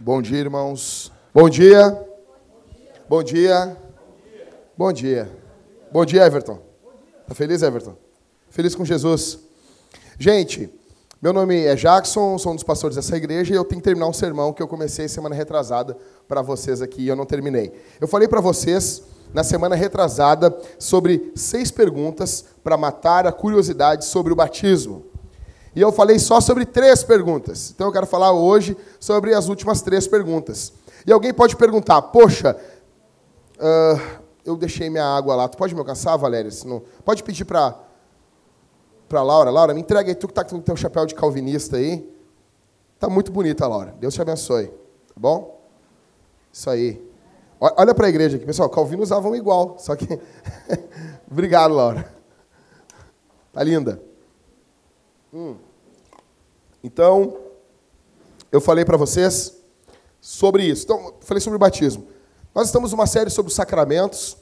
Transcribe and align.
Bom 0.00 0.20
dia, 0.20 0.38
irmãos. 0.38 1.12
Bom 1.32 1.48
dia. 1.48 2.04
Bom 3.08 3.22
dia. 3.22 3.76
Bom 4.76 4.92
dia. 4.92 5.30
Bom 5.92 6.04
dia, 6.04 6.26
Everton. 6.26 6.58
Tá 7.28 7.34
feliz, 7.34 7.62
Everton? 7.62 7.94
Feliz 8.50 8.74
com 8.74 8.84
Jesus. 8.84 9.38
Gente, 10.18 10.68
meu 11.22 11.32
nome 11.32 11.64
é 11.64 11.76
Jackson, 11.76 12.36
sou 12.38 12.50
um 12.50 12.54
dos 12.56 12.64
pastores 12.64 12.96
dessa 12.96 13.16
igreja 13.16 13.54
e 13.54 13.56
eu 13.56 13.64
tenho 13.64 13.80
que 13.80 13.84
terminar 13.84 14.08
um 14.08 14.12
sermão 14.12 14.52
que 14.52 14.60
eu 14.60 14.66
comecei 14.66 15.06
semana 15.06 15.36
retrasada 15.36 15.96
para 16.26 16.42
vocês 16.42 16.82
aqui 16.82 17.02
e 17.02 17.08
eu 17.08 17.14
não 17.14 17.24
terminei. 17.24 17.72
Eu 18.00 18.08
falei 18.08 18.26
para 18.26 18.40
vocês 18.40 19.04
na 19.32 19.44
semana 19.44 19.74
retrasada 19.74 20.56
sobre 20.78 21.32
seis 21.34 21.70
perguntas 21.70 22.44
para 22.62 22.76
matar 22.76 23.26
a 23.26 23.32
curiosidade 23.32 24.04
sobre 24.04 24.32
o 24.32 24.36
batismo. 24.36 25.04
E 25.74 25.80
eu 25.80 25.92
falei 25.92 26.18
só 26.18 26.40
sobre 26.40 26.64
três 26.64 27.02
perguntas. 27.02 27.70
Então 27.70 27.86
eu 27.86 27.92
quero 27.92 28.06
falar 28.06 28.32
hoje 28.32 28.76
sobre 28.98 29.34
as 29.34 29.48
últimas 29.48 29.82
três 29.82 30.06
perguntas. 30.06 30.72
E 31.06 31.12
alguém 31.12 31.32
pode 31.32 31.56
perguntar: 31.56 32.02
Poxa, 32.02 32.56
uh, 33.58 34.20
eu 34.44 34.56
deixei 34.56 34.90
minha 34.90 35.04
água 35.04 35.36
lá. 35.36 35.48
Tu 35.48 35.56
pode 35.56 35.74
me 35.74 35.80
alcançar, 35.80 36.16
Valéria? 36.16 36.50
Não... 36.64 36.82
Pode 37.04 37.22
pedir 37.22 37.44
para 37.44 37.78
para 39.08 39.22
Laura. 39.22 39.50
Laura, 39.50 39.72
me 39.72 39.80
entrega 39.80 40.10
aí, 40.10 40.14
tu 40.14 40.26
que 40.26 40.32
está 40.32 40.44
com 40.44 40.56
o 40.56 40.62
teu 40.62 40.76
chapéu 40.76 41.06
de 41.06 41.14
calvinista 41.14 41.76
aí. 41.76 42.06
Tá 42.98 43.08
muito 43.08 43.32
bonita, 43.32 43.66
Laura. 43.66 43.94
Deus 43.98 44.12
te 44.12 44.20
abençoe. 44.20 44.66
Tá 44.66 45.14
bom? 45.16 45.62
Isso 46.52 46.68
aí. 46.68 47.07
Olha 47.60 47.94
para 47.94 48.06
a 48.06 48.08
igreja 48.08 48.36
aqui, 48.36 48.46
pessoal. 48.46 48.70
Calvino 48.70 49.02
usavam 49.02 49.34
igual, 49.34 49.76
só 49.78 49.96
que. 49.96 50.06
Obrigado, 51.30 51.74
Laura. 51.74 52.12
Tá 53.52 53.62
linda. 53.62 54.00
Hum. 55.32 55.56
Então, 56.82 57.36
eu 58.52 58.60
falei 58.60 58.84
para 58.84 58.96
vocês 58.96 59.56
sobre 60.20 60.64
isso. 60.64 60.84
Então, 60.84 61.14
falei 61.20 61.40
sobre 61.40 61.56
o 61.56 61.60
batismo. 61.60 62.06
Nós 62.54 62.68
estamos 62.68 62.92
numa 62.92 63.06
série 63.06 63.30
sobre 63.30 63.50
os 63.50 63.56
sacramentos 63.56 64.36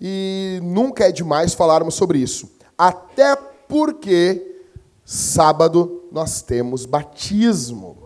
e 0.00 0.60
nunca 0.62 1.08
é 1.08 1.12
demais 1.12 1.54
falarmos 1.54 1.94
sobre 1.94 2.18
isso. 2.18 2.50
Até 2.76 3.36
porque 3.36 4.64
sábado 5.04 6.04
nós 6.12 6.42
temos 6.42 6.86
batismo. 6.86 7.99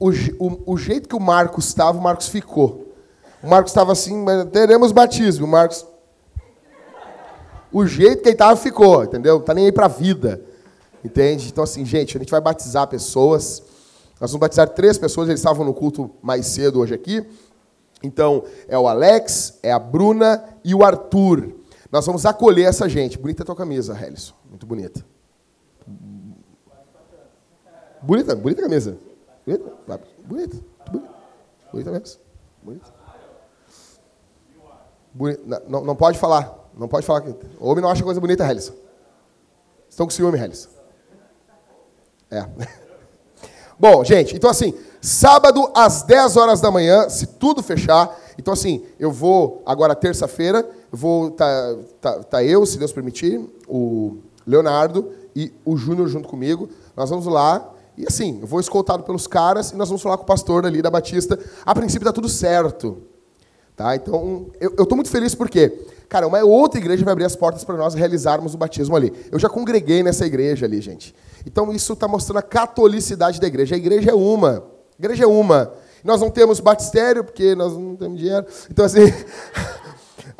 O, 0.00 0.08
o, 0.08 0.72
o, 0.72 0.78
jeito 0.78 1.06
que 1.06 1.14
o 1.14 1.20
Marcos 1.20 1.66
estava, 1.66 1.98
o 1.98 2.00
Marcos 2.00 2.26
ficou. 2.26 2.94
O 3.42 3.46
Marcos 3.46 3.70
estava 3.70 3.92
assim, 3.92 4.24
teremos 4.50 4.92
batismo. 4.92 5.44
O 5.44 5.48
Marcos. 5.48 5.86
O 7.70 7.86
jeito 7.86 8.22
que 8.22 8.28
ele 8.30 8.34
estava 8.34 8.56
ficou, 8.56 9.04
entendeu? 9.04 9.34
Não 9.34 9.40
está 9.40 9.52
nem 9.52 9.66
aí 9.66 9.72
para 9.72 9.84
a 9.84 9.88
vida. 9.88 10.42
Entende? 11.04 11.48
Então, 11.48 11.62
assim, 11.62 11.84
gente, 11.84 12.16
a 12.16 12.20
gente 12.20 12.30
vai 12.30 12.40
batizar 12.40 12.88
pessoas. 12.88 13.62
Nós 14.18 14.30
vamos 14.30 14.40
batizar 14.40 14.70
três 14.70 14.96
pessoas, 14.96 15.28
eles 15.28 15.40
estavam 15.40 15.66
no 15.66 15.74
culto 15.74 16.10
mais 16.22 16.46
cedo 16.46 16.80
hoje 16.80 16.94
aqui. 16.94 17.22
Então, 18.02 18.44
é 18.68 18.78
o 18.78 18.88
Alex, 18.88 19.58
é 19.62 19.70
a 19.70 19.78
Bruna 19.78 20.42
e 20.64 20.74
o 20.74 20.82
Arthur. 20.82 21.54
Nós 21.92 22.06
vamos 22.06 22.24
acolher 22.24 22.64
essa 22.64 22.88
gente. 22.88 23.18
Bonita 23.18 23.42
a 23.42 23.46
tua 23.46 23.56
camisa, 23.56 23.98
Helison. 24.02 24.32
Muito 24.48 24.64
bonita. 24.64 25.04
Bonita, 28.02 28.34
bonita 28.34 28.62
camisa. 28.62 28.96
Bonita, 29.50 29.72
bonita, 30.28 30.56
bonita. 30.88 31.14
Bonita 31.72 31.90
mesmo. 31.90 32.20
Bonita. 32.62 32.86
bonita. 35.12 35.62
Não, 35.66 35.84
não 35.84 35.96
pode 35.96 36.18
falar. 36.18 36.70
Não 36.76 36.86
pode 36.86 37.04
falar. 37.04 37.24
O 37.58 37.68
homem 37.68 37.82
não 37.82 37.90
acha 37.90 38.04
coisa 38.04 38.20
bonita, 38.20 38.48
Helison. 38.48 38.74
Estão 39.88 40.06
com 40.06 40.10
ciúme, 40.10 40.38
Helison. 40.38 40.68
É. 42.30 42.46
Bom, 43.76 44.04
gente, 44.04 44.36
então 44.36 44.50
assim, 44.50 44.72
sábado 45.00 45.68
às 45.74 46.02
10 46.02 46.36
horas 46.36 46.60
da 46.60 46.70
manhã, 46.70 47.08
se 47.08 47.26
tudo 47.26 47.60
fechar. 47.60 48.16
Então, 48.38 48.54
assim, 48.54 48.86
eu 49.00 49.10
vou, 49.10 49.62
agora 49.66 49.96
terça-feira, 49.96 50.68
vou 50.92 51.32
tá, 51.32 51.76
tá, 52.00 52.22
tá 52.22 52.44
eu, 52.44 52.64
se 52.64 52.78
Deus 52.78 52.92
permitir, 52.92 53.40
o 53.66 54.18
Leonardo 54.46 55.12
e 55.34 55.52
o 55.64 55.76
Júnior 55.76 56.06
junto 56.06 56.28
comigo. 56.28 56.68
Nós 56.96 57.10
vamos 57.10 57.26
lá. 57.26 57.79
E 58.00 58.06
assim, 58.06 58.38
eu 58.40 58.46
vou 58.46 58.60
escoltado 58.60 59.02
pelos 59.02 59.26
caras 59.26 59.72
e 59.72 59.76
nós 59.76 59.88
vamos 59.88 60.00
falar 60.00 60.16
com 60.16 60.22
o 60.22 60.26
pastor 60.26 60.64
ali 60.64 60.80
da 60.80 60.90
Batista. 60.90 61.38
A 61.66 61.74
princípio 61.74 62.04
está 62.04 62.12
tudo 62.12 62.30
certo. 62.30 63.02
Tá? 63.76 63.94
Então, 63.94 64.46
eu 64.58 64.70
estou 64.82 64.96
muito 64.96 65.10
feliz 65.10 65.34
porque, 65.34 65.68
cara, 66.08 66.26
uma 66.26 66.42
outra 66.42 66.80
igreja 66.80 67.04
vai 67.04 67.12
abrir 67.12 67.24
as 67.24 67.36
portas 67.36 67.62
para 67.62 67.76
nós 67.76 67.92
realizarmos 67.92 68.54
o 68.54 68.58
batismo 68.58 68.96
ali. 68.96 69.12
Eu 69.30 69.38
já 69.38 69.50
congreguei 69.50 70.02
nessa 70.02 70.24
igreja 70.24 70.64
ali, 70.64 70.80
gente. 70.80 71.14
Então 71.46 71.70
isso 71.72 71.92
está 71.92 72.08
mostrando 72.08 72.38
a 72.38 72.42
catolicidade 72.42 73.38
da 73.38 73.46
igreja. 73.46 73.74
A 73.74 73.78
igreja 73.78 74.10
é 74.10 74.14
uma. 74.14 74.64
A 74.98 75.02
igreja 75.02 75.24
é 75.24 75.26
uma. 75.26 75.72
Nós 76.02 76.20
não 76.22 76.30
temos 76.30 76.60
batistério, 76.60 77.22
porque 77.22 77.54
nós 77.54 77.74
não 77.74 77.96
temos 77.96 78.18
dinheiro. 78.18 78.46
Então, 78.70 78.84
assim, 78.84 79.00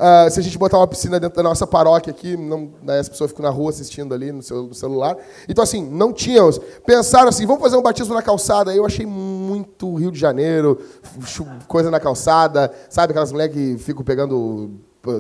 uh, 0.01 0.31
se 0.31 0.41
a 0.41 0.43
gente 0.43 0.57
botar 0.57 0.79
uma 0.79 0.87
piscina 0.87 1.21
dentro 1.21 1.37
da 1.37 1.43
nossa 1.43 1.67
paróquia 1.67 2.11
aqui, 2.11 2.37
não, 2.37 2.71
né, 2.83 2.99
as 2.99 3.09
pessoas 3.09 3.31
ficam 3.31 3.45
na 3.45 3.51
rua 3.51 3.71
assistindo 3.71 4.15
ali 4.15 4.33
no, 4.33 4.43
seu, 4.43 4.65
no 4.65 4.75
celular. 4.75 5.17
Então, 5.49 5.63
assim, 5.63 5.85
não 5.85 6.13
tínhamos. 6.13 6.59
Pensaram 6.87 7.29
assim, 7.29 7.47
vamos 7.47 7.63
fazer 7.63 7.77
um 7.77 7.83
batismo 7.83 8.15
na 8.15 8.23
calçada. 8.23 8.75
Eu 8.75 8.87
achei 8.87 9.05
muito 9.05 9.95
Rio 9.95 10.11
de 10.11 10.19
Janeiro, 10.19 10.81
coisa 11.69 11.91
na 11.91 12.01
calçada. 12.01 12.73
Sabe 12.89 13.11
aquelas 13.11 13.31
mulheres 13.31 13.55
que 13.55 13.79
ficam 13.79 14.03
pegando 14.03 14.71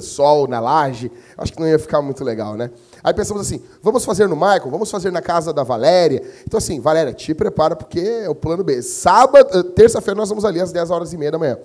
sol 0.00 0.48
na 0.48 0.60
laje? 0.60 1.10
Acho 1.36 1.52
que 1.52 1.60
não 1.60 1.68
ia 1.68 1.78
ficar 1.78 2.00
muito 2.00 2.24
legal, 2.24 2.54
né? 2.54 2.70
Aí 3.02 3.14
pensamos 3.14 3.42
assim, 3.42 3.62
vamos 3.82 4.04
fazer 4.04 4.28
no 4.28 4.36
Michael, 4.36 4.70
vamos 4.70 4.90
fazer 4.90 5.10
na 5.10 5.22
casa 5.22 5.52
da 5.52 5.62
Valéria. 5.62 6.22
Então 6.46 6.58
assim, 6.58 6.80
Valéria, 6.80 7.12
te 7.12 7.34
prepara 7.34 7.76
porque 7.76 8.00
é 8.00 8.28
o 8.28 8.34
plano 8.34 8.64
B. 8.64 8.82
Sábado, 8.82 9.64
terça-feira 9.64 10.18
nós 10.18 10.28
vamos 10.28 10.44
ali 10.44 10.60
às 10.60 10.72
10 10.72 10.90
horas 10.90 11.12
e 11.12 11.18
meia 11.18 11.32
da 11.32 11.38
manhã. 11.38 11.58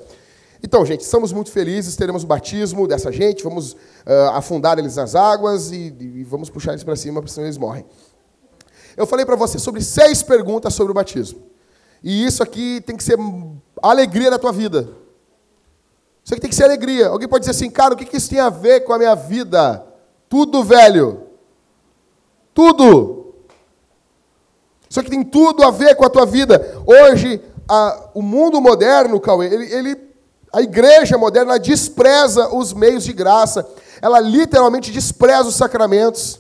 Então, 0.64 0.86
gente, 0.86 1.02
estamos 1.02 1.32
muito 1.32 1.52
felizes, 1.52 1.96
teremos 1.96 2.24
o 2.24 2.28
batismo 2.28 2.88
dessa 2.88 3.12
gente, 3.12 3.44
vamos 3.44 3.74
uh, 3.74 4.30
afundar 4.34 4.80
eles 4.80 4.96
nas 4.96 5.16
águas 5.16 5.72
e, 5.72 5.96
e 6.00 6.24
vamos 6.24 6.50
puxar 6.50 6.72
eles 6.72 6.84
para 6.84 6.96
cima, 6.96 7.22
porque 7.22 7.34
senão 7.34 7.48
eles 7.48 7.58
morrem. 7.58 7.86
Eu 8.98 9.06
falei 9.06 9.26
para 9.26 9.36
você 9.36 9.60
sobre 9.60 9.82
seis 9.82 10.24
perguntas 10.24 10.74
sobre 10.74 10.92
o 10.92 10.96
batismo. 10.96 11.42
E 12.04 12.26
isso 12.26 12.42
aqui 12.42 12.82
tem 12.86 12.96
que 12.96 13.04
ser 13.04 13.18
alegria 13.82 14.30
da 14.30 14.40
tua 14.40 14.52
vida. 14.52 14.90
Isso 16.24 16.34
aqui 16.34 16.42
tem 16.42 16.50
que 16.50 16.56
ser 16.56 16.64
alegria. 16.64 17.08
Alguém 17.08 17.28
pode 17.28 17.42
dizer 17.46 17.52
assim, 17.52 17.70
cara, 17.70 17.94
o 17.94 17.98
que 17.98 18.16
isso 18.16 18.30
tem 18.30 18.40
a 18.40 18.50
ver 18.50 18.82
com 18.82 18.94
a 18.94 18.98
minha 18.98 19.16
vida? 19.16 19.86
Tudo, 20.30 20.64
velho. 20.64 21.24
Tudo. 22.54 23.34
Isso 24.90 25.00
aqui 25.00 25.10
tem 25.10 25.24
tudo 25.24 25.64
a 25.64 25.72
ver 25.72 25.96
com 25.96 26.06
a 26.06 26.10
tua 26.10 26.26
vida. 26.26 26.82
Hoje, 26.86 27.42
a, 27.68 28.10
o 28.14 28.22
mundo 28.22 28.62
moderno, 28.62 29.20
Cauê, 29.20 29.48
ele, 29.54 29.74
ele, 29.74 29.96
a 30.56 30.62
igreja 30.62 31.18
moderna 31.18 31.60
despreza 31.60 32.48
os 32.56 32.72
meios 32.72 33.04
de 33.04 33.12
graça. 33.12 33.68
Ela 34.02 34.22
literalmente 34.22 34.90
despreza 34.90 35.50
os 35.50 35.56
sacramentos. 35.56 36.40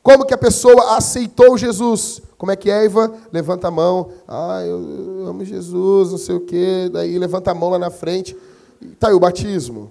Como 0.00 0.24
que 0.24 0.32
a 0.32 0.38
pessoa 0.38 0.96
aceitou 0.96 1.58
Jesus? 1.58 2.22
Como 2.38 2.52
é 2.52 2.56
que 2.56 2.70
é, 2.70 2.84
Eva? 2.84 3.12
Levanta 3.32 3.66
a 3.66 3.70
mão. 3.72 4.12
Ah, 4.28 4.62
eu 4.64 5.26
amo 5.26 5.44
Jesus, 5.44 6.12
não 6.12 6.18
sei 6.18 6.36
o 6.36 6.40
quê. 6.40 6.88
Daí 6.92 7.18
levanta 7.18 7.50
a 7.50 7.54
mão 7.54 7.70
lá 7.70 7.80
na 7.80 7.90
frente. 7.90 8.36
Está 8.80 9.08
aí 9.08 9.14
o 9.14 9.18
batismo. 9.18 9.90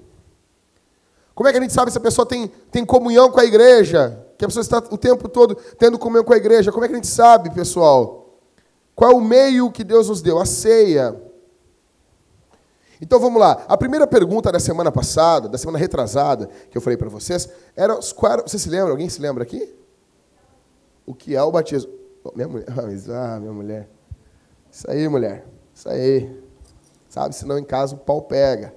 Como 1.36 1.50
é 1.50 1.52
que 1.52 1.58
a 1.58 1.62
gente 1.62 1.74
sabe 1.74 1.92
se 1.92 1.98
a 1.98 2.02
pessoa 2.02 2.26
tem, 2.26 2.50
tem 2.72 2.86
comunhão 2.86 3.30
com 3.30 3.42
a 3.42 3.44
igreja? 3.44 4.18
que 4.38 4.46
a 4.46 4.48
pessoa 4.48 4.62
está 4.62 4.78
o 4.90 4.98
tempo 4.98 5.28
todo 5.28 5.56
tendo 5.78 6.00
comunhão 6.00 6.24
com 6.24 6.34
a 6.34 6.38
igreja. 6.38 6.72
Como 6.72 6.86
é 6.86 6.88
que 6.88 6.94
a 6.94 6.98
gente 6.98 7.08
sabe, 7.08 7.52
pessoal? 7.52 8.40
Qual 8.96 9.12
é 9.12 9.14
o 9.14 9.20
meio 9.20 9.70
que 9.70 9.84
Deus 9.84 10.08
nos 10.08 10.22
deu? 10.22 10.40
A 10.40 10.46
ceia. 10.46 11.31
Então 13.02 13.20
vamos 13.20 13.40
lá. 13.40 13.66
A 13.68 13.76
primeira 13.76 14.06
pergunta 14.06 14.52
da 14.52 14.60
semana 14.60 14.92
passada, 14.92 15.50
da 15.50 15.58
semana 15.58 15.80
retrasada, 15.80 16.48
que 16.70 16.78
eu 16.78 16.82
falei 16.82 16.96
para 16.96 17.09
vocês, 17.09 17.50
era, 17.76 18.00
qual. 18.16 18.44
Você 18.44 18.59
se 18.59 18.70
lembra? 18.70 18.92
Alguém 18.92 19.09
se 19.09 19.20
lembra 19.20 19.44
aqui? 19.44 19.74
O 21.06 21.16
que 21.16 21.36
é 21.36 21.42
o 21.42 21.52
batismo? 21.52 21.92
Oh, 22.24 22.32
minha 22.36 22.48
mulher. 22.48 22.68
Ah, 23.09 23.40
minha 23.40 23.52
mulher. 23.52 23.90
Isso 24.72 24.90
aí, 24.90 25.08
mulher. 25.08 25.46
Isso 25.74 25.90
aí. 25.90 26.44
Sabe, 27.09 27.36
senão 27.36 27.58
em 27.58 27.64
casa 27.64 27.96
o 27.96 27.98
pau 27.98 28.22
pega. 28.22 28.74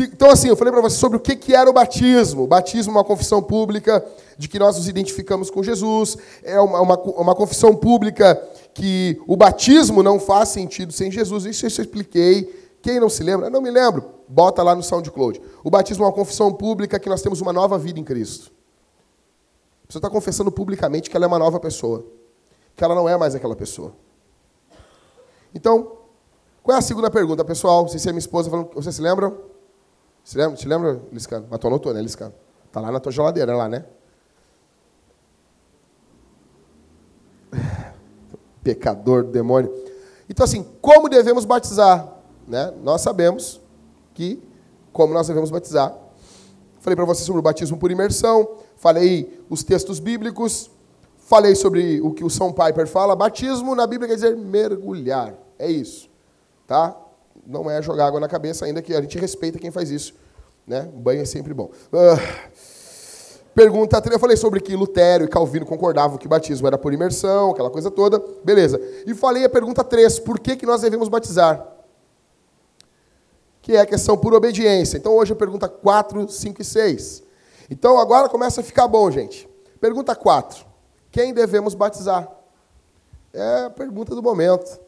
Então, 0.00 0.30
assim, 0.30 0.48
eu 0.48 0.56
falei 0.56 0.72
para 0.72 0.82
você 0.82 0.96
sobre 0.96 1.16
o 1.16 1.20
que 1.20 1.54
era 1.54 1.68
o 1.68 1.72
batismo. 1.72 2.44
O 2.44 2.46
batismo 2.46 2.92
é 2.92 2.96
uma 2.96 3.04
confissão 3.04 3.42
pública 3.42 4.04
de 4.36 4.48
que 4.48 4.58
nós 4.58 4.76
nos 4.76 4.88
identificamos 4.88 5.50
com 5.50 5.62
Jesus. 5.62 6.16
É 6.42 6.60
uma, 6.60 6.80
uma, 6.80 7.00
uma 7.02 7.34
confissão 7.34 7.74
pública 7.74 8.42
que 8.76 9.18
o 9.26 9.34
batismo 9.34 10.02
não 10.02 10.20
faz 10.20 10.50
sentido 10.50 10.92
sem 10.92 11.10
Jesus. 11.10 11.46
Isso 11.46 11.64
eu 11.64 11.68
expliquei. 11.68 12.44
Quem 12.82 13.00
não 13.00 13.08
se 13.08 13.22
lembra? 13.22 13.48
Não 13.48 13.62
me 13.62 13.70
lembro. 13.70 14.04
Bota 14.28 14.62
lá 14.62 14.74
no 14.74 14.82
SoundCloud. 14.82 15.40
O 15.64 15.70
batismo 15.70 16.04
é 16.04 16.06
uma 16.06 16.12
confissão 16.12 16.52
pública 16.52 16.98
que 16.98 17.08
nós 17.08 17.22
temos 17.22 17.40
uma 17.40 17.54
nova 17.54 17.78
vida 17.78 17.98
em 17.98 18.04
Cristo. 18.04 18.52
A 19.82 19.86
pessoa 19.86 20.00
está 20.00 20.10
confessando 20.10 20.52
publicamente 20.52 21.08
que 21.08 21.16
ela 21.16 21.24
é 21.24 21.28
uma 21.28 21.38
nova 21.38 21.58
pessoa. 21.58 22.04
Que 22.76 22.84
ela 22.84 22.94
não 22.94 23.08
é 23.08 23.16
mais 23.16 23.34
aquela 23.34 23.56
pessoa. 23.56 23.94
Então, 25.54 25.96
Qual 26.62 26.74
é 26.74 26.78
a 26.80 26.82
segunda 26.82 27.08
pergunta, 27.08 27.44
pessoal? 27.44 27.88
Sei 27.88 28.00
se 28.00 28.08
é 28.08 28.12
minha 28.12 28.18
esposa 28.18 28.50
falando. 28.50 28.74
Vocês 28.74 28.92
se 28.92 29.00
lembram? 29.00 29.38
Se 30.24 30.36
lembra, 30.36 30.56
se 30.56 30.66
lembra, 30.66 31.00
Liscano? 31.12 31.46
Mas 31.48 31.60
tu 31.60 31.68
anotou, 31.68 31.94
né, 31.94 32.02
Liscano? 32.02 32.34
Tá 32.72 32.80
lá 32.80 32.90
na 32.90 32.98
tua 32.98 33.12
geladeira, 33.12 33.56
lá, 33.56 33.68
né? 33.68 33.84
Pecador, 38.66 39.22
demônio. 39.22 39.72
Então, 40.28 40.42
assim, 40.42 40.66
como 40.80 41.08
devemos 41.08 41.44
batizar? 41.44 42.16
Né? 42.48 42.74
Nós 42.82 43.00
sabemos 43.00 43.60
que, 44.12 44.42
como 44.92 45.14
nós 45.14 45.28
devemos 45.28 45.52
batizar. 45.52 45.96
Falei 46.80 46.96
para 46.96 47.04
vocês 47.04 47.24
sobre 47.24 47.38
o 47.38 47.42
batismo 47.42 47.78
por 47.78 47.92
imersão, 47.92 48.56
falei 48.76 49.40
os 49.48 49.62
textos 49.62 50.00
bíblicos, 50.00 50.68
falei 51.16 51.54
sobre 51.54 52.00
o 52.00 52.10
que 52.10 52.24
o 52.24 52.30
São 52.30 52.52
Piper 52.52 52.88
fala. 52.88 53.14
Batismo 53.14 53.72
na 53.76 53.86
Bíblia 53.86 54.08
quer 54.08 54.16
dizer 54.16 54.36
mergulhar. 54.36 55.34
É 55.60 55.70
isso. 55.70 56.10
Tá? 56.66 56.96
Não 57.46 57.70
é 57.70 57.80
jogar 57.80 58.08
água 58.08 58.18
na 58.18 58.26
cabeça, 58.26 58.64
ainda 58.64 58.82
que 58.82 58.92
a 58.94 59.00
gente 59.00 59.16
respeita 59.16 59.60
quem 59.60 59.70
faz 59.70 59.92
isso. 59.92 60.12
Né? 60.66 60.90
O 60.92 60.98
banho 60.98 61.22
é 61.22 61.24
sempre 61.24 61.54
bom. 61.54 61.70
Uh, 61.92 62.50
pergunta 63.56 64.02
3, 64.02 64.12
eu 64.12 64.20
falei 64.20 64.36
sobre 64.36 64.60
que 64.60 64.76
Lutero 64.76 65.24
e 65.24 65.28
Calvino 65.28 65.64
concordavam 65.64 66.18
que 66.18 66.28
batismo 66.28 66.66
era 66.66 66.76
por 66.76 66.92
imersão, 66.92 67.52
aquela 67.52 67.70
coisa 67.70 67.90
toda. 67.90 68.22
Beleza. 68.44 68.78
E 69.06 69.14
falei 69.14 69.46
a 69.46 69.48
pergunta 69.48 69.82
3, 69.82 70.18
por 70.18 70.38
que, 70.38 70.56
que 70.56 70.66
nós 70.66 70.82
devemos 70.82 71.08
batizar? 71.08 71.66
Que 73.62 73.74
é 73.74 73.80
a 73.80 73.86
questão 73.86 74.14
por 74.14 74.34
obediência. 74.34 74.98
Então 74.98 75.16
hoje 75.16 75.32
a 75.32 75.36
pergunta 75.36 75.70
4, 75.70 76.28
5 76.28 76.60
e 76.60 76.64
6. 76.64 77.22
Então 77.70 77.98
agora 77.98 78.28
começa 78.28 78.60
a 78.60 78.64
ficar 78.64 78.86
bom, 78.86 79.10
gente. 79.10 79.48
Pergunta 79.80 80.14
4. 80.14 80.66
Quem 81.10 81.32
devemos 81.32 81.74
batizar? 81.74 82.30
É 83.32 83.64
a 83.64 83.70
pergunta 83.70 84.14
do 84.14 84.22
momento. 84.22 84.78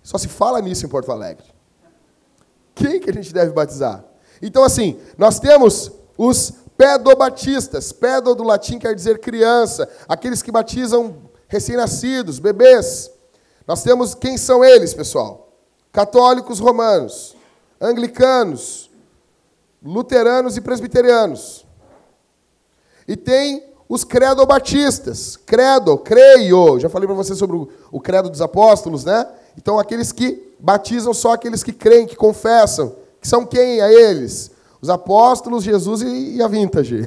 Só 0.00 0.16
se 0.16 0.28
fala 0.28 0.60
nisso 0.60 0.86
em 0.86 0.88
Porto 0.88 1.10
Alegre. 1.10 1.46
Quem 2.72 3.00
que 3.00 3.10
a 3.10 3.12
gente 3.12 3.34
deve 3.34 3.50
batizar? 3.50 4.04
Então, 4.40 4.62
assim, 4.62 4.96
nós 5.18 5.40
temos 5.40 5.90
os 6.16 6.61
pedobatistas. 6.76 7.92
Pedo 7.92 8.34
do 8.34 8.42
latim 8.42 8.78
quer 8.78 8.94
dizer 8.94 9.18
criança. 9.18 9.88
Aqueles 10.08 10.42
que 10.42 10.52
batizam 10.52 11.30
recém-nascidos, 11.48 12.38
bebês. 12.38 13.10
Nós 13.66 13.82
temos 13.82 14.14
quem 14.14 14.36
são 14.38 14.64
eles, 14.64 14.94
pessoal? 14.94 15.52
Católicos 15.92 16.58
romanos, 16.58 17.36
anglicanos, 17.80 18.90
luteranos 19.84 20.56
e 20.56 20.60
presbiterianos. 20.60 21.66
E 23.06 23.16
tem 23.16 23.72
os 23.88 24.04
credobatistas. 24.04 25.36
Credo, 25.36 25.98
creio. 25.98 26.80
Já 26.80 26.88
falei 26.88 27.06
para 27.06 27.16
vocês 27.16 27.38
sobre 27.38 27.56
o 27.90 28.00
credo 28.00 28.30
dos 28.30 28.40
apóstolos, 28.40 29.04
né? 29.04 29.28
Então, 29.56 29.78
aqueles 29.78 30.12
que 30.12 30.54
batizam 30.58 31.12
só 31.12 31.32
aqueles 31.32 31.62
que 31.62 31.72
creem, 31.72 32.06
que 32.06 32.16
confessam. 32.16 32.96
Que 33.20 33.28
são 33.28 33.44
quem 33.44 33.82
a 33.82 33.92
eles? 33.92 34.51
Os 34.82 34.90
apóstolos, 34.90 35.62
Jesus 35.62 36.02
e, 36.02 36.36
e 36.36 36.42
a 36.42 36.48
vintage. 36.48 37.06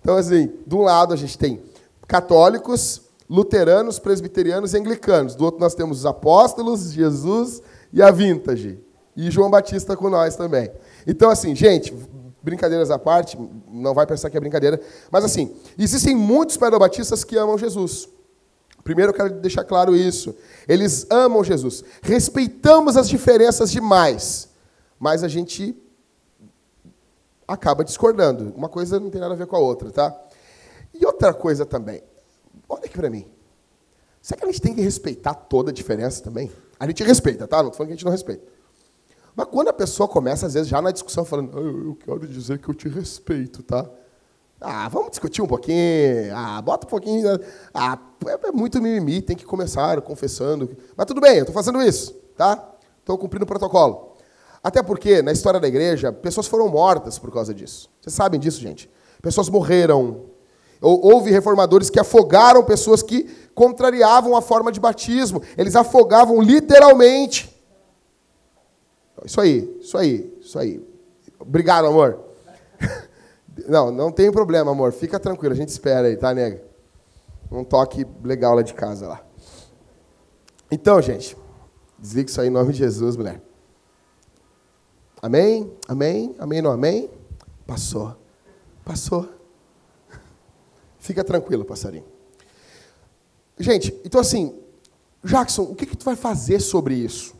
então, 0.00 0.16
assim, 0.16 0.50
de 0.66 0.74
um 0.74 0.80
lado 0.80 1.12
a 1.12 1.16
gente 1.16 1.36
tem 1.36 1.62
católicos, 2.08 3.02
luteranos, 3.28 3.98
presbiterianos 3.98 4.72
e 4.72 4.78
anglicanos. 4.78 5.34
Do 5.34 5.44
outro 5.44 5.60
nós 5.60 5.74
temos 5.74 5.98
os 5.98 6.06
apóstolos, 6.06 6.92
Jesus 6.92 7.60
e 7.92 8.00
a 8.00 8.10
vintage. 8.10 8.80
E 9.14 9.30
João 9.30 9.50
Batista 9.50 9.94
com 9.94 10.08
nós 10.08 10.34
também. 10.34 10.70
Então, 11.06 11.28
assim, 11.28 11.54
gente, 11.54 11.94
brincadeiras 12.42 12.90
à 12.90 12.98
parte, 12.98 13.38
não 13.70 13.92
vai 13.92 14.06
pensar 14.06 14.30
que 14.30 14.36
é 14.38 14.40
brincadeira, 14.40 14.80
mas 15.10 15.24
assim, 15.24 15.54
existem 15.78 16.14
muitos 16.14 16.56
pedobatistas 16.56 17.22
que 17.22 17.36
amam 17.36 17.58
Jesus. 17.58 18.08
Primeiro 18.86 19.10
eu 19.10 19.16
quero 19.16 19.30
deixar 19.40 19.64
claro 19.64 19.96
isso. 19.96 20.32
Eles 20.68 21.08
amam 21.10 21.42
Jesus. 21.42 21.82
Respeitamos 22.00 22.96
as 22.96 23.08
diferenças 23.08 23.72
demais, 23.72 24.48
mas 24.96 25.24
a 25.24 25.28
gente 25.28 25.76
acaba 27.48 27.84
discordando. 27.84 28.54
Uma 28.56 28.68
coisa 28.68 29.00
não 29.00 29.10
tem 29.10 29.20
nada 29.20 29.34
a 29.34 29.36
ver 29.36 29.48
com 29.48 29.56
a 29.56 29.58
outra, 29.58 29.90
tá? 29.90 30.16
E 30.94 31.04
outra 31.04 31.34
coisa 31.34 31.66
também. 31.66 32.00
Olha 32.68 32.84
aqui 32.84 32.96
para 32.96 33.10
mim. 33.10 33.26
Será 34.22 34.38
que 34.38 34.46
a 34.46 34.52
gente 34.52 34.62
tem 34.62 34.72
que 34.72 34.80
respeitar 34.80 35.34
toda 35.34 35.72
a 35.72 35.74
diferença 35.74 36.22
também? 36.22 36.48
A 36.78 36.86
gente 36.86 37.02
respeita, 37.02 37.48
tá? 37.48 37.56
Não 37.56 37.70
estou 37.70 37.78
falando 37.78 37.88
que 37.88 37.94
a 37.94 37.96
gente 37.96 38.04
não 38.04 38.12
respeita. 38.12 38.44
Mas 39.34 39.48
quando 39.48 39.66
a 39.66 39.72
pessoa 39.72 40.08
começa, 40.08 40.46
às 40.46 40.54
vezes, 40.54 40.68
já 40.68 40.80
na 40.80 40.92
discussão, 40.92 41.24
falando, 41.24 41.58
ah, 41.58 41.60
eu 41.60 41.98
quero 42.04 42.28
dizer 42.28 42.60
que 42.60 42.68
eu 42.68 42.74
te 42.74 42.88
respeito, 42.88 43.64
tá? 43.64 43.84
Ah, 44.60 44.88
vamos 44.88 45.10
discutir 45.10 45.42
um 45.42 45.46
pouquinho. 45.46 46.34
Ah, 46.34 46.60
bota 46.62 46.86
um 46.86 46.90
pouquinho. 46.90 47.38
Né? 47.38 47.44
Ah, 47.74 47.98
é, 48.26 48.48
é 48.48 48.52
muito 48.52 48.80
mimimi, 48.80 49.20
tem 49.20 49.36
que 49.36 49.44
começar 49.44 50.00
confessando. 50.00 50.76
Mas 50.96 51.06
tudo 51.06 51.20
bem, 51.20 51.36
eu 51.36 51.40
estou 51.40 51.54
fazendo 51.54 51.82
isso, 51.82 52.14
tá? 52.36 52.72
Estou 52.98 53.18
cumprindo 53.18 53.44
o 53.44 53.46
protocolo. 53.48 54.16
Até 54.62 54.82
porque, 54.82 55.22
na 55.22 55.30
história 55.30 55.60
da 55.60 55.68
igreja, 55.68 56.10
pessoas 56.10 56.46
foram 56.46 56.68
mortas 56.68 57.18
por 57.18 57.32
causa 57.32 57.54
disso. 57.54 57.88
Vocês 58.00 58.14
sabem 58.14 58.40
disso, 58.40 58.60
gente? 58.60 58.90
Pessoas 59.22 59.48
morreram. 59.48 60.24
Houve 60.80 61.30
reformadores 61.30 61.88
que 61.88 62.00
afogaram 62.00 62.64
pessoas 62.64 63.02
que 63.02 63.24
contrariavam 63.54 64.36
a 64.36 64.42
forma 64.42 64.72
de 64.72 64.80
batismo. 64.80 65.40
Eles 65.56 65.76
afogavam 65.76 66.42
literalmente. 66.42 67.54
Isso 69.24 69.40
aí, 69.40 69.78
isso 69.80 69.96
aí, 69.96 70.36
isso 70.40 70.58
aí. 70.58 70.84
Obrigado, 71.38 71.86
amor. 71.86 72.25
Não, 73.68 73.90
não 73.90 74.12
tem 74.12 74.30
problema, 74.30 74.70
amor. 74.70 74.92
Fica 74.92 75.18
tranquilo, 75.18 75.54
a 75.54 75.56
gente 75.56 75.70
espera 75.70 76.08
aí, 76.08 76.16
tá, 76.16 76.34
nega? 76.34 76.62
Um 77.50 77.64
toque 77.64 78.06
legal 78.22 78.54
lá 78.54 78.62
de 78.62 78.74
casa 78.74 79.08
lá. 79.08 79.24
Então, 80.70 81.00
gente, 81.00 81.36
desliga 81.98 82.28
isso 82.28 82.40
aí 82.40 82.48
em 82.48 82.50
nome 82.50 82.72
de 82.72 82.78
Jesus, 82.78 83.16
mulher. 83.16 83.40
Amém? 85.22 85.72
Amém? 85.88 86.34
Amém? 86.38 86.60
Não 86.60 86.70
amém? 86.70 87.10
Passou. 87.66 88.16
Passou. 88.84 89.28
Fica 90.98 91.24
tranquilo, 91.24 91.64
passarinho. 91.64 92.04
Gente, 93.58 93.98
então 94.04 94.20
assim, 94.20 94.60
Jackson, 95.24 95.62
o 95.62 95.74
que, 95.74 95.86
que 95.86 95.96
tu 95.96 96.04
vai 96.04 96.16
fazer 96.16 96.60
sobre 96.60 96.94
isso? 96.94 97.34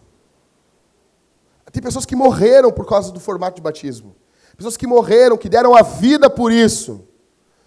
Tem 1.70 1.82
pessoas 1.82 2.06
que 2.06 2.16
morreram 2.16 2.72
por 2.72 2.86
causa 2.86 3.12
do 3.12 3.20
formato 3.20 3.56
de 3.56 3.62
batismo. 3.62 4.16
Pessoas 4.56 4.76
que 4.76 4.86
morreram, 4.86 5.36
que 5.36 5.48
deram 5.48 5.74
a 5.74 5.82
vida 5.82 6.30
por 6.30 6.50
isso. 6.50 7.06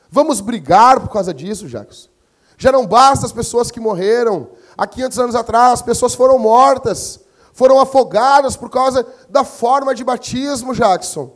Vamos 0.10 0.42
brigar 0.42 1.00
por 1.00 1.10
causa 1.10 1.34
disso, 1.34 1.68
Jacques? 1.68 2.10
Já 2.58 2.72
não 2.72 2.86
basta 2.86 3.26
as 3.26 3.32
pessoas 3.32 3.70
que 3.70 3.80
morreram. 3.80 4.50
Há 4.78 4.88
500 4.88 5.20
anos 5.20 5.36
atrás, 5.36 5.82
pessoas 5.82 6.16
foram 6.16 6.40
mortas, 6.40 7.20
foram 7.54 7.80
afogadas 7.80 8.58
por 8.58 8.70
causa 8.70 9.06
da 9.30 9.44
forma 9.44 9.94
de 9.94 10.04
batismo, 10.04 10.74
Jackson. 10.74 11.32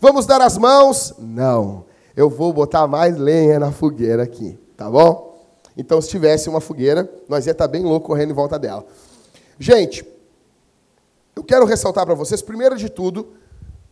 Vamos 0.00 0.24
dar 0.24 0.40
as 0.40 0.56
mãos? 0.56 1.14
Não. 1.18 1.84
Eu 2.14 2.30
vou 2.30 2.52
botar 2.52 2.86
mais 2.86 3.16
lenha 3.16 3.58
na 3.58 3.72
fogueira 3.72 4.22
aqui, 4.22 4.58
tá 4.76 4.90
bom? 4.90 5.44
Então, 5.76 6.00
se 6.00 6.08
tivesse 6.08 6.48
uma 6.48 6.60
fogueira, 6.60 7.10
nós 7.28 7.46
ia 7.46 7.52
estar 7.52 7.68
bem 7.68 7.82
louco 7.82 8.06
correndo 8.06 8.30
em 8.30 8.34
volta 8.34 8.58
dela. 8.58 8.86
Gente, 9.58 10.06
eu 11.34 11.44
quero 11.44 11.66
ressaltar 11.66 12.06
para 12.06 12.14
vocês, 12.14 12.40
primeiro 12.40 12.76
de 12.76 12.88
tudo, 12.88 13.34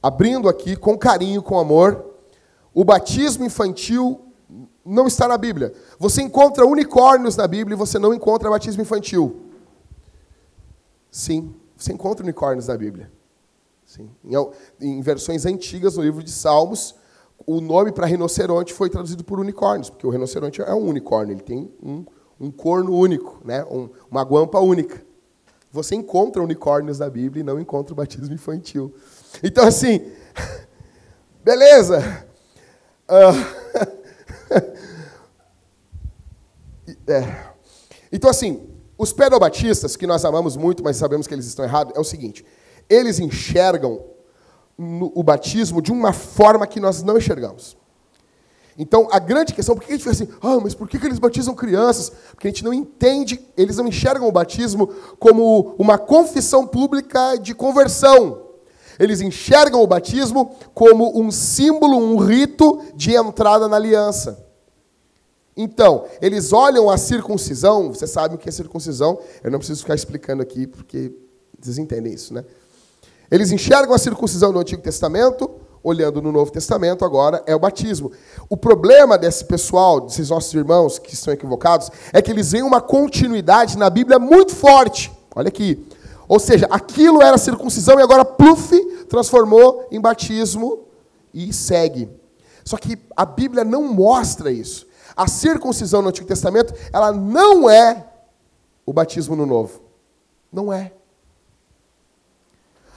abrindo 0.05 0.51
aqui 0.51 0.77
com 0.77 0.99
carinho, 0.99 1.43
com 1.43 1.59
amor, 1.59 2.05
o 2.75 2.85
batismo 2.85 3.43
infantil 3.43 4.21
não 4.85 5.07
está 5.07 5.27
na 5.27 5.39
Bíblia. 5.39 5.73
Você 5.99 6.21
encontra 6.21 6.67
unicórnios 6.67 7.37
na 7.37 7.49
Bíblia 7.49 7.75
e 7.75 7.79
você 7.79 7.99
não 7.99 8.13
encontra 8.13 8.51
batismo 8.51 8.83
infantil. 8.83 9.47
Sim, 11.11 11.55
você 11.75 11.95
encontra 11.95 12.23
unicórnios 12.23 12.67
na 12.67 12.77
Bíblia. 12.77 13.11
Sim. 13.87 14.11
Em, 14.79 14.99
em 14.99 15.01
versões 15.01 15.47
antigas, 15.47 15.97
no 15.97 16.03
livro 16.03 16.23
de 16.23 16.31
Salmos, 16.31 16.95
o 17.47 17.63
nome 17.63 17.91
para 17.91 18.05
rinoceronte 18.05 18.75
foi 18.75 18.91
traduzido 18.91 19.25
por 19.25 19.41
unicórnios, 19.41 19.89
porque 19.89 20.07
o 20.07 20.11
rinoceronte 20.11 20.61
é 20.61 20.75
um 20.75 20.87
unicórnio, 20.87 21.33
ele 21.33 21.43
tem 21.43 21.73
um, 21.83 22.05
um 22.39 22.51
corno 22.51 22.95
único, 22.95 23.41
né? 23.43 23.65
Um, 23.71 23.89
uma 24.11 24.23
guampa 24.23 24.61
única. 24.61 25.03
Você 25.73 25.95
encontra 25.95 26.43
unicórnios 26.43 26.99
na 26.99 27.09
Bíblia 27.09 27.41
e 27.41 27.45
não 27.45 27.59
encontra 27.59 27.95
o 27.95 27.97
batismo 27.97 28.35
infantil. 28.35 28.95
Então, 29.43 29.67
assim, 29.67 30.11
beleza. 31.43 32.26
Uh, 33.09 33.35
é. 37.07 37.55
Então, 38.12 38.31
assim, 38.31 38.69
os 38.97 39.12
pedobatistas, 39.12 39.97
que 39.97 40.07
nós 40.07 40.25
amamos 40.25 40.57
muito, 40.57 40.83
mas 40.83 40.97
sabemos 40.97 41.26
que 41.26 41.35
eles 41.35 41.47
estão 41.47 41.64
errados, 41.64 41.95
é 41.97 42.00
o 42.00 42.05
seguinte: 42.05 42.45
eles 42.88 43.19
enxergam 43.19 44.05
o 44.76 45.23
batismo 45.23 45.81
de 45.81 45.93
uma 45.93 46.12
forma 46.12 46.67
que 46.67 46.81
nós 46.81 47.03
não 47.03 47.17
enxergamos. 47.17 47.76
Então, 48.76 49.09
a 49.12 49.21
grande 49.21 49.55
questão, 49.55 49.76
por 49.76 49.85
que 49.85 49.93
a 49.93 49.97
gente 49.97 50.03
fica 50.03 50.11
assim, 50.11 50.29
ah, 50.43 50.59
mas 50.61 50.75
por 50.75 50.88
que 50.88 50.97
eles 50.97 51.21
batizam 51.21 51.55
crianças? 51.55 52.11
Porque 52.31 52.49
a 52.49 52.50
gente 52.50 52.64
não 52.64 52.75
entende, 52.75 53.41
eles 53.57 53.76
não 53.76 53.87
enxergam 53.87 54.26
o 54.26 54.33
batismo 54.33 54.88
como 55.19 55.76
uma 55.79 55.97
confissão 55.97 56.67
pública 56.67 57.37
de 57.37 57.55
conversão. 57.55 58.44
Eles 58.99 59.21
enxergam 59.21 59.83
o 59.83 59.87
batismo 59.87 60.55
como 60.75 61.21
um 61.21 61.31
símbolo, 61.31 61.97
um 61.97 62.17
rito 62.17 62.81
de 62.95 63.15
entrada 63.15 63.69
na 63.69 63.77
aliança. 63.77 64.45
Então, 65.57 66.05
eles 66.21 66.53
olham 66.53 66.91
a 66.91 66.99
circuncisão, 66.99 67.89
você 67.93 68.07
sabe 68.07 68.35
o 68.35 68.39
que 68.39 68.49
é 68.49 68.53
circuncisão, 68.53 69.19
eu 69.43 69.51
não 69.51 69.59
preciso 69.59 69.83
ficar 69.83 69.95
explicando 69.95 70.43
aqui, 70.43 70.67
porque 70.67 71.13
vocês 71.61 71.79
entendem 71.79 72.13
isso, 72.13 72.35
né? 72.35 72.45
Eles 73.31 73.53
enxergam 73.53 73.95
a 73.95 73.99
circuncisão 73.99 74.53
no 74.53 74.59
Antigo 74.59 74.83
Testamento, 74.83 75.51
olhando 75.83 76.21
no 76.23 76.33
Novo 76.33 76.51
Testamento, 76.51 77.05
agora 77.05 77.43
é 77.47 77.55
o 77.55 77.59
batismo. 77.59 78.11
O 78.49 78.57
problema 78.57 79.19
desse 79.19 79.45
pessoal, 79.45 80.01
desses 80.01 80.31
nossos 80.31 80.53
irmãos 80.55 80.99
que 80.99 81.15
estão 81.15 81.33
equivocados, 81.33 81.91
é 82.13 82.23
que 82.23 82.31
eles 82.31 82.53
veem 82.53 82.65
uma 82.65 82.81
continuidade 82.81 83.77
na 83.77 83.91
Bíblia 83.91 84.19
muito 84.19 84.55
forte. 84.55 85.13
Olha 85.35 85.49
aqui. 85.49 85.87
Ou 86.28 86.38
seja, 86.38 86.66
aquilo 86.71 87.23
era 87.23 87.37
circuncisão 87.38 87.99
e 87.99 88.02
agora, 88.02 88.25
pluf, 88.25 88.78
transformou 89.09 89.87
em 89.90 90.00
batismo 90.00 90.85
e 91.33 91.52
segue. 91.52 92.09
Só 92.64 92.76
que 92.76 92.99
a 93.14 93.25
Bíblia 93.25 93.64
não 93.64 93.93
mostra 93.93 94.50
isso. 94.50 94.87
A 95.16 95.28
circuncisão 95.28 96.02
no 96.02 96.09
Antigo 96.09 96.26
Testamento, 96.26 96.75
ela 96.93 97.12
não 97.12 97.69
é 97.69 98.07
o 98.87 98.93
batismo 98.93 99.37
no 99.37 99.47
Novo. 99.47 99.83
Não 100.52 100.73
é. 100.73 100.93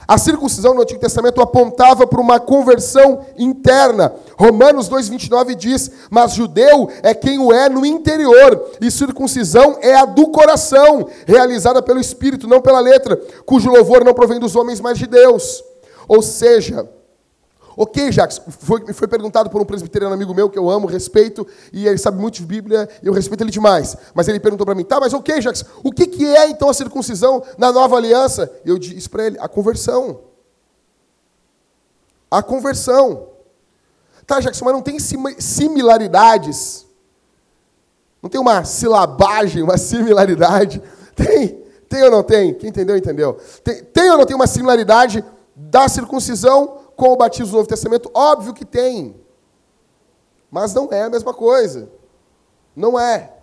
A 0.08 0.16
circuncisão 0.16 0.72
no 0.72 0.80
Antigo 0.80 0.98
Testamento 0.98 1.42
apontava 1.42 2.06
para 2.06 2.18
uma 2.18 2.40
conversão 2.40 3.26
interna. 3.36 4.14
Romanos 4.38 4.88
2,29 4.88 5.54
diz: 5.54 5.90
Mas 6.10 6.32
judeu 6.32 6.88
é 7.02 7.12
quem 7.12 7.38
o 7.38 7.52
é 7.52 7.68
no 7.68 7.84
interior, 7.84 8.70
e 8.80 8.90
circuncisão 8.90 9.76
é 9.82 9.94
a 9.94 10.06
do 10.06 10.28
coração, 10.28 11.06
realizada 11.26 11.82
pelo 11.82 12.00
Espírito, 12.00 12.48
não 12.48 12.62
pela 12.62 12.80
letra, 12.80 13.20
cujo 13.44 13.70
louvor 13.70 14.02
não 14.02 14.14
provém 14.14 14.40
dos 14.40 14.56
homens, 14.56 14.80
mas 14.80 14.98
de 14.98 15.06
Deus. 15.06 15.62
Ou 16.08 16.22
seja, 16.22 16.88
Ok, 17.80 18.10
Jacques, 18.10 18.42
foi, 18.44 18.92
foi 18.92 19.06
perguntado 19.06 19.48
por 19.48 19.62
um 19.62 19.64
presbiteriano 19.64 20.12
amigo 20.12 20.34
meu 20.34 20.50
que 20.50 20.58
eu 20.58 20.68
amo, 20.68 20.88
respeito, 20.88 21.46
e 21.72 21.86
ele 21.86 21.96
sabe 21.96 22.20
muito 22.20 22.34
de 22.34 22.44
Bíblia, 22.44 22.88
e 23.00 23.06
eu 23.06 23.12
respeito 23.12 23.44
ele 23.44 23.52
demais. 23.52 23.96
Mas 24.12 24.26
ele 24.26 24.40
perguntou 24.40 24.66
para 24.66 24.74
mim, 24.74 24.82
tá, 24.82 24.98
mas 24.98 25.14
ok, 25.14 25.40
Jacques, 25.40 25.64
o 25.84 25.92
que, 25.92 26.08
que 26.08 26.26
é 26.26 26.50
então 26.50 26.68
a 26.68 26.74
circuncisão 26.74 27.40
na 27.56 27.70
nova 27.70 27.96
aliança? 27.96 28.52
Eu 28.64 28.80
disse 28.80 29.08
para 29.08 29.26
ele, 29.26 29.38
a 29.38 29.46
conversão. 29.46 30.22
A 32.28 32.42
conversão. 32.42 33.28
Tá, 34.26 34.40
Jacques, 34.40 34.60
mas 34.60 34.74
não 34.74 34.82
tem 34.82 34.98
similaridades? 34.98 36.84
Não 38.20 38.28
tem 38.28 38.40
uma 38.40 38.64
silabagem, 38.64 39.62
uma 39.62 39.78
similaridade? 39.78 40.82
Tem? 41.14 41.62
Tem 41.88 42.02
ou 42.02 42.10
não 42.10 42.22
tem? 42.22 42.54
Quem 42.54 42.70
entendeu, 42.70 42.96
entendeu. 42.96 43.38
Tem, 43.64 43.82
tem 43.82 44.10
ou 44.10 44.18
não 44.18 44.26
tem 44.26 44.36
uma 44.36 44.46
similaridade 44.46 45.24
da 45.56 45.88
circuncisão 45.88 46.87
com 46.98 47.12
o 47.12 47.16
batismo 47.16 47.52
do 47.52 47.56
Novo 47.58 47.68
Testamento? 47.68 48.10
Óbvio 48.12 48.52
que 48.52 48.64
tem. 48.64 49.14
Mas 50.50 50.74
não 50.74 50.88
é 50.90 51.04
a 51.04 51.08
mesma 51.08 51.32
coisa. 51.32 51.88
Não 52.74 52.98
é. 52.98 53.34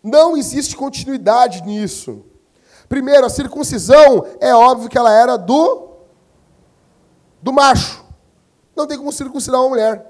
Não 0.00 0.36
existe 0.36 0.76
continuidade 0.76 1.62
nisso. 1.64 2.24
Primeiro, 2.88 3.26
a 3.26 3.28
circuncisão 3.28 4.24
é 4.38 4.54
óbvio 4.54 4.88
que 4.88 4.96
ela 4.96 5.12
era 5.12 5.36
do 5.36 5.88
do 7.42 7.52
macho. 7.52 8.04
Não 8.76 8.86
tem 8.86 8.96
como 8.96 9.12
circuncidar 9.12 9.60
uma 9.60 9.70
mulher. 9.70 10.08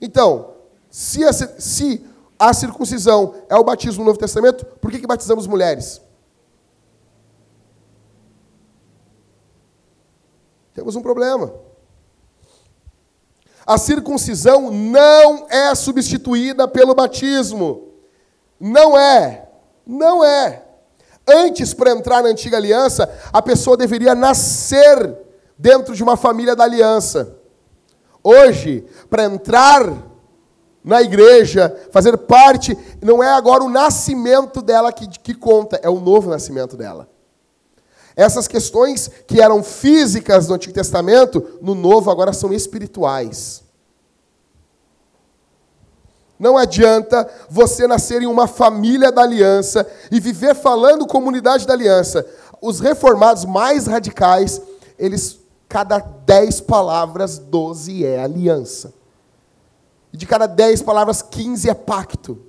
Então, 0.00 0.54
se 0.88 1.24
a, 1.24 1.32
se 1.32 2.06
a 2.38 2.54
circuncisão 2.54 3.34
é 3.48 3.56
o 3.56 3.64
batismo 3.64 4.04
no 4.04 4.10
Novo 4.10 4.20
Testamento, 4.20 4.64
por 4.64 4.92
que, 4.92 5.00
que 5.00 5.06
batizamos 5.06 5.48
mulheres? 5.48 6.00
Temos 10.76 10.94
um 10.94 11.00
problema. 11.00 11.54
A 13.66 13.78
circuncisão 13.78 14.70
não 14.70 15.48
é 15.48 15.74
substituída 15.74 16.68
pelo 16.68 16.94
batismo. 16.94 17.94
Não 18.60 18.96
é. 18.96 19.48
Não 19.86 20.22
é. 20.22 20.64
Antes, 21.26 21.72
para 21.72 21.92
entrar 21.92 22.22
na 22.22 22.28
antiga 22.28 22.58
aliança, 22.58 23.10
a 23.32 23.40
pessoa 23.40 23.74
deveria 23.74 24.14
nascer 24.14 25.16
dentro 25.56 25.94
de 25.94 26.02
uma 26.02 26.14
família 26.14 26.54
da 26.54 26.64
aliança. 26.64 27.38
Hoje, 28.22 28.84
para 29.08 29.24
entrar 29.24 29.90
na 30.84 31.00
igreja, 31.00 31.74
fazer 31.90 32.18
parte, 32.18 32.76
não 33.00 33.22
é 33.22 33.32
agora 33.32 33.64
o 33.64 33.70
nascimento 33.70 34.60
dela 34.60 34.92
que, 34.92 35.08
que 35.08 35.32
conta, 35.32 35.80
é 35.82 35.88
o 35.88 36.00
novo 36.00 36.28
nascimento 36.28 36.76
dela. 36.76 37.08
Essas 38.16 38.48
questões 38.48 39.10
que 39.26 39.42
eram 39.42 39.62
físicas 39.62 40.48
no 40.48 40.54
Antigo 40.54 40.72
Testamento, 40.72 41.58
no 41.60 41.74
Novo 41.74 42.10
agora 42.10 42.32
são 42.32 42.50
espirituais. 42.50 43.62
Não 46.38 46.56
adianta 46.56 47.28
você 47.50 47.86
nascer 47.86 48.22
em 48.22 48.26
uma 48.26 48.46
família 48.46 49.12
da 49.12 49.22
aliança 49.22 49.86
e 50.10 50.18
viver 50.18 50.54
falando 50.54 51.06
comunidade 51.06 51.66
da 51.66 51.74
aliança. 51.74 52.26
Os 52.60 52.80
reformados 52.80 53.44
mais 53.44 53.86
radicais, 53.86 54.62
eles, 54.98 55.38
cada 55.68 55.98
dez 55.98 56.58
palavras, 56.58 57.38
doze 57.38 58.04
é 58.04 58.22
aliança. 58.22 58.94
E 60.10 60.16
de 60.16 60.26
cada 60.26 60.46
dez 60.46 60.80
palavras, 60.80 61.20
quinze 61.20 61.68
é 61.68 61.74
pacto. 61.74 62.45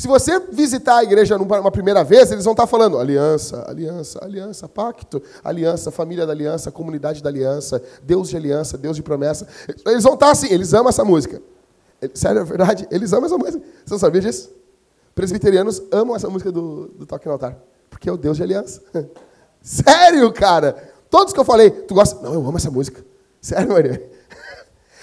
Se 0.00 0.08
você 0.08 0.40
visitar 0.50 0.96
a 0.96 1.02
igreja 1.02 1.36
uma 1.36 1.70
primeira 1.70 2.02
vez, 2.02 2.32
eles 2.32 2.44
vão 2.44 2.52
estar 2.52 2.66
falando 2.66 2.98
aliança, 2.98 3.66
aliança, 3.68 4.18
aliança, 4.24 4.66
pacto, 4.66 5.22
aliança, 5.44 5.90
família 5.90 6.24
da 6.24 6.32
aliança, 6.32 6.70
comunidade 6.70 7.22
da 7.22 7.28
aliança, 7.28 7.82
Deus 8.02 8.30
de 8.30 8.36
aliança, 8.36 8.78
Deus 8.78 8.96
de 8.96 9.02
promessa. 9.02 9.46
Eles 9.86 10.02
vão 10.02 10.14
estar 10.14 10.30
assim, 10.30 10.46
eles 10.50 10.72
amam 10.72 10.88
essa 10.88 11.04
música. 11.04 11.42
Sério, 12.14 12.40
é 12.40 12.44
verdade, 12.44 12.88
eles 12.90 13.12
amam 13.12 13.26
essa 13.26 13.36
música. 13.36 13.62
Você 13.84 13.92
não 13.92 13.98
sabia 13.98 14.22
disso? 14.22 14.50
Presbiterianos 15.14 15.82
amam 15.92 16.16
essa 16.16 16.30
música 16.30 16.50
do, 16.50 16.86
do 16.88 17.04
Toque 17.04 17.26
no 17.26 17.32
Altar, 17.32 17.58
porque 17.90 18.08
é 18.08 18.12
o 18.12 18.16
Deus 18.16 18.38
de 18.38 18.42
aliança. 18.42 18.80
Sério, 19.60 20.32
cara? 20.32 20.94
Todos 21.10 21.34
que 21.34 21.38
eu 21.38 21.44
falei, 21.44 21.70
tu 21.70 21.94
gosta? 21.94 22.22
Não, 22.22 22.32
eu 22.32 22.46
amo 22.46 22.56
essa 22.56 22.70
música. 22.70 23.04
Sério, 23.38 23.68
Maria? 23.68 24.10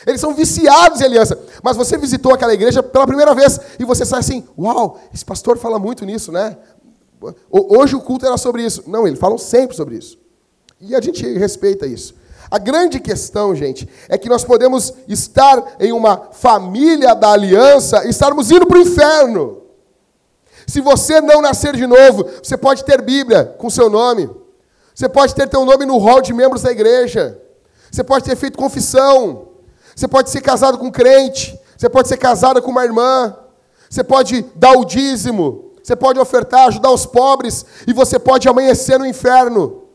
Eles 0.06 0.22
são 0.22 0.34
viciados 0.34 1.02
em 1.02 1.06
aliança. 1.06 1.40
Mas 1.64 1.76
você 1.76 1.98
visitou 1.98 2.34
aquela 2.34 2.54
igreja 2.54 2.84
pela 2.84 3.08
primeira 3.08 3.34
vez 3.34 3.60
e 3.80 3.86
você 3.86 4.06
sai 4.06 4.20
assim: 4.20 4.48
Uau, 4.58 5.00
esse 5.14 5.26
pastor 5.26 5.58
fala 5.58 5.80
muito 5.80 6.06
nisso, 6.06 6.32
né? 6.32 6.58
Hoje 7.50 7.96
o 7.96 8.02
culto 8.02 8.26
era 8.26 8.38
sobre 8.38 8.64
isso. 8.64 8.84
Não, 8.88 9.08
eles 9.08 9.20
falam 9.20 9.38
sempre 9.38 9.76
sobre 9.76 9.96
isso. 9.96 10.20
E 10.80 10.96
a 10.96 11.02
gente 11.02 11.26
respeita 11.34 11.88
isso. 11.88 12.16
A 12.50 12.58
grande 12.58 13.00
questão, 13.00 13.54
gente, 13.54 13.90
é 14.08 14.18
que 14.18 14.30
nós 14.30 14.44
podemos 14.44 14.94
estar 15.08 15.76
em 15.80 15.92
uma 15.92 16.30
família 16.32 17.14
da 17.14 17.32
aliança 17.32 18.06
e 18.06 18.10
estarmos 18.10 18.52
indo 18.52 18.66
para 18.66 18.78
o 18.78 18.82
inferno. 18.82 19.64
Se 20.66 20.80
você 20.80 21.20
não 21.20 21.42
nascer 21.42 21.76
de 21.76 21.88
novo, 21.88 22.26
você 22.42 22.56
pode 22.56 22.86
ter 22.86 23.02
Bíblia 23.02 23.56
com 23.58 23.70
seu 23.70 23.90
nome. 23.90 24.30
Você 24.94 25.10
pode 25.10 25.36
ter 25.36 25.48
teu 25.48 25.66
nome 25.66 25.86
no 25.86 25.98
hall 25.98 26.22
de 26.22 26.34
membros 26.34 26.62
da 26.62 26.72
igreja. 26.72 27.42
Você 27.92 28.04
pode 28.04 28.26
ter 28.26 28.36
feito 28.36 28.58
confissão. 28.58 29.47
Você 29.98 30.08
pode 30.08 30.30
ser 30.30 30.42
casado 30.42 30.78
com 30.78 30.86
um 30.86 30.92
crente, 30.92 31.60
você 31.76 31.90
pode 31.90 32.08
ser 32.08 32.18
casada 32.18 32.62
com 32.62 32.70
uma 32.70 32.86
irmã, 32.86 33.36
você 33.90 34.04
pode 34.04 34.46
dar 34.54 34.78
o 34.78 34.86
dízimo, 34.86 35.72
você 35.82 35.96
pode 35.96 36.20
ofertar, 36.20 36.68
ajudar 36.68 36.92
os 36.92 37.08
pobres, 37.08 37.66
e 37.88 37.94
você 37.94 38.20
pode 38.20 38.48
amanhecer 38.48 39.00
no 39.00 39.08
inferno. 39.08 39.86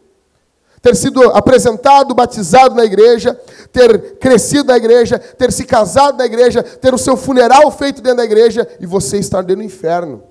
Ter 0.82 0.96
sido 0.96 1.22
apresentado, 1.30 2.16
batizado 2.16 2.74
na 2.74 2.84
igreja, 2.84 3.40
ter 3.72 4.16
crescido 4.18 4.64
na 4.64 4.76
igreja, 4.76 5.20
ter 5.20 5.52
se 5.52 5.64
casado 5.64 6.18
na 6.18 6.26
igreja, 6.26 6.64
ter 6.64 6.92
o 6.92 6.98
seu 6.98 7.16
funeral 7.16 7.70
feito 7.70 8.02
dentro 8.02 8.16
da 8.16 8.24
igreja 8.24 8.68
e 8.80 8.86
você 8.86 9.18
estar 9.18 9.42
dentro 9.42 9.62
do 9.62 9.62
inferno. 9.62 10.24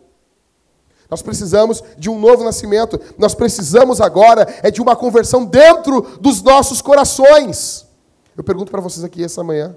Nós 1.09 1.21
precisamos 1.21 1.81
de 1.97 2.09
um 2.09 2.19
novo 2.19 2.43
nascimento. 2.43 2.99
Nós 3.17 3.33
precisamos 3.33 4.01
agora 4.01 4.45
é 4.61 4.69
de 4.69 4.81
uma 4.81 4.97
conversão 4.97 5.45
dentro 5.45 6.01
dos 6.19 6.41
nossos 6.41 6.81
corações. 6.81 7.89
Eu 8.35 8.43
pergunto 8.43 8.71
para 8.71 8.81
vocês 8.81 9.03
aqui 9.03 9.23
essa 9.23 9.43
manhã: 9.43 9.75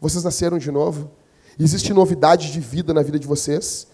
vocês 0.00 0.24
nasceram 0.24 0.58
de 0.58 0.70
novo? 0.70 1.10
Existe 1.58 1.92
novidade 1.92 2.52
de 2.52 2.60
vida 2.60 2.92
na 2.92 3.02
vida 3.02 3.18
de 3.18 3.26
vocês? 3.26 3.86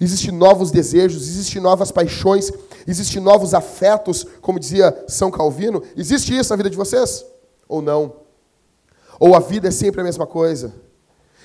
Existem 0.00 0.32
novos 0.32 0.70
desejos, 0.70 1.28
existem 1.28 1.60
novas 1.60 1.92
paixões, 1.92 2.50
existem 2.86 3.22
novos 3.22 3.54
afetos, 3.54 4.26
como 4.40 4.58
dizia 4.58 5.04
São 5.06 5.30
Calvino? 5.30 5.82
Existe 5.96 6.36
isso 6.36 6.50
na 6.50 6.56
vida 6.56 6.70
de 6.70 6.76
vocês? 6.76 7.24
Ou 7.68 7.80
não? 7.80 8.16
Ou 9.20 9.36
a 9.36 9.40
vida 9.40 9.68
é 9.68 9.70
sempre 9.70 10.00
a 10.00 10.04
mesma 10.04 10.26
coisa? 10.26 10.74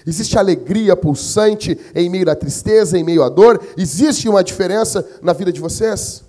Existe 0.06 0.40
alegria 0.40 0.96
pulsante 0.96 1.78
em 1.94 2.10
meio 2.10 2.30
à 2.32 2.36
tristeza, 2.36 2.98
em 2.98 3.04
meio 3.04 3.22
à 3.22 3.30
dor? 3.30 3.62
Existe 3.78 4.30
uma 4.30 4.44
diferença 4.44 5.06
na 5.22 5.34
vida 5.34 5.52
de 5.52 5.60
vocês? 5.60 6.24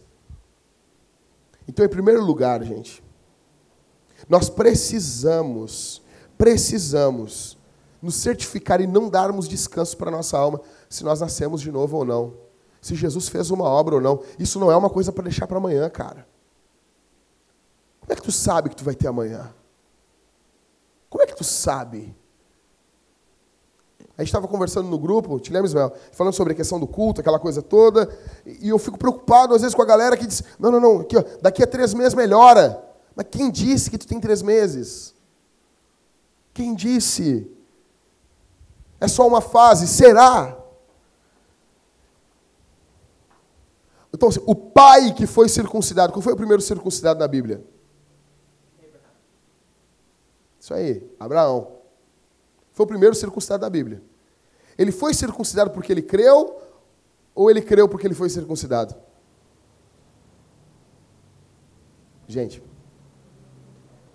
Então, 1.67 1.85
em 1.85 1.89
primeiro 1.89 2.23
lugar, 2.25 2.63
gente, 2.65 3.03
nós 4.29 4.49
precisamos, 4.49 6.03
precisamos 6.37 7.57
nos 8.01 8.15
certificar 8.15 8.81
e 8.81 8.87
não 8.87 9.09
darmos 9.09 9.49
descanso 9.49 9.97
para 9.97 10.09
a 10.09 10.13
nossa 10.13 10.39
alma 10.39 10.61
se 10.89 11.03
nós 11.03 11.21
nascemos 11.21 11.61
de 11.61 11.73
novo 11.73 11.97
ou 11.97 12.05
não. 12.05 12.35
Se 12.81 12.95
Jesus 12.95 13.29
fez 13.29 13.51
uma 13.51 13.65
obra 13.65 13.97
ou 13.97 14.01
não. 14.01 14.23
Isso 14.39 14.61
não 14.61 14.71
é 14.71 14.77
uma 14.77 14.89
coisa 14.89 15.11
para 15.11 15.25
deixar 15.25 15.47
para 15.47 15.59
amanhã, 15.59 15.89
cara. 15.91 16.27
Como 18.01 18.13
é 18.13 18.17
que 18.17 18.23
tu 18.23 18.33
sabe 18.33 18.69
que 18.69 18.77
tu 18.77 18.85
vai 18.85 18.95
ter 18.95 19.09
amanhã? 19.09 19.53
Como 21.11 21.23
é 21.23 21.27
que 21.27 21.35
tu 21.35 21.45
sabe? 21.45 22.15
A 24.17 24.23
gente 24.23 24.29
estava 24.29 24.49
conversando 24.49 24.89
no 24.89 24.99
grupo, 24.99 25.39
te 25.39 25.53
lembra, 25.53 25.69
Ismael? 25.69 25.93
Falando 26.13 26.35
sobre 26.35 26.53
a 26.53 26.57
questão 26.57 26.81
do 26.81 26.87
culto, 26.87 27.21
aquela 27.21 27.39
coisa 27.39 27.63
toda. 27.63 28.09
E 28.45 28.69
eu 28.69 28.79
fico 28.79 28.99
preocupado, 28.99 29.55
às 29.55 29.61
vezes, 29.61 29.75
com 29.75 29.83
a 29.83 29.87
galera 29.87 30.17
que 30.17 30.27
diz: 30.27 30.43
não, 30.59 30.71
não, 30.73 30.81
não, 30.81 31.01
aqui, 31.01 31.17
ó, 31.17 31.25
daqui 31.41 31.63
a 31.63 31.67
três 31.67 31.95
meses 31.95 32.15
melhora. 32.15 32.88
Mas 33.19 33.27
quem 33.33 33.51
disse 33.51 33.91
que 33.91 33.99
tu 33.99 34.07
tem 34.07 34.21
três 34.21 34.43
meses? 34.43 35.13
Quem 36.55 36.73
disse? 36.73 37.51
É 39.01 39.09
só 39.09 39.27
uma 39.27 39.41
fase? 39.41 39.89
Será? 39.89 40.57
Então, 44.15 44.29
assim, 44.29 44.41
o 44.47 44.55
pai 44.55 45.13
que 45.13 45.27
foi 45.27 45.49
circuncidado, 45.49 46.13
qual 46.13 46.23
foi 46.23 46.33
o 46.33 46.37
primeiro 46.37 46.63
circuncidado 46.63 47.19
na 47.19 47.27
Bíblia? 47.27 47.67
Isso 50.61 50.73
aí, 50.73 51.05
Abraão. 51.19 51.73
Foi 52.73 52.85
o 52.85 52.89
primeiro 52.89 53.17
circuncidado 53.17 53.63
da 53.63 53.71
Bíblia. 53.71 54.01
Ele 54.79 54.93
foi 54.93 55.13
circuncidado 55.13 55.73
porque 55.73 55.91
ele 55.91 56.03
creu 56.03 56.63
ou 57.35 57.51
ele 57.51 57.63
creu 57.63 57.89
porque 57.89 58.07
ele 58.07 58.15
foi 58.15 58.31
circuncidado? 58.31 58.95
Gente, 62.29 62.68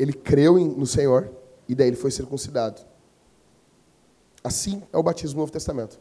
ele 0.03 0.13
creu 0.13 0.59
no 0.59 0.85
Senhor 0.85 1.31
e 1.67 1.73
daí 1.73 1.87
ele 1.87 1.95
foi 1.95 2.11
circuncidado. 2.11 2.81
Assim 4.43 4.83
é 4.91 4.97
o 4.97 5.03
batismo 5.03 5.37
no 5.37 5.41
Novo 5.43 5.51
Testamento. 5.51 5.99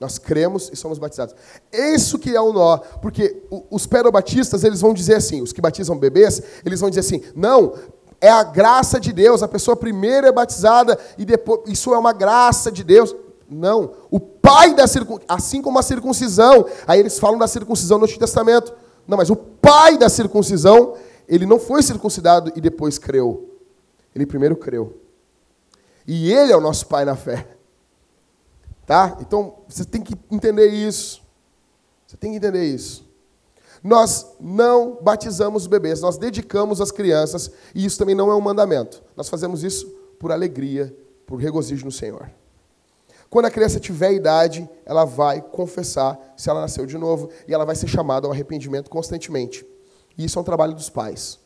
Nós 0.00 0.18
cremos 0.18 0.70
e 0.72 0.76
somos 0.76 0.98
batizados. 0.98 1.34
Isso 1.72 2.18
que 2.18 2.34
é 2.34 2.40
o 2.40 2.52
nó, 2.52 2.78
porque 3.00 3.42
os 3.70 3.86
perobatistas, 3.86 4.64
eles 4.64 4.80
vão 4.80 4.92
dizer 4.92 5.16
assim, 5.16 5.40
os 5.40 5.52
que 5.52 5.60
batizam 5.60 5.96
bebês, 5.96 6.42
eles 6.64 6.80
vão 6.80 6.90
dizer 6.90 7.00
assim, 7.00 7.22
não, 7.34 7.74
é 8.20 8.28
a 8.28 8.42
graça 8.42 8.98
de 8.98 9.12
Deus, 9.12 9.42
a 9.42 9.48
pessoa 9.48 9.76
primeiro 9.76 10.26
é 10.26 10.32
batizada 10.32 10.98
e 11.16 11.24
depois, 11.24 11.60
isso 11.66 11.94
é 11.94 11.98
uma 11.98 12.12
graça 12.12 12.72
de 12.72 12.82
Deus. 12.82 13.14
Não, 13.48 13.92
o 14.10 14.18
pai 14.18 14.74
da 14.74 14.86
circuncisão, 14.86 15.26
assim 15.28 15.60
como 15.60 15.78
a 15.78 15.82
circuncisão, 15.82 16.66
aí 16.86 16.98
eles 16.98 17.18
falam 17.18 17.38
da 17.38 17.46
circuncisão 17.46 17.98
no 17.98 18.04
Antigo 18.04 18.20
Testamento. 18.20 18.74
Não, 19.06 19.18
mas 19.18 19.28
o 19.28 19.36
pai 19.36 19.98
da 19.98 20.08
circuncisão, 20.08 20.94
ele 21.28 21.46
não 21.46 21.58
foi 21.58 21.82
circuncidado 21.82 22.52
e 22.54 22.60
depois 22.60 22.98
creu. 22.98 23.58
Ele 24.14 24.26
primeiro 24.26 24.56
creu. 24.56 25.00
E 26.06 26.32
ele 26.32 26.52
é 26.52 26.56
o 26.56 26.60
nosso 26.60 26.86
pai 26.86 27.04
na 27.04 27.16
fé. 27.16 27.48
Tá? 28.86 29.16
Então, 29.20 29.56
você 29.66 29.84
tem 29.84 30.02
que 30.02 30.14
entender 30.30 30.68
isso. 30.68 31.22
Você 32.06 32.16
tem 32.16 32.30
que 32.30 32.36
entender 32.36 32.64
isso. 32.64 33.04
Nós 33.82 34.26
não 34.40 34.98
batizamos 35.02 35.66
bebês, 35.66 36.00
nós 36.00 36.16
dedicamos 36.16 36.80
as 36.80 36.90
crianças, 36.90 37.50
e 37.74 37.84
isso 37.84 37.98
também 37.98 38.14
não 38.14 38.30
é 38.30 38.34
um 38.34 38.40
mandamento. 38.40 39.02
Nós 39.14 39.28
fazemos 39.28 39.62
isso 39.62 39.86
por 40.18 40.32
alegria, 40.32 40.96
por 41.26 41.36
regozijo 41.36 41.84
no 41.84 41.92
Senhor. 41.92 42.30
Quando 43.28 43.46
a 43.46 43.50
criança 43.50 43.80
tiver 43.80 44.12
idade, 44.12 44.68
ela 44.86 45.04
vai 45.04 45.42
confessar 45.42 46.18
se 46.36 46.48
ela 46.48 46.60
nasceu 46.62 46.86
de 46.86 46.96
novo, 46.96 47.28
e 47.48 47.52
ela 47.52 47.64
vai 47.64 47.74
ser 47.74 47.88
chamada 47.88 48.26
ao 48.26 48.32
arrependimento 48.32 48.88
constantemente. 48.88 49.66
E 50.16 50.24
isso 50.24 50.38
é 50.38 50.42
um 50.42 50.44
trabalho 50.44 50.74
dos 50.74 50.88
pais. 50.88 51.38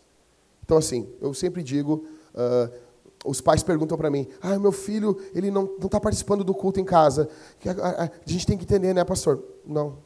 Então, 0.64 0.76
assim, 0.76 1.08
eu 1.20 1.32
sempre 1.32 1.62
digo. 1.62 2.04
Uh, 2.34 2.88
os 3.25 3.40
pais 3.40 3.62
perguntam 3.62 3.96
para 3.96 4.10
mim: 4.10 4.28
ah, 4.40 4.58
meu 4.58 4.72
filho, 4.72 5.18
ele 5.34 5.50
não 5.50 5.64
está 5.82 5.98
participando 5.98 6.44
do 6.44 6.54
culto 6.54 6.78
em 6.78 6.84
casa. 6.84 7.28
A, 7.64 7.70
a, 7.70 8.04
a, 8.04 8.10
gente 8.25 8.46
tem 8.46 8.56
que 8.56 8.64
entender, 8.64 8.94
né, 8.94 9.04
pastor? 9.04 9.42
Não. 9.66 9.98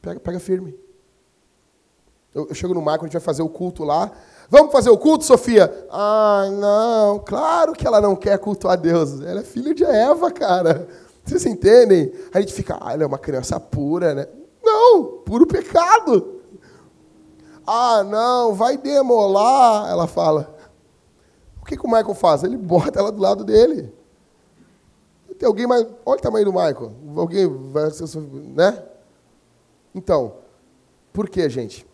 Pega, 0.00 0.20
pega 0.20 0.38
firme. 0.38 0.78
Eu, 2.34 2.46
eu 2.48 2.54
chego 2.54 2.74
no 2.74 2.82
Marco, 2.82 3.04
a 3.04 3.08
gente 3.08 3.14
vai 3.14 3.22
fazer 3.22 3.42
o 3.42 3.48
culto 3.48 3.82
lá. 3.82 4.12
Vamos 4.48 4.70
fazer 4.70 4.90
o 4.90 4.98
culto, 4.98 5.24
Sofia? 5.24 5.86
Ah, 5.90 6.48
não, 6.52 7.18
claro 7.18 7.72
que 7.72 7.86
ela 7.86 8.00
não 8.00 8.14
quer 8.14 8.38
cultuar 8.38 8.78
Deus. 8.78 9.20
Ela 9.22 9.40
é 9.40 9.42
filha 9.44 9.74
de 9.74 9.84
Eva, 9.84 10.30
cara. 10.30 10.86
Vocês 11.24 11.44
entendem? 11.46 12.12
A 12.32 12.40
gente 12.40 12.52
fica, 12.52 12.78
ah, 12.80 12.92
ela 12.92 13.02
é 13.02 13.06
uma 13.06 13.18
criança 13.18 13.58
pura, 13.58 14.14
né? 14.14 14.26
Não, 14.62 15.22
puro 15.24 15.46
pecado. 15.46 16.35
Ah, 17.66 18.04
não, 18.04 18.54
vai 18.54 18.76
demolar, 18.76 19.90
ela 19.90 20.06
fala. 20.06 20.54
O 21.60 21.64
que, 21.64 21.76
que 21.76 21.84
o 21.84 21.90
Michael 21.90 22.14
faz? 22.14 22.44
Ele 22.44 22.56
bota 22.56 22.98
ela 22.98 23.10
do 23.10 23.20
lado 23.20 23.44
dele. 23.44 23.92
Tem 25.38 25.46
alguém 25.46 25.66
mais. 25.66 25.86
Olha 26.04 26.18
o 26.18 26.22
tamanho 26.22 26.44
do 26.46 26.52
Michael. 26.52 26.92
Alguém 27.16 27.46
vai. 27.70 27.90
Né? 28.54 28.82
Então, 29.94 30.34
por 31.12 31.28
que, 31.28 31.48
gente? 31.48 31.86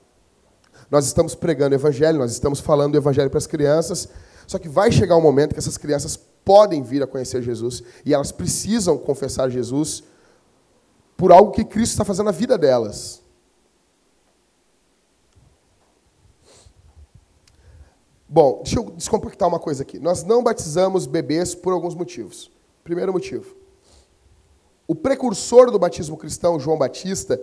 Nós 0.91 1.07
estamos 1.07 1.35
pregando 1.35 1.75
o 1.75 1.79
evangelho, 1.79 2.19
nós 2.19 2.33
estamos 2.33 2.61
falando 2.61 2.95
o 2.95 2.99
evangelho 2.99 3.31
para 3.31 3.39
as 3.39 3.47
crianças, 3.47 4.09
só 4.47 4.59
que 4.59 4.69
vai 4.69 4.93
chegar 4.93 5.17
um 5.17 5.23
momento 5.23 5.55
que 5.55 5.59
essas 5.59 5.79
crianças 5.79 6.19
podem 6.45 6.83
vir 6.83 7.03
a 7.03 7.07
conhecer 7.07 7.41
Jesus 7.41 7.83
e 8.05 8.13
elas 8.13 8.31
precisam 8.31 8.99
confessar 8.99 9.49
Jesus 9.49 10.03
por 11.17 11.33
algo 11.33 11.53
que 11.53 11.65
Cristo 11.65 11.93
está 11.93 12.05
fazendo 12.05 12.27
na 12.27 12.33
vida 12.33 12.59
delas. 12.59 13.22
Bom, 18.35 18.63
deixa 18.65 18.81
eu 18.81 18.91
descompactar 18.93 19.47
uma 19.47 19.59
coisa 19.59 19.83
aqui. 19.83 19.99
Nós 19.99 20.25
não 20.25 20.43
batizamos 20.43 21.05
bebês 21.05 21.55
por 21.55 21.71
alguns 21.71 21.95
motivos. 21.95 22.51
Primeiro 22.83 23.13
motivo. 23.13 23.55
O 24.89 24.95
precursor 24.95 25.71
do 25.71 25.79
batismo 25.79 26.17
cristão, 26.17 26.59
João 26.59 26.79
Batista, 26.79 27.39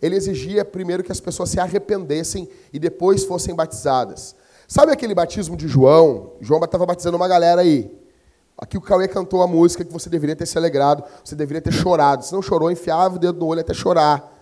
ele 0.00 0.14
exigia 0.14 0.64
primeiro 0.64 1.02
que 1.02 1.10
as 1.10 1.18
pessoas 1.18 1.50
se 1.50 1.58
arrependessem 1.58 2.48
e 2.72 2.78
depois 2.78 3.24
fossem 3.24 3.52
batizadas. 3.52 4.36
Sabe 4.68 4.92
aquele 4.92 5.12
batismo 5.12 5.56
de 5.56 5.66
João? 5.66 6.34
João 6.40 6.62
estava 6.62 6.86
batizando 6.86 7.16
uma 7.16 7.26
galera 7.26 7.62
aí. 7.62 7.90
Aqui 8.56 8.78
o 8.78 8.80
Cauê 8.80 9.08
cantou 9.08 9.42
a 9.42 9.46
música 9.48 9.84
que 9.84 9.92
você 9.92 10.08
deveria 10.08 10.36
ter 10.36 10.46
se 10.46 10.56
alegrado, 10.56 11.02
você 11.24 11.34
deveria 11.34 11.60
ter 11.60 11.72
chorado. 11.72 12.24
Se 12.24 12.32
não 12.32 12.42
chorou, 12.42 12.70
enfiava 12.70 13.16
o 13.16 13.18
dedo 13.18 13.40
no 13.40 13.46
olho 13.46 13.60
até 13.60 13.74
chorar. 13.74 14.37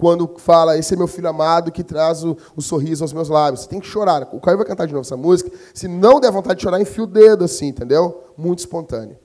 Quando 0.00 0.34
fala, 0.38 0.78
esse 0.78 0.94
é 0.94 0.96
meu 0.96 1.06
filho 1.06 1.28
amado 1.28 1.70
que 1.70 1.84
traz 1.84 2.24
o, 2.24 2.34
o 2.56 2.62
sorriso 2.62 3.04
aos 3.04 3.12
meus 3.12 3.28
lábios. 3.28 3.60
Você 3.60 3.68
tem 3.68 3.78
que 3.78 3.86
chorar. 3.86 4.26
O 4.32 4.40
Cauê 4.40 4.56
vai 4.56 4.64
cantar 4.64 4.86
de 4.86 4.94
novo 4.94 5.04
essa 5.04 5.16
música. 5.16 5.50
Se 5.74 5.86
não 5.86 6.18
der 6.18 6.32
vontade 6.32 6.56
de 6.56 6.62
chorar, 6.62 6.80
enfia 6.80 7.04
o 7.04 7.06
dedo 7.06 7.44
assim, 7.44 7.66
entendeu? 7.66 8.24
Muito 8.34 8.60
espontâneo. 8.60 9.18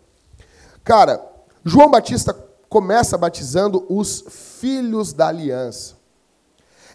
Cara, 0.83 1.25
João 1.63 1.89
Batista 1.89 2.33
começa 2.67 3.17
batizando 3.17 3.85
os 3.89 4.25
filhos 4.59 5.13
da 5.13 5.29
aliança. 5.29 5.95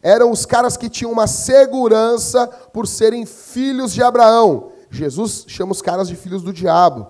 Eram 0.02 0.30
os 0.30 0.44
caras 0.44 0.76
que 0.76 0.90
tinham 0.90 1.10
uma 1.10 1.26
segurança 1.26 2.46
por 2.46 2.86
serem 2.86 3.24
filhos 3.24 3.94
de 3.94 4.02
Abraão. 4.02 4.72
Jesus 4.90 5.46
chama 5.48 5.72
os 5.72 5.80
caras 5.80 6.06
de 6.06 6.16
filhos 6.16 6.42
do 6.42 6.52
diabo. 6.52 7.06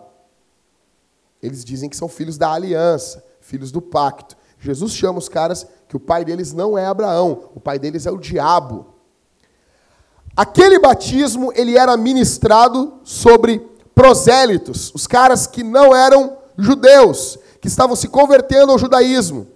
Eles 1.43 1.65
dizem 1.65 1.91
que 1.91 1.97
são 1.97 2.09
filhos 2.09 2.39
da 2.39 2.53
aliança, 2.53 3.25
filhos 3.41 3.73
do 3.73 3.83
pacto. 3.83 4.37
Jesus 4.61 4.93
chama 4.93 5.19
os 5.19 5.29
caras 5.29 5.67
que 5.91 5.97
o 5.97 6.01
pai 6.01 6.25
deles 6.25 6.53
não 6.53 6.79
é 6.79 6.87
Abraão, 6.87 7.51
o 7.53 7.59
pai 7.59 7.77
deles 7.77 8.07
é 8.07 8.13
o 8.13 8.17
diabo. 8.17 8.95
Aquele 10.37 10.79
batismo, 10.79 11.53
ele 11.53 11.77
era 11.77 11.97
ministrado 11.97 13.01
sobre 13.03 13.59
prosélitos, 13.93 14.93
os 14.95 15.09
caras 15.09 15.49
que 15.49 15.65
não 15.65 15.93
eram 15.93 16.39
judeus, 16.57 17.37
que 17.61 17.67
estavam 17.67 17.97
se 17.97 18.07
convertendo 18.07 18.71
ao 18.71 18.79
judaísmo. 18.79 19.49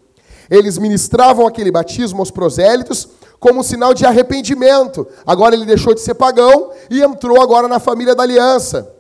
Eles 0.51 0.77
ministravam 0.77 1.47
aquele 1.47 1.70
batismo 1.70 2.18
aos 2.18 2.33
prosélitos 2.33 3.09
como 3.38 3.61
um 3.61 3.62
sinal 3.62 3.94
de 3.94 4.05
arrependimento. 4.05 5.07
Agora 5.25 5.55
ele 5.55 5.64
deixou 5.64 5.94
de 5.94 6.01
ser 6.01 6.14
pagão 6.14 6.73
e 6.90 7.01
entrou 7.01 7.40
agora 7.40 7.68
na 7.68 7.79
família 7.79 8.12
da 8.12 8.25
aliança. 8.25 8.92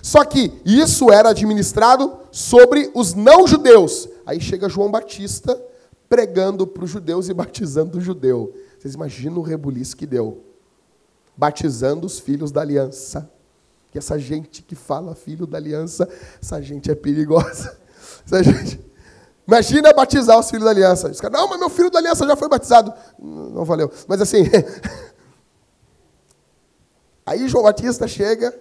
Só 0.00 0.24
que 0.24 0.50
isso 0.64 1.12
era 1.12 1.28
administrado 1.28 2.20
sobre 2.30 2.90
os 2.94 3.12
não-judeus. 3.12 4.08
Aí 4.24 4.40
chega 4.40 4.66
João 4.66 4.90
Batista 4.90 5.60
pregando 6.12 6.66
para 6.66 6.84
os 6.84 6.90
judeus 6.90 7.30
e 7.30 7.32
batizando 7.32 7.96
o 7.96 8.00
judeu. 8.02 8.54
Vocês 8.78 8.92
imaginam 8.92 9.38
o 9.38 9.42
rebuliço 9.42 9.96
que 9.96 10.04
deu? 10.04 10.44
Batizando 11.34 12.06
os 12.06 12.18
filhos 12.18 12.52
da 12.52 12.60
aliança. 12.60 13.30
Que 13.90 13.96
essa 13.96 14.18
gente 14.18 14.62
que 14.62 14.74
fala 14.74 15.14
filho 15.14 15.46
da 15.46 15.56
aliança, 15.56 16.06
essa 16.38 16.60
gente 16.60 16.90
é 16.90 16.94
perigosa. 16.94 17.80
Gente, 18.44 18.78
imagina 19.48 19.92
batizar 19.92 20.38
os 20.38 20.50
filhos 20.50 20.64
da 20.64 20.70
aliança. 20.70 21.10
Os 21.10 21.20
não, 21.22 21.48
mas 21.48 21.58
meu 21.58 21.70
filho 21.70 21.90
da 21.90 21.98
aliança 21.98 22.26
já 22.26 22.36
foi 22.36 22.48
batizado. 22.48 22.92
Não 23.18 23.64
valeu. 23.64 23.90
Mas 24.06 24.20
assim. 24.20 24.44
Aí 27.24 27.48
João 27.48 27.64
Batista 27.64 28.06
chega. 28.06 28.54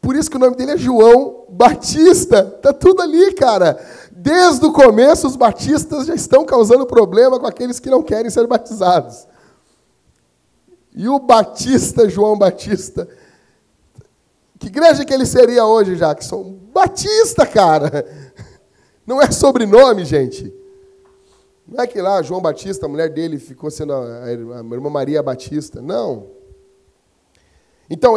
Por 0.00 0.16
isso 0.16 0.30
que 0.30 0.36
o 0.36 0.40
nome 0.40 0.56
dele 0.56 0.72
é 0.72 0.76
João 0.78 1.44
Batista. 1.48 2.42
Tá 2.42 2.72
tudo 2.72 3.02
ali, 3.02 3.34
cara. 3.34 3.78
Desde 4.10 4.64
o 4.64 4.72
começo, 4.72 5.26
os 5.26 5.36
batistas 5.36 6.06
já 6.06 6.14
estão 6.14 6.44
causando 6.44 6.86
problema 6.86 7.38
com 7.38 7.46
aqueles 7.46 7.78
que 7.78 7.90
não 7.90 8.02
querem 8.02 8.30
ser 8.30 8.46
batizados. 8.46 9.26
E 10.94 11.08
o 11.08 11.18
Batista, 11.18 12.08
João 12.08 12.36
Batista, 12.36 13.08
que 14.58 14.66
igreja 14.66 15.04
que 15.04 15.14
ele 15.14 15.24
seria 15.24 15.64
hoje, 15.64 15.96
são 16.20 16.58
Batista, 16.72 17.46
cara. 17.46 18.06
Não 19.06 19.20
é 19.20 19.30
sobrenome, 19.30 20.04
gente. 20.04 20.54
Não 21.66 21.82
é 21.82 21.86
que 21.86 22.00
lá 22.00 22.22
João 22.22 22.40
Batista, 22.40 22.86
a 22.86 22.88
mulher 22.88 23.08
dele, 23.08 23.38
ficou 23.38 23.70
sendo 23.70 23.92
a, 23.92 24.24
a 24.24 24.30
irmã 24.30 24.90
Maria 24.90 25.22
Batista. 25.22 25.80
Não. 25.80 26.26
Então, 27.88 28.16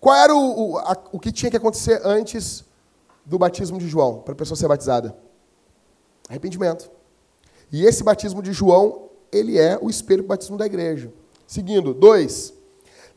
qual 0.00 0.16
era 0.16 0.34
o, 0.34 0.70
o, 0.72 0.78
a, 0.78 0.96
o 1.12 1.20
que 1.20 1.30
tinha 1.30 1.50
que 1.50 1.56
acontecer 1.58 2.00
antes 2.02 2.64
do 3.24 3.38
batismo 3.38 3.78
de 3.78 3.86
João 3.86 4.20
para 4.20 4.32
a 4.32 4.36
pessoa 4.36 4.56
ser 4.56 4.66
batizada? 4.66 5.14
Arrependimento. 6.28 6.90
E 7.70 7.84
esse 7.84 8.02
batismo 8.02 8.42
de 8.42 8.52
João, 8.52 9.10
ele 9.30 9.58
é 9.58 9.78
o 9.80 9.90
espelho 9.90 10.22
do 10.22 10.28
batismo 10.28 10.56
da 10.56 10.64
igreja. 10.64 11.12
Seguindo, 11.46 11.92
dois. 11.92 12.54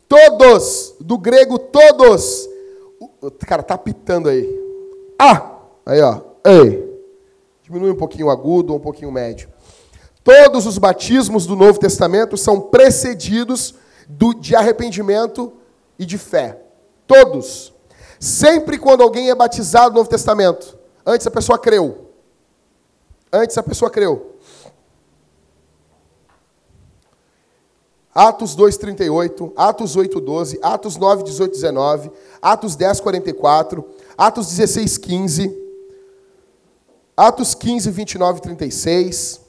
Todos, 0.07 0.93
do 0.99 1.17
grego 1.17 1.57
todos. 1.57 2.49
Cara, 3.47 3.63
tá 3.63 3.77
pitando 3.77 4.27
aí. 4.27 4.47
Ah! 5.17 5.51
Aí, 5.85 6.01
ó. 6.01 6.21
Ei. 6.45 6.91
Diminui 7.63 7.91
um 7.91 7.95
pouquinho 7.95 8.27
o 8.27 8.29
agudo, 8.29 8.75
um 8.75 8.79
pouquinho 8.79 9.09
o 9.09 9.13
médio. 9.13 9.49
Todos 10.23 10.65
os 10.65 10.77
batismos 10.77 11.45
do 11.45 11.55
Novo 11.55 11.79
Testamento 11.79 12.37
são 12.37 12.59
precedidos 12.59 13.75
do, 14.07 14.33
de 14.33 14.55
arrependimento 14.55 15.53
e 15.97 16.05
de 16.05 16.17
fé. 16.17 16.62
Todos. 17.07 17.73
Sempre 18.19 18.77
quando 18.77 19.03
alguém 19.03 19.29
é 19.29 19.35
batizado 19.35 19.89
no 19.89 19.97
Novo 19.97 20.09
Testamento, 20.09 20.77
antes 21.05 21.27
a 21.27 21.31
pessoa 21.31 21.59
creu. 21.59 22.09
Antes 23.31 23.57
a 23.57 23.63
pessoa 23.63 23.89
creu. 23.89 24.33
Atos 28.13 28.55
2:38, 28.55 29.51
Atos 29.55 29.95
8:12, 29.95 30.59
Atos 30.61 30.97
9, 30.97 31.23
18, 31.23 31.51
19, 31.51 32.11
Atos 32.41 32.75
10, 32.75 32.99
44, 33.01 33.83
Atos 34.15 34.47
16, 34.47 34.99
15, 34.99 35.63
Atos 37.17 37.55
15, 37.55 37.89
29 37.89 38.37
e 38.37 38.41
36, 38.41 39.41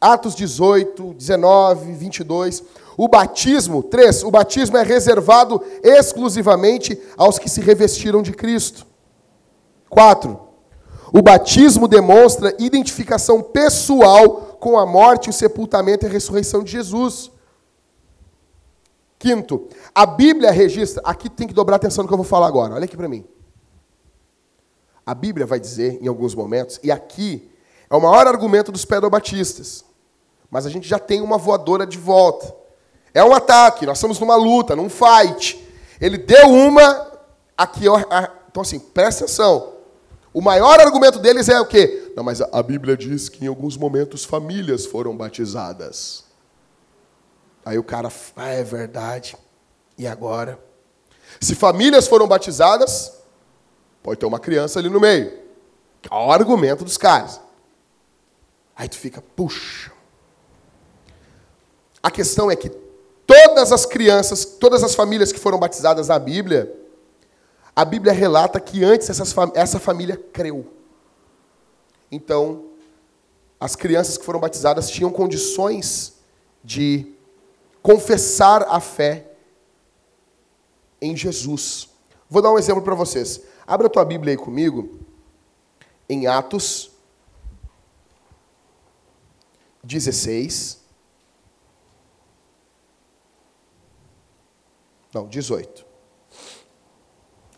Atos 0.00 0.34
18, 0.34 1.12
19, 1.14 1.92
22. 1.92 2.64
O 2.98 3.06
batismo, 3.06 3.80
três, 3.80 4.24
o 4.24 4.30
batismo 4.30 4.76
é 4.76 4.82
reservado 4.82 5.62
exclusivamente 5.84 7.00
aos 7.16 7.38
que 7.38 7.48
se 7.48 7.60
revestiram 7.60 8.20
de 8.20 8.32
Cristo. 8.32 8.84
Quatro, 9.88 10.40
o 11.12 11.22
batismo 11.22 11.86
demonstra 11.86 12.56
identificação 12.58 13.40
pessoal 13.40 14.56
com 14.58 14.76
a 14.76 14.84
morte, 14.84 15.30
o 15.30 15.32
sepultamento 15.32 16.04
e 16.04 16.08
a 16.08 16.10
ressurreição 16.10 16.64
de 16.64 16.72
Jesus. 16.72 17.30
Quinto, 19.16 19.68
a 19.94 20.04
Bíblia 20.04 20.50
registra, 20.50 21.00
aqui 21.04 21.30
tem 21.30 21.46
que 21.46 21.54
dobrar 21.54 21.76
atenção 21.76 22.02
no 22.02 22.08
que 22.08 22.14
eu 22.14 22.18
vou 22.18 22.26
falar 22.26 22.48
agora, 22.48 22.74
olha 22.74 22.84
aqui 22.84 22.96
para 22.96 23.08
mim. 23.08 23.24
A 25.06 25.14
Bíblia 25.14 25.46
vai 25.46 25.60
dizer, 25.60 26.02
em 26.02 26.08
alguns 26.08 26.34
momentos, 26.34 26.80
e 26.82 26.90
aqui 26.90 27.48
é 27.88 27.94
o 27.94 28.02
maior 28.02 28.26
argumento 28.26 28.72
dos 28.72 28.84
pedobatistas, 28.84 29.84
mas 30.50 30.66
a 30.66 30.68
gente 30.68 30.88
já 30.88 30.98
tem 30.98 31.20
uma 31.20 31.38
voadora 31.38 31.86
de 31.86 31.96
volta. 31.96 32.58
É 33.14 33.24
um 33.24 33.32
ataque, 33.34 33.86
nós 33.86 33.98
estamos 33.98 34.18
numa 34.18 34.36
luta, 34.36 34.76
num 34.76 34.88
fight. 34.88 35.62
Ele 36.00 36.18
deu 36.18 36.50
uma, 36.50 37.12
aqui, 37.56 37.84
então 38.50 38.62
assim, 38.62 38.78
presta 38.78 39.24
atenção. 39.24 39.74
O 40.32 40.40
maior 40.40 40.78
argumento 40.78 41.18
deles 41.18 41.48
é 41.48 41.60
o 41.60 41.66
quê? 41.66 42.12
Não, 42.14 42.22
mas 42.22 42.40
a 42.40 42.62
Bíblia 42.62 42.96
diz 42.96 43.28
que 43.28 43.44
em 43.44 43.48
alguns 43.48 43.76
momentos 43.76 44.24
famílias 44.24 44.86
foram 44.86 45.16
batizadas. 45.16 46.24
Aí 47.64 47.78
o 47.78 47.84
cara, 47.84 48.10
ah, 48.36 48.48
é 48.48 48.62
verdade. 48.62 49.36
E 49.96 50.06
agora? 50.06 50.58
Se 51.40 51.54
famílias 51.54 52.06
foram 52.06 52.26
batizadas, 52.28 53.12
pode 54.02 54.20
ter 54.20 54.26
uma 54.26 54.38
criança 54.38 54.78
ali 54.78 54.88
no 54.88 55.00
meio. 55.00 55.32
É 56.10 56.14
o 56.14 56.30
argumento 56.30 56.84
dos 56.84 56.96
caras. 56.96 57.40
Aí 58.76 58.88
tu 58.88 58.96
fica, 58.96 59.20
puxa. 59.20 59.90
A 62.02 62.10
questão 62.10 62.50
é 62.50 62.56
que 62.56 62.70
todas 63.28 63.72
as 63.72 63.84
crianças, 63.84 64.46
todas 64.46 64.82
as 64.82 64.94
famílias 64.94 65.30
que 65.30 65.38
foram 65.38 65.58
batizadas 65.58 66.08
na 66.08 66.18
Bíblia, 66.18 66.74
a 67.76 67.84
Bíblia 67.84 68.10
relata 68.10 68.58
que 68.58 68.82
antes 68.82 69.10
essas, 69.10 69.34
essa 69.54 69.78
família 69.78 70.16
creu. 70.32 70.66
Então, 72.10 72.70
as 73.60 73.76
crianças 73.76 74.16
que 74.16 74.24
foram 74.24 74.40
batizadas 74.40 74.88
tinham 74.88 75.12
condições 75.12 76.14
de 76.64 77.12
confessar 77.82 78.62
a 78.62 78.80
fé 78.80 79.30
em 80.98 81.14
Jesus. 81.14 81.90
Vou 82.30 82.40
dar 82.40 82.50
um 82.50 82.58
exemplo 82.58 82.82
para 82.82 82.94
vocês. 82.94 83.42
Abra 83.66 83.88
a 83.88 83.90
tua 83.90 84.06
Bíblia 84.06 84.32
aí 84.32 84.38
comigo, 84.38 84.98
em 86.08 86.26
Atos 86.26 86.90
16. 89.84 90.87
Não, 95.18 95.26
18. 95.26 95.84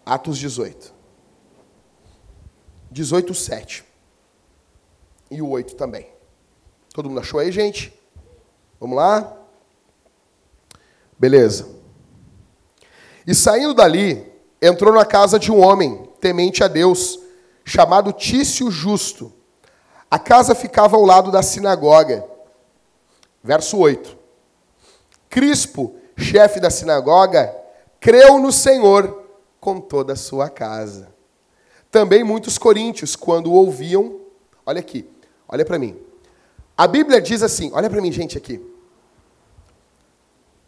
Atos 0.07 0.39
18. 0.39 0.95
18, 2.91 3.35
7. 3.35 3.85
E 5.31 5.43
o 5.43 5.51
8 5.51 5.75
também. 5.75 6.11
Todo 6.95 7.11
mundo 7.11 7.21
achou 7.21 7.39
aí, 7.39 7.53
gente? 7.53 7.93
Vamos 8.81 8.97
lá? 8.97 9.37
Beleza. 11.19 11.69
E 13.27 13.35
saindo 13.35 13.75
dali, 13.75 14.33
entrou 14.63 14.95
na 14.95 15.05
casa 15.05 15.39
de 15.39 15.53
um 15.53 15.63
homem 15.63 16.09
temente 16.19 16.65
a 16.65 16.69
Deus, 16.69 17.21
chamado 17.63 18.11
Tício 18.11 18.71
Justo. 18.71 19.31
A 20.11 20.19
casa 20.19 20.55
ficava 20.55 20.97
ao 20.97 21.05
lado 21.05 21.31
da 21.31 21.43
sinagoga. 21.43 22.27
Verso 23.45 23.77
8. 23.77 24.17
Crispo, 25.29 26.00
chefe 26.21 26.61
da 26.61 26.71
sinagoga, 26.71 27.55
creu 27.99 28.39
no 28.39 28.53
Senhor 28.53 29.25
com 29.59 29.81
toda 29.81 30.13
a 30.13 30.17
sua 30.17 30.49
casa. 30.49 31.13
Também 31.91 32.23
muitos 32.23 32.57
coríntios, 32.57 33.17
quando 33.17 33.53
ouviam, 33.53 34.21
olha 34.65 34.81
aqui, 34.81 35.09
olha 35.49 35.65
para 35.65 35.79
mim. 35.79 35.99
A 36.77 36.87
Bíblia 36.87 37.21
diz 37.21 37.43
assim, 37.43 37.71
olha 37.75 37.91
para 37.91 38.01
mim, 38.01 38.13
gente, 38.13 38.39
aqui. 38.39 38.65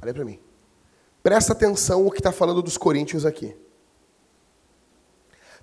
Olha 0.03 0.13
para 0.13 0.25
mim. 0.25 0.39
Presta 1.23 1.53
atenção 1.53 2.07
o 2.07 2.11
que 2.11 2.19
está 2.19 2.33
falando 2.33 2.61
dos 2.61 2.77
coríntios 2.77 3.25
aqui. 3.25 3.57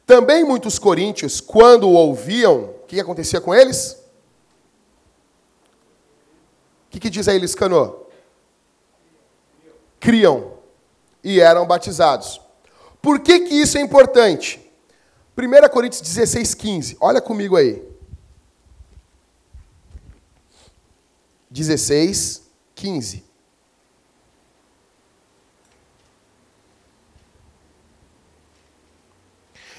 Também 0.05 0.43
muitos 0.43 0.79
coríntios, 0.79 1.39
quando 1.39 1.89
ouviam, 1.89 2.63
o 2.63 2.85
que 2.87 2.99
acontecia 2.99 3.39
com 3.39 3.53
eles? 3.53 3.91
O 6.87 6.89
que, 6.89 6.99
que 6.99 7.09
diz 7.09 7.27
aí, 7.27 7.37
Liscano? 7.37 7.98
Criam 9.99 10.53
e 11.23 11.39
eram 11.39 11.65
batizados. 11.65 12.41
Por 13.01 13.19
que, 13.19 13.41
que 13.41 13.53
isso 13.53 13.77
é 13.77 13.81
importante? 13.81 14.59
1 15.37 15.69
Coríntios 15.69 16.01
16, 16.01 16.53
15. 16.53 16.97
Olha 16.99 17.21
comigo 17.21 17.55
aí. 17.55 17.81
16, 21.49 22.43
15. 22.75 23.23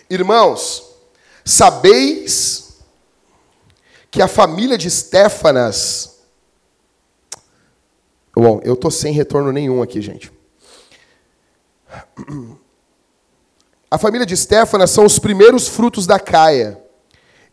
Irmãos, 0.09 0.85
sabeis 1.45 2.81
que 4.11 4.21
a 4.21 4.27
família 4.27 4.77
de 4.77 4.89
Estéfanas. 4.89 6.20
Bom, 8.35 8.61
eu 8.65 8.75
estou 8.75 8.91
sem 8.91 9.13
retorno 9.13 9.53
nenhum 9.53 9.83
aqui, 9.83 10.01
gente. 10.01 10.33
A 13.91 13.99
família 13.99 14.25
de 14.25 14.35
Estéfanas 14.35 14.91
são 14.91 15.05
os 15.05 15.19
primeiros 15.19 15.67
frutos 15.67 16.07
da 16.07 16.19
caia. 16.21 16.81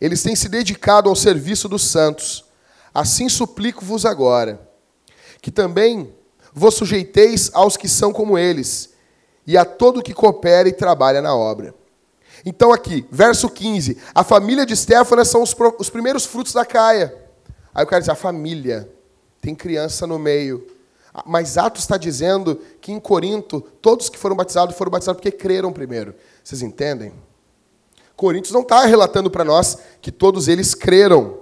Eles 0.00 0.22
têm 0.22 0.36
se 0.36 0.48
dedicado 0.48 1.08
ao 1.08 1.16
serviço 1.16 1.68
dos 1.68 1.82
santos. 1.82 2.44
Assim 2.94 3.28
suplico-vos 3.28 4.06
agora, 4.06 4.68
que 5.42 5.50
também 5.50 6.14
vos 6.52 6.74
sujeiteis 6.74 7.50
aos 7.52 7.76
que 7.76 7.88
são 7.88 8.12
como 8.12 8.38
eles, 8.38 8.90
e 9.46 9.56
a 9.56 9.64
todo 9.64 10.02
que 10.02 10.14
coopera 10.14 10.68
e 10.68 10.72
trabalha 10.72 11.20
na 11.20 11.34
obra. 11.34 11.74
Então, 12.44 12.72
aqui, 12.72 13.06
verso 13.10 13.48
15: 13.48 13.98
a 14.14 14.22
família 14.22 14.64
de 14.64 14.74
Estéfanas 14.74 15.28
são 15.28 15.42
os, 15.42 15.54
os 15.78 15.90
primeiros 15.90 16.24
frutos 16.24 16.52
da 16.52 16.64
caia. 16.64 17.14
Aí 17.74 17.84
o 17.84 17.86
cara 17.86 18.00
diz: 18.00 18.08
a 18.08 18.14
família, 18.14 18.88
tem 19.40 19.54
criança 19.54 20.06
no 20.06 20.18
meio. 20.18 20.66
Ah, 21.12 21.22
mas 21.26 21.56
Atos 21.56 21.82
está 21.82 21.96
dizendo 21.96 22.60
que 22.80 22.92
em 22.92 23.00
Corinto, 23.00 23.60
todos 23.80 24.08
que 24.08 24.18
foram 24.18 24.36
batizados 24.36 24.76
foram 24.76 24.90
batizados 24.90 25.20
porque 25.20 25.36
creram 25.36 25.72
primeiro. 25.72 26.14
Vocês 26.42 26.62
entendem? 26.62 27.12
Coríntios 28.16 28.52
não 28.52 28.62
está 28.62 28.84
relatando 28.84 29.30
para 29.30 29.44
nós 29.44 29.78
que 30.02 30.10
todos 30.10 30.48
eles 30.48 30.74
creram. 30.74 31.38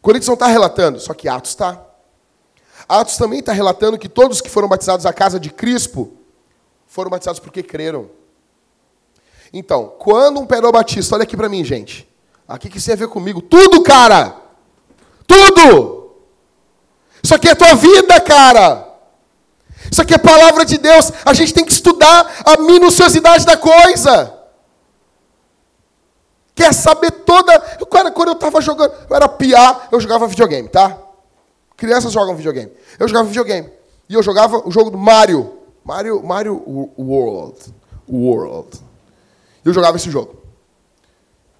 Coríntios 0.00 0.28
não 0.28 0.34
está 0.34 0.46
relatando, 0.46 1.00
só 1.00 1.12
que 1.12 1.28
Atos 1.28 1.50
está. 1.50 1.84
Atos 2.88 3.16
também 3.16 3.40
está 3.40 3.52
relatando 3.52 3.98
que 3.98 4.08
todos 4.08 4.40
que 4.40 4.48
foram 4.48 4.68
batizados 4.68 5.04
à 5.04 5.12
casa 5.12 5.40
de 5.40 5.50
Crispo 5.50 6.12
foram 6.86 7.10
batizados 7.10 7.40
porque 7.40 7.62
creram. 7.62 8.08
Então, 9.52 9.94
quando 9.98 10.40
um 10.40 10.46
perobatista, 10.46 11.14
olha 11.14 11.24
aqui 11.24 11.36
para 11.36 11.48
mim, 11.48 11.64
gente. 11.64 12.08
Aqui 12.46 12.68
que 12.68 12.80
você 12.80 12.96
vê 12.96 13.06
comigo. 13.06 13.42
Tudo, 13.42 13.82
cara! 13.82 14.47
Tudo! 15.28 16.16
Isso 17.22 17.34
aqui 17.34 17.48
é 17.48 17.54
tua 17.54 17.74
vida, 17.74 18.20
cara! 18.20 18.88
Isso 19.90 20.02
aqui 20.02 20.14
é 20.14 20.18
palavra 20.18 20.64
de 20.64 20.78
Deus. 20.78 21.12
A 21.24 21.32
gente 21.32 21.54
tem 21.54 21.64
que 21.64 21.72
estudar 21.72 22.42
a 22.44 22.56
minuciosidade 22.60 23.46
da 23.46 23.56
coisa. 23.56 24.34
Quer 26.54 26.74
saber 26.74 27.10
toda. 27.10 27.58
Cara, 27.90 28.10
quando 28.10 28.28
eu 28.28 28.34
estava 28.34 28.60
jogando, 28.60 28.92
eu 29.08 29.16
era 29.16 29.28
piá, 29.28 29.88
eu 29.92 30.00
jogava 30.00 30.26
videogame, 30.26 30.68
tá? 30.68 30.98
Crianças 31.76 32.12
jogam 32.12 32.34
videogame. 32.34 32.72
Eu 32.98 33.06
jogava 33.06 33.28
videogame. 33.28 33.70
E 34.08 34.14
eu 34.14 34.22
jogava 34.22 34.66
o 34.66 34.70
jogo 34.70 34.90
do 34.90 34.98
Mario. 34.98 35.58
Mario, 35.84 36.22
Mario 36.22 36.90
World. 36.98 37.74
World. 38.10 38.80
Eu 39.64 39.72
jogava 39.72 39.96
esse 39.96 40.10
jogo. 40.10 40.42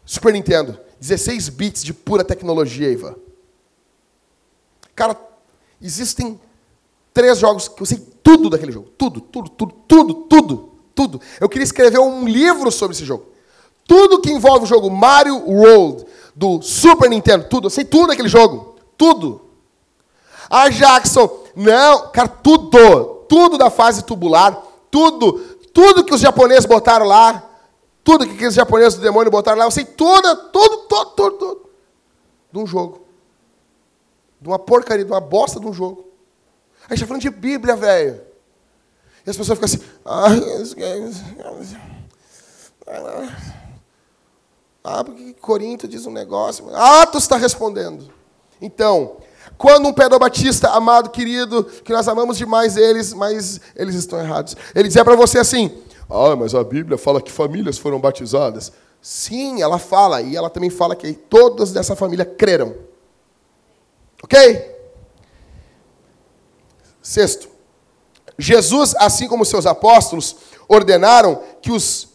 Super 0.04 0.32
Nintendo. 0.32 0.78
16 1.00 1.48
bits 1.50 1.84
de 1.84 1.94
pura 1.94 2.24
tecnologia, 2.24 2.90
Ivan. 2.90 3.14
Cara, 4.98 5.16
existem 5.80 6.40
três 7.14 7.38
jogos 7.38 7.68
que 7.68 7.80
eu 7.80 7.86
sei 7.86 7.98
tudo 8.20 8.50
daquele 8.50 8.72
jogo. 8.72 8.88
Tudo, 8.98 9.20
tudo, 9.20 9.48
tudo, 9.48 9.72
tudo, 9.86 10.14
tudo, 10.14 10.70
tudo. 10.92 11.20
Eu 11.40 11.48
queria 11.48 11.62
escrever 11.62 12.00
um 12.00 12.26
livro 12.26 12.68
sobre 12.72 12.96
esse 12.96 13.04
jogo. 13.04 13.26
Tudo 13.86 14.20
que 14.20 14.28
envolve 14.28 14.64
o 14.64 14.66
jogo 14.66 14.90
Mario 14.90 15.36
World, 15.48 16.04
do 16.34 16.60
Super 16.62 17.08
Nintendo, 17.08 17.46
tudo. 17.48 17.66
Eu 17.66 17.70
sei 17.70 17.84
tudo 17.84 18.08
daquele 18.08 18.28
jogo. 18.28 18.74
Tudo. 18.96 19.40
Ah, 20.50 20.68
Jackson, 20.68 21.44
não, 21.54 22.08
cara, 22.08 22.26
tudo. 22.26 23.24
Tudo 23.28 23.56
da 23.56 23.70
fase 23.70 24.02
tubular, 24.02 24.60
tudo. 24.90 25.38
Tudo 25.72 26.02
que 26.02 26.12
os 26.12 26.20
japoneses 26.20 26.64
botaram 26.64 27.06
lá, 27.06 27.40
tudo 28.02 28.26
que 28.26 28.32
aqueles 28.32 28.54
japoneses 28.54 28.98
do 28.98 29.02
demônio 29.02 29.30
botaram 29.30 29.58
lá, 29.58 29.64
eu 29.64 29.70
sei 29.70 29.84
tudo, 29.84 30.34
tudo, 30.50 30.76
tudo, 30.88 31.10
tudo, 31.14 31.30
tudo. 31.36 31.70
De 32.50 32.58
um 32.58 32.66
jogo. 32.66 33.07
De 34.40 34.48
uma 34.48 34.58
porcaria, 34.58 35.04
de 35.04 35.10
uma 35.10 35.20
bosta 35.20 35.58
de 35.58 35.66
um 35.66 35.72
jogo. 35.72 36.08
A 36.86 36.94
gente 36.94 37.02
está 37.02 37.06
falando 37.06 37.22
de 37.22 37.30
Bíblia, 37.30 37.76
velho. 37.76 38.20
E 39.26 39.30
as 39.30 39.36
pessoas 39.36 39.58
ficam 39.58 39.66
assim. 39.66 39.80
Ah, 44.82 45.04
porque 45.04 45.34
Corinto 45.34 45.86
diz 45.86 46.06
um 46.06 46.10
negócio. 46.10 46.74
Atos 46.74 47.24
está 47.24 47.36
respondendo. 47.36 48.10
Então, 48.60 49.18
quando 49.56 49.88
um 49.88 49.92
pedobatista, 49.92 50.70
amado, 50.70 51.10
querido, 51.10 51.64
que 51.64 51.92
nós 51.92 52.08
amamos 52.08 52.38
demais 52.38 52.76
eles, 52.76 53.12
mas 53.12 53.60
eles 53.76 53.94
estão 53.94 54.18
errados. 54.18 54.56
Ele 54.74 54.88
dizia 54.88 55.04
para 55.04 55.16
você 55.16 55.38
assim: 55.38 55.76
Ah, 56.08 56.34
mas 56.36 56.54
a 56.54 56.64
Bíblia 56.64 56.96
fala 56.96 57.20
que 57.20 57.30
famílias 57.30 57.76
foram 57.76 58.00
batizadas. 58.00 58.72
Sim, 59.00 59.62
ela 59.62 59.78
fala, 59.78 60.20
e 60.22 60.36
ela 60.36 60.50
também 60.50 60.70
fala 60.70 60.96
que 60.96 61.12
todos 61.12 61.72
dessa 61.72 61.94
família 61.94 62.24
creram. 62.24 62.74
Ok? 64.22 64.76
Sexto, 67.02 67.48
Jesus, 68.38 68.94
assim 68.98 69.26
como 69.26 69.44
seus 69.44 69.66
apóstolos, 69.66 70.36
ordenaram 70.68 71.42
que 71.62 71.72
os 71.72 72.08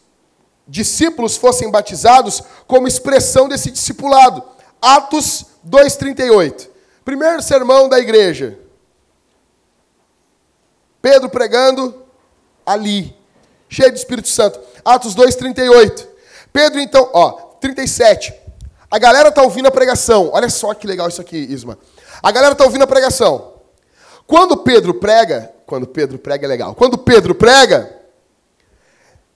discípulos 0.67 1.35
fossem 1.35 1.69
batizados 1.69 2.41
como 2.67 2.87
expressão 2.87 3.49
desse 3.49 3.69
discipulado. 3.71 4.43
Atos 4.81 5.45
2,38. 5.67 6.69
Primeiro 7.03 7.41
sermão 7.41 7.89
da 7.89 7.99
igreja. 7.99 8.59
Pedro 11.01 11.29
pregando 11.29 12.03
ali, 12.65 13.13
cheio 13.67 13.91
de 13.91 13.97
Espírito 13.97 14.29
Santo. 14.29 14.59
Atos 14.85 15.15
2,38. 15.15 16.07
Pedro, 16.53 16.79
então, 16.79 17.09
ó, 17.13 17.31
37. 17.59 18.33
A 18.93 18.99
galera 18.99 19.31
tá 19.31 19.41
ouvindo 19.41 19.67
a 19.67 19.71
pregação. 19.71 20.29
Olha 20.33 20.47
só 20.47 20.71
que 20.75 20.85
legal 20.85 21.09
isso 21.09 21.19
aqui, 21.19 21.35
Isma. 21.35 21.79
A 22.21 22.29
galera 22.29 22.53
tá 22.53 22.63
ouvindo 22.63 22.83
a 22.83 22.87
pregação. 22.87 23.53
Quando 24.27 24.57
Pedro 24.57 24.93
prega, 24.93 25.51
quando 25.65 25.87
Pedro 25.87 26.19
prega 26.19 26.45
é 26.45 26.47
legal. 26.47 26.75
Quando 26.75 26.95
Pedro 26.95 27.33
prega, 27.33 27.91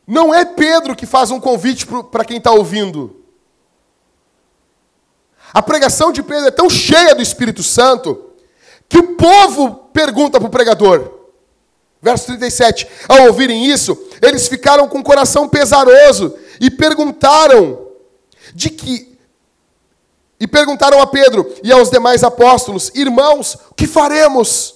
não 0.06 0.32
é 0.32 0.46
Pedro 0.46 0.96
que 0.96 1.08
faz 1.08 1.32
um 1.32 1.40
convite 1.40 1.88
para 2.12 2.24
quem 2.24 2.38
está 2.38 2.52
ouvindo. 2.52 3.26
A 5.52 5.64
pregação 5.64 6.12
de 6.12 6.22
Pedro 6.22 6.50
é 6.50 6.52
tão 6.52 6.70
cheia 6.70 7.16
do 7.16 7.24
Espírito 7.24 7.64
Santo 7.64 8.30
que 8.88 9.00
o 9.00 9.16
povo 9.16 9.90
pergunta 9.92 10.40
para 10.40 10.48
o 10.48 10.52
pregador. 10.52 11.14
Verso 12.00 12.28
37. 12.28 12.88
Ao 13.10 13.26
ouvirem 13.26 13.66
isso, 13.66 13.98
eles 14.22 14.48
ficaram 14.48 14.88
com 14.88 15.00
o 15.00 15.04
coração 15.04 15.50
pesaroso 15.50 16.38
e 16.62 16.70
perguntaram 16.70 17.88
de 18.54 18.70
que 18.70 19.07
e 20.40 20.48
perguntaram 20.48 21.02
a 21.02 21.08
Pedro 21.08 21.52
e 21.64 21.72
aos 21.72 21.90
demais 21.90 22.24
apóstolos: 22.24 22.92
Irmãos, 22.94 23.56
o 23.70 23.74
que 23.74 23.88
faremos? 23.88 24.76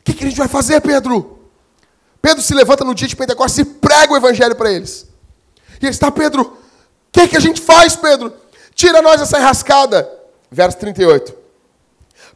O 0.00 0.04
que, 0.04 0.14
que 0.14 0.24
a 0.24 0.28
gente 0.28 0.38
vai 0.38 0.48
fazer, 0.48 0.80
Pedro? 0.80 1.38
Pedro 2.20 2.42
se 2.42 2.54
levanta 2.54 2.84
no 2.84 2.94
dia 2.94 3.08
de 3.08 3.16
Pentecostes 3.16 3.58
e 3.58 3.64
prega 3.64 4.12
o 4.12 4.16
evangelho 4.16 4.56
para 4.56 4.70
eles. 4.72 5.06
E 5.80 5.86
está, 5.86 6.10
Pedro, 6.10 6.42
o 6.42 6.56
que, 7.10 7.28
que 7.28 7.36
a 7.36 7.40
gente 7.40 7.60
faz, 7.60 7.96
Pedro? 7.96 8.32
Tira 8.74 9.02
nós 9.02 9.20
essa 9.20 9.38
enrascada. 9.38 10.08
Verso 10.50 10.78
38. 10.78 11.34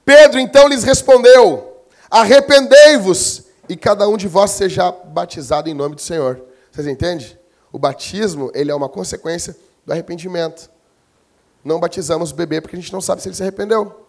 Pedro 0.04 0.38
então 0.38 0.68
lhes 0.68 0.84
respondeu: 0.84 1.82
Arrependei-vos 2.10 3.44
e 3.68 3.76
cada 3.76 4.08
um 4.08 4.16
de 4.16 4.28
vós 4.28 4.52
seja 4.52 4.90
batizado 4.90 5.68
em 5.68 5.74
nome 5.74 5.94
do 5.94 6.00
Senhor. 6.00 6.40
Vocês 6.70 6.86
entendem? 6.86 7.36
O 7.76 7.78
batismo, 7.78 8.50
ele 8.54 8.70
é 8.70 8.74
uma 8.74 8.88
consequência 8.88 9.54
do 9.84 9.92
arrependimento. 9.92 10.70
Não 11.62 11.78
batizamos 11.78 12.30
o 12.30 12.34
bebê 12.34 12.58
porque 12.58 12.74
a 12.74 12.80
gente 12.80 12.90
não 12.90 13.02
sabe 13.02 13.20
se 13.20 13.28
ele 13.28 13.36
se 13.36 13.42
arrependeu. 13.42 14.08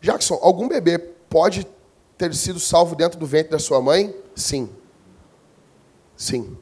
Jackson, 0.00 0.38
algum 0.40 0.68
bebê 0.68 0.96
pode 0.96 1.66
ter 2.16 2.32
sido 2.34 2.60
salvo 2.60 2.94
dentro 2.94 3.18
do 3.18 3.26
ventre 3.26 3.50
da 3.50 3.58
sua 3.58 3.82
mãe? 3.82 4.14
Sim. 4.36 4.70
Sim. 6.16 6.56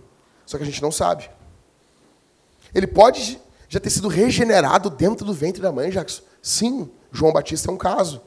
Só 0.47 0.57
que 0.57 0.62
a 0.62 0.67
gente 0.67 0.81
não 0.81 0.90
sabe. 0.90 1.31
Ele 2.75 2.87
pode 2.87 3.38
já 3.69 3.79
ter 3.79 3.90
sido 3.90 4.09
regenerado 4.09 4.88
dentro 4.88 5.27
do 5.27 5.35
ventre 5.35 5.61
da 5.61 5.71
mãe, 5.71 5.90
Jackson? 5.90 6.23
Sim. 6.40 6.90
João 7.12 7.31
Batista 7.31 7.71
é 7.71 7.75
um 7.75 7.77
caso. 7.77 8.23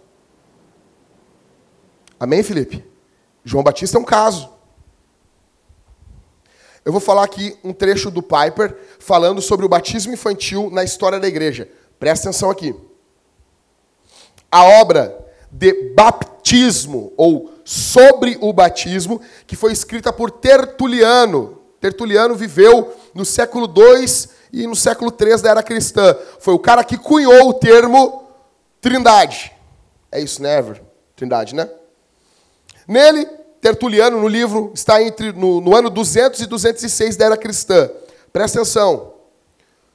Amém, 2.20 2.44
Felipe? 2.44 2.86
João 3.44 3.64
Batista 3.64 3.98
é 3.98 4.00
um 4.00 4.06
caso. 4.06 4.57
Eu 6.88 6.94
vou 6.94 7.02
falar 7.02 7.26
aqui 7.26 7.54
um 7.66 7.74
trecho 7.74 8.10
do 8.10 8.24
Piper 8.24 8.74
falando 8.98 9.42
sobre 9.42 9.66
o 9.66 9.68
batismo 9.68 10.14
infantil 10.14 10.70
na 10.72 10.86
história 10.86 11.20
da 11.20 11.28
igreja. 11.28 11.68
Presta 12.00 12.30
atenção 12.30 12.50
aqui. 12.50 12.74
A 14.50 14.64
obra 14.64 15.14
de 15.52 15.94
baptismo, 15.94 17.12
ou 17.18 17.52
sobre 17.66 18.38
o 18.40 18.54
batismo, 18.54 19.20
que 19.46 19.54
foi 19.58 19.74
escrita 19.74 20.14
por 20.14 20.32
Tertuliano. 20.32 21.62
Tertuliano 21.82 22.36
viveu 22.36 22.96
no 23.14 23.26
século 23.26 23.66
II 23.66 24.06
e 24.54 24.66
no 24.66 24.74
século 24.74 25.12
III 25.12 25.42
da 25.42 25.50
era 25.50 25.64
cristã. 25.64 26.18
Foi 26.40 26.54
o 26.54 26.60
cara 26.60 26.86
que 26.86 26.96
cunhou 26.96 27.50
o 27.50 27.54
termo 27.54 28.30
trindade. 28.80 29.52
É 30.10 30.22
isso, 30.22 30.42
né? 30.42 30.64
Trindade, 31.18 31.54
né? 31.54 31.70
Nele, 32.88 33.28
Tertuliano, 33.62 34.20
no 34.20 34.28
livro, 34.28 34.72
está 34.74 35.02
entre 35.02 35.32
no, 35.32 35.60
no 35.60 35.76
ano 35.76 35.90
200 35.90 36.42
e 36.42 36.46
206 36.46 37.16
da 37.16 37.26
era 37.26 37.38
cristã. 37.38 37.90
Presta 38.32 38.60
atenção. 38.60 39.14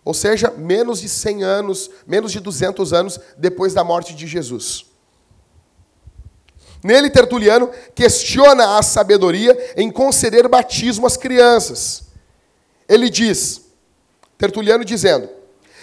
Ou 0.05 0.13
seja, 0.13 0.51
menos 0.51 1.01
de 1.01 1.09
100 1.09 1.45
anos, 1.45 1.91
menos 2.07 2.33
de 2.33 2.41
200 2.41 2.93
anos 2.93 3.21
depois 3.39 3.73
da 3.73 3.85
morte 3.85 4.15
de 4.15 4.27
Jesus. 4.27 4.87
Nele, 6.83 7.09
Tertuliano 7.09 7.71
questiona 7.95 8.79
a 8.79 8.83
sabedoria 8.83 9.57
em 9.77 9.91
conceder 9.91 10.49
batismo 10.49 11.07
às 11.07 11.17
crianças. 11.17 12.03
Ele 12.89 13.09
diz, 13.09 13.63
Tertuliano 14.37 14.85
dizendo, 14.85 15.29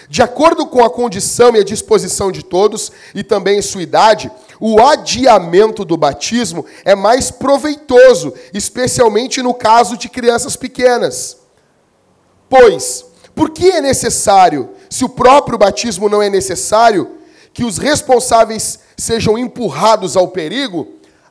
de 0.10 0.22
acordo 0.22 0.66
com 0.66 0.84
a 0.84 0.90
condição 0.90 1.56
e 1.56 1.60
a 1.60 1.64
disposição 1.64 2.32
de 2.32 2.44
todos, 2.44 2.92
e 3.16 3.24
também 3.24 3.62
sua 3.62 3.84
idade, 3.84 4.30
o 4.60 4.82
adiamento 4.82 5.86
do 5.86 5.96
batismo 5.96 6.66
é 6.84 6.94
mais 6.94 7.32
proveitoso, 7.32 8.34
especialmente 8.54 9.42
no 9.42 9.54
caso 9.54 9.98
de 9.98 10.10
crianças 10.10 10.56
pequenas. 10.56 11.38
Pois, 12.50 13.06
por 13.34 13.52
que 13.52 13.72
é 13.72 13.80
necessário, 13.80 14.70
se 14.90 15.06
o 15.06 15.10
próprio 15.10 15.58
batismo 15.58 16.10
não 16.10 16.22
é 16.22 16.30
necessário, 16.30 17.18
que 17.54 17.64
os 17.64 17.78
responsáveis 17.78 18.80
sejam 18.98 19.38
empurrados 19.38 20.18
ao 20.18 20.28
perigo, 20.28 20.88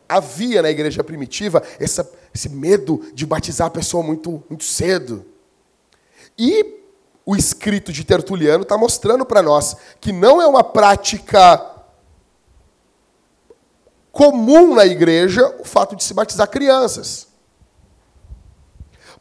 havia 0.08 0.62
na 0.62 0.70
igreja 0.70 1.04
primitiva 1.04 1.62
essa, 1.78 2.10
esse 2.34 2.48
medo 2.48 3.02
de 3.12 3.26
batizar 3.26 3.66
a 3.66 3.70
pessoa 3.70 4.02
muito, 4.02 4.42
muito 4.48 4.64
cedo. 4.64 5.24
E 6.38 6.78
o 7.26 7.36
escrito 7.36 7.92
de 7.92 8.04
Tertuliano 8.04 8.62
está 8.62 8.78
mostrando 8.78 9.26
para 9.26 9.42
nós 9.42 9.76
que 10.00 10.12
não 10.12 10.40
é 10.40 10.46
uma 10.46 10.64
prática 10.64 11.77
comum 14.18 14.74
na 14.74 14.84
igreja 14.84 15.54
o 15.60 15.64
fato 15.64 15.94
de 15.94 16.02
se 16.02 16.12
batizar 16.12 16.48
crianças. 16.48 17.28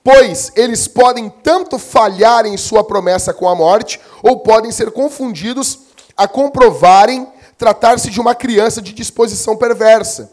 Pois 0.04 0.52
eles 0.56 0.88
podem 0.88 1.30
tanto 1.30 1.78
falhar 1.78 2.48
em 2.48 2.58
sua 2.58 2.84
promessa 2.84 3.32
com 3.32 3.48
a 3.48 3.54
morte, 3.54 4.00
ou 4.24 4.40
podem 4.40 4.72
ser 4.72 4.90
confundidos 4.90 5.82
a 6.16 6.28
comprovarem 6.28 7.28
tratar-se 7.60 8.10
de 8.10 8.20
uma 8.20 8.34
criança 8.34 8.82
de 8.82 8.92
disposição 8.92 9.56
perversa. 9.56 10.32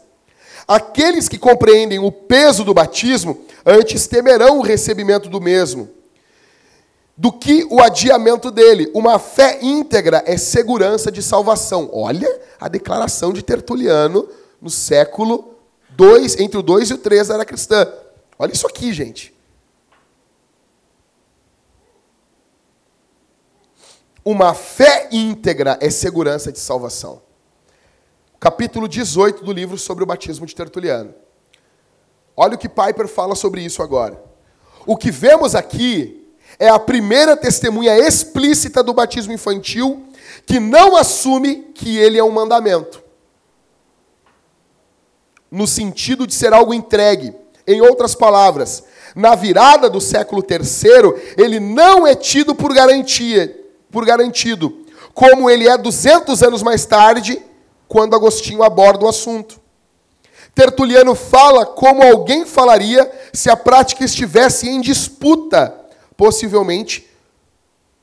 Aqueles 0.67 1.29
que 1.29 1.37
compreendem 1.37 1.99
o 1.99 2.11
peso 2.11 2.63
do 2.63 2.73
batismo 2.73 3.45
antes 3.63 4.07
temerão 4.07 4.57
o 4.57 4.63
recebimento 4.63 5.29
do 5.29 5.39
mesmo 5.39 5.89
do 7.15 7.31
que 7.31 7.65
o 7.69 7.79
adiamento 7.79 8.49
dele. 8.49 8.91
Uma 8.95 9.19
fé 9.19 9.59
íntegra 9.61 10.23
é 10.25 10.37
segurança 10.37 11.11
de 11.11 11.21
salvação. 11.21 11.87
Olha 11.93 12.27
a 12.59 12.67
declaração 12.67 13.31
de 13.31 13.43
Tertuliano 13.43 14.27
no 14.65 14.71
século 14.71 15.53
2, 15.91 16.39
entre 16.39 16.57
o 16.57 16.63
2 16.63 16.89
e 16.89 16.93
o 16.95 16.97
3 16.97 17.27
da 17.27 17.35
era 17.35 17.45
cristã. 17.45 17.87
Olha 18.39 18.51
isso 18.51 18.65
aqui, 18.65 18.91
gente. 18.91 19.31
Uma 24.25 24.55
fé 24.55 25.07
íntegra 25.11 25.77
é 25.79 25.91
segurança 25.91 26.51
de 26.51 26.57
salvação. 26.57 27.21
Capítulo 28.39 28.87
18 28.87 29.45
do 29.45 29.53
livro 29.53 29.77
sobre 29.77 30.03
o 30.03 30.07
batismo 30.07 30.47
de 30.47 30.55
Tertuliano. 30.55 31.13
Olha 32.35 32.55
o 32.55 32.57
que 32.57 32.67
Piper 32.67 33.07
fala 33.07 33.35
sobre 33.35 33.61
isso 33.61 33.83
agora. 33.83 34.19
O 34.83 34.97
que 34.97 35.11
vemos 35.11 35.53
aqui 35.53 36.27
é 36.57 36.69
a 36.69 36.79
primeira 36.79 37.37
testemunha 37.37 37.95
explícita 37.99 38.81
do 38.81 38.95
batismo 38.95 39.31
infantil 39.31 40.07
que 40.43 40.59
não 40.59 40.97
assume 40.97 41.71
que 41.75 41.95
ele 41.99 42.17
é 42.17 42.23
um 42.23 42.31
mandamento. 42.31 43.04
No 45.55 45.65
sentido 45.65 46.27
de 46.27 46.33
ser 46.33 46.51
algo 46.51 46.73
entregue. 46.73 47.33
Em 47.65 47.79
outras 47.79 48.13
palavras, 48.13 48.83
na 49.15 49.35
virada 49.35 49.89
do 49.89 50.01
século 50.01 50.43
III, 50.43 51.33
ele 51.37 51.61
não 51.61 52.05
é 52.05 52.13
tido 52.13 52.53
por 52.53 52.73
garantia, 52.73 53.57
por 53.89 54.05
garantido, 54.05 54.85
como 55.13 55.49
ele 55.49 55.65
é 55.65 55.77
200 55.77 56.43
anos 56.43 56.61
mais 56.61 56.85
tarde, 56.85 57.41
quando 57.87 58.17
Agostinho 58.17 58.63
aborda 58.63 59.05
o 59.05 59.07
assunto. 59.07 59.57
Tertuliano 60.53 61.15
fala 61.15 61.65
como 61.65 62.03
alguém 62.03 62.45
falaria 62.45 63.09
se 63.31 63.49
a 63.49 63.55
prática 63.55 64.03
estivesse 64.03 64.67
em 64.67 64.81
disputa 64.81 65.73
possivelmente 66.17 67.09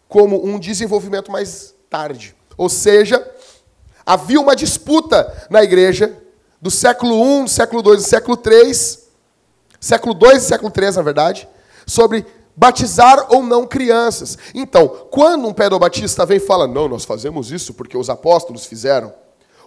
como 0.08 0.42
um 0.42 0.58
desenvolvimento 0.58 1.30
mais 1.30 1.74
tarde. 1.90 2.34
Ou 2.56 2.70
seja, 2.70 3.22
havia 4.06 4.40
uma 4.40 4.56
disputa 4.56 5.46
na 5.50 5.62
igreja 5.62 6.21
do 6.62 6.70
século 6.70 7.40
I, 7.40 7.42
do 7.42 7.50
século 7.50 7.82
II 7.82 7.96
do 7.96 8.02
século 8.02 8.40
III, 8.46 8.72
século 9.80 10.16
II 10.22 10.36
e 10.36 10.40
século 10.40 10.72
III, 10.74 10.92
na 10.92 11.02
verdade, 11.02 11.48
sobre 11.84 12.24
batizar 12.54 13.26
ou 13.34 13.42
não 13.42 13.66
crianças. 13.66 14.38
Então, 14.54 14.86
quando 15.10 15.48
um 15.48 15.52
pedobatista 15.52 16.24
vem 16.24 16.36
e 16.36 16.40
fala, 16.40 16.68
não, 16.68 16.86
nós 16.86 17.04
fazemos 17.04 17.50
isso 17.50 17.74
porque 17.74 17.96
os 17.98 18.08
apóstolos 18.08 18.64
fizeram, 18.64 19.12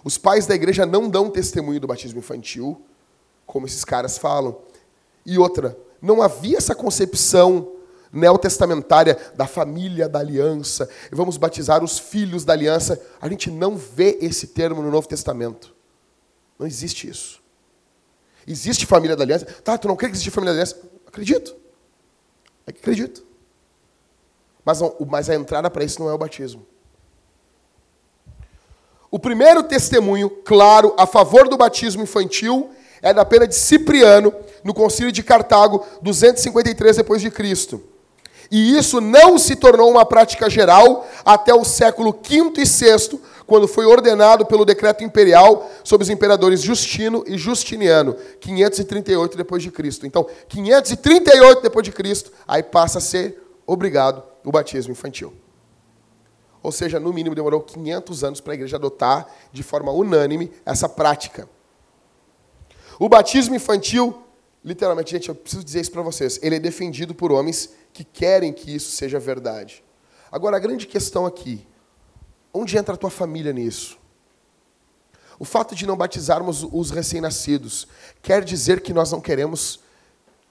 os 0.02 0.16
pais 0.16 0.46
da 0.46 0.54
igreja 0.54 0.86
não 0.86 1.10
dão 1.10 1.28
testemunho 1.28 1.78
do 1.78 1.86
batismo 1.86 2.20
infantil, 2.20 2.80
como 3.44 3.66
esses 3.66 3.84
caras 3.84 4.16
falam. 4.16 4.56
E 5.26 5.38
outra, 5.38 5.76
não 6.00 6.22
havia 6.22 6.56
essa 6.56 6.74
concepção 6.74 7.72
neotestamentária 8.10 9.18
da 9.34 9.46
família 9.46 10.08
da 10.08 10.20
aliança, 10.20 10.88
vamos 11.12 11.36
batizar 11.36 11.84
os 11.84 11.98
filhos 11.98 12.42
da 12.42 12.54
aliança. 12.54 12.98
A 13.20 13.28
gente 13.28 13.50
não 13.50 13.76
vê 13.76 14.16
esse 14.22 14.46
termo 14.46 14.80
no 14.80 14.90
Novo 14.90 15.06
Testamento. 15.06 15.75
Não 16.58 16.66
existe 16.66 17.08
isso. 17.08 17.42
Existe 18.46 18.86
família 18.86 19.16
da 19.16 19.24
aliança? 19.24 19.44
Tá, 19.44 19.76
tu 19.76 19.88
não 19.88 19.96
crê 19.96 20.08
que 20.08 20.14
existe 20.14 20.30
família 20.30 20.54
da 20.54 20.60
aliança? 20.60 20.80
Acredito. 21.06 21.56
É 22.66 22.72
que 22.72 22.80
acredito. 22.80 23.24
Mas, 24.64 24.80
não, 24.80 24.94
mas 25.06 25.30
a 25.30 25.34
entrada 25.34 25.70
para 25.70 25.84
isso 25.84 26.00
não 26.00 26.08
é 26.08 26.12
o 26.12 26.18
batismo. 26.18 26.66
O 29.10 29.18
primeiro 29.18 29.62
testemunho 29.62 30.28
claro 30.28 30.94
a 30.98 31.06
favor 31.06 31.48
do 31.48 31.56
batismo 31.56 32.02
infantil 32.02 32.70
é 33.00 33.14
da 33.14 33.24
pena 33.24 33.46
de 33.46 33.54
Cipriano, 33.54 34.34
no 34.64 34.74
concílio 34.74 35.12
de 35.12 35.22
Cartago, 35.22 35.84
253 36.02 36.96
depois 36.96 37.22
de 37.22 37.30
Cristo. 37.30 37.82
E 38.50 38.76
isso 38.76 39.00
não 39.00 39.38
se 39.38 39.56
tornou 39.56 39.90
uma 39.90 40.04
prática 40.04 40.48
geral 40.50 41.06
até 41.24 41.54
o 41.54 41.64
século 41.64 42.12
V 42.12 42.52
e 42.56 42.64
VI, 42.64 43.20
quando 43.46 43.68
foi 43.68 43.86
ordenado 43.86 44.44
pelo 44.44 44.64
decreto 44.64 45.04
imperial 45.04 45.70
sobre 45.84 46.04
os 46.04 46.10
imperadores 46.10 46.60
Justino 46.60 47.24
e 47.26 47.38
Justiniano, 47.38 48.16
538 48.40 49.36
depois 49.36 49.62
de 49.62 49.70
Cristo. 49.70 50.06
Então, 50.06 50.26
538 50.48 51.62
depois 51.62 51.84
de 51.84 51.92
Cristo, 51.92 52.32
aí 52.46 52.62
passa 52.62 52.98
a 52.98 53.00
ser 53.00 53.40
obrigado 53.66 54.22
o 54.44 54.50
batismo 54.50 54.92
infantil. 54.92 55.32
Ou 56.62 56.72
seja, 56.72 56.98
no 56.98 57.12
mínimo 57.12 57.34
demorou 57.34 57.60
500 57.60 58.24
anos 58.24 58.40
para 58.40 58.52
a 58.52 58.54
igreja 58.54 58.76
adotar 58.76 59.28
de 59.52 59.62
forma 59.62 59.92
unânime 59.92 60.52
essa 60.64 60.88
prática. 60.88 61.48
O 62.98 63.08
batismo 63.08 63.54
infantil, 63.54 64.22
literalmente, 64.64 65.12
gente, 65.12 65.28
eu 65.28 65.34
preciso 65.34 65.62
dizer 65.62 65.80
isso 65.82 65.92
para 65.92 66.02
vocês, 66.02 66.40
ele 66.42 66.56
é 66.56 66.58
defendido 66.58 67.14
por 67.14 67.30
homens 67.30 67.70
que 67.92 68.02
querem 68.02 68.52
que 68.52 68.74
isso 68.74 68.90
seja 68.90 69.18
verdade. 69.18 69.84
Agora, 70.30 70.56
a 70.56 70.60
grande 70.60 70.86
questão 70.86 71.24
aqui, 71.24 71.66
onde 72.56 72.76
entra 72.76 72.94
a 72.94 72.98
tua 72.98 73.10
família 73.10 73.52
nisso? 73.52 73.98
O 75.38 75.44
fato 75.44 75.74
de 75.74 75.86
não 75.86 75.96
batizarmos 75.96 76.66
os 76.72 76.90
recém-nascidos 76.90 77.86
quer 78.22 78.42
dizer 78.42 78.80
que 78.80 78.92
nós 78.92 79.12
não 79.12 79.20
queremos 79.20 79.80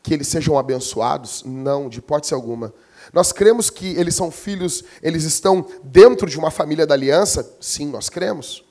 que 0.03 0.13
eles 0.13 0.27
sejam 0.27 0.57
abençoados? 0.57 1.43
Não, 1.43 1.89
de 1.89 1.99
hipótese 1.99 2.33
alguma. 2.33 2.73
Nós 3.11 3.31
cremos 3.31 3.69
que 3.69 3.87
eles 3.97 4.15
são 4.15 4.29
filhos, 4.29 4.83
eles 5.01 5.23
estão 5.23 5.65
dentro 5.83 6.29
de 6.29 6.37
uma 6.37 6.51
família 6.51 6.85
da 6.85 6.93
aliança? 6.93 7.55
Sim, 7.59 7.87
nós 7.87 8.09
cremos. 8.09 8.63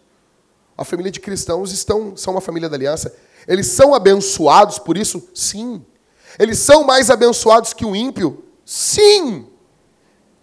A 0.76 0.84
família 0.84 1.10
de 1.10 1.20
cristãos 1.20 1.72
estão, 1.72 2.16
são 2.16 2.34
uma 2.34 2.40
família 2.40 2.68
da 2.68 2.76
aliança. 2.76 3.14
Eles 3.46 3.66
são 3.68 3.94
abençoados 3.94 4.78
por 4.78 4.96
isso? 4.96 5.28
Sim. 5.34 5.84
Eles 6.38 6.58
são 6.58 6.84
mais 6.84 7.10
abençoados 7.10 7.72
que 7.72 7.84
o 7.84 7.94
ímpio? 7.94 8.44
Sim! 8.64 9.46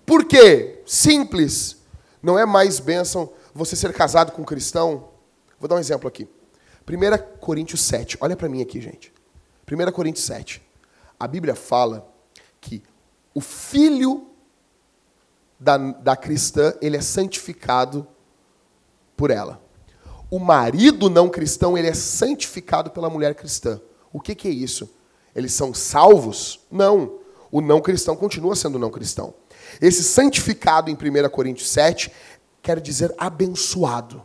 Por 0.05 0.25
quê? 0.25 0.81
Simples. 0.85 1.77
Não 2.21 2.37
é 2.37 2.45
mais 2.45 2.79
bênção 2.79 3.31
você 3.53 3.75
ser 3.75 3.93
casado 3.93 4.31
com 4.31 4.41
um 4.41 4.45
cristão? 4.45 5.09
Vou 5.59 5.67
dar 5.67 5.75
um 5.75 5.79
exemplo 5.79 6.07
aqui. 6.07 6.27
1 6.87 7.39
Coríntios 7.39 7.81
7. 7.81 8.17
Olha 8.21 8.35
para 8.35 8.49
mim 8.49 8.61
aqui, 8.61 8.79
gente. 8.81 9.13
1 9.69 9.91
Coríntios 9.91 10.25
7. 10.25 10.61
A 11.19 11.27
Bíblia 11.27 11.55
fala 11.55 12.11
que 12.59 12.83
o 13.33 13.41
filho 13.41 14.27
da, 15.59 15.77
da 15.77 16.15
cristã, 16.15 16.73
ele 16.81 16.97
é 16.97 17.01
santificado 17.01 18.07
por 19.15 19.31
ela. 19.31 19.61
O 20.29 20.39
marido 20.39 21.09
não 21.09 21.29
cristão, 21.29 21.77
ele 21.77 21.87
é 21.87 21.93
santificado 21.93 22.89
pela 22.91 23.09
mulher 23.09 23.35
cristã. 23.35 23.79
O 24.11 24.19
que, 24.19 24.33
que 24.33 24.47
é 24.47 24.51
isso? 24.51 24.89
Eles 25.35 25.53
são 25.53 25.73
salvos? 25.73 26.61
Não 26.71 27.21
o 27.51 27.59
não 27.59 27.81
cristão 27.81 28.15
continua 28.15 28.55
sendo 28.55 28.79
não 28.79 28.89
cristão. 28.89 29.33
Esse 29.79 30.03
santificado 30.03 30.89
em 30.89 30.93
1 30.93 31.29
Coríntios 31.29 31.69
7 31.69 32.11
quer 32.61 32.79
dizer 32.79 33.13
abençoado. 33.17 34.23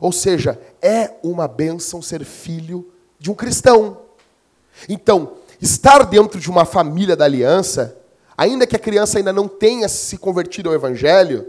Ou 0.00 0.12
seja, 0.12 0.58
é 0.80 1.12
uma 1.22 1.46
bênção 1.46 2.00
ser 2.00 2.24
filho 2.24 2.90
de 3.18 3.30
um 3.30 3.34
cristão. 3.34 3.98
Então, 4.88 5.34
estar 5.60 6.04
dentro 6.04 6.40
de 6.40 6.50
uma 6.50 6.64
família 6.64 7.14
da 7.14 7.26
aliança, 7.26 7.96
ainda 8.36 8.66
que 8.66 8.74
a 8.74 8.78
criança 8.78 9.18
ainda 9.18 9.32
não 9.32 9.46
tenha 9.46 9.88
se 9.88 10.16
convertido 10.16 10.70
ao 10.70 10.74
evangelho, 10.74 11.46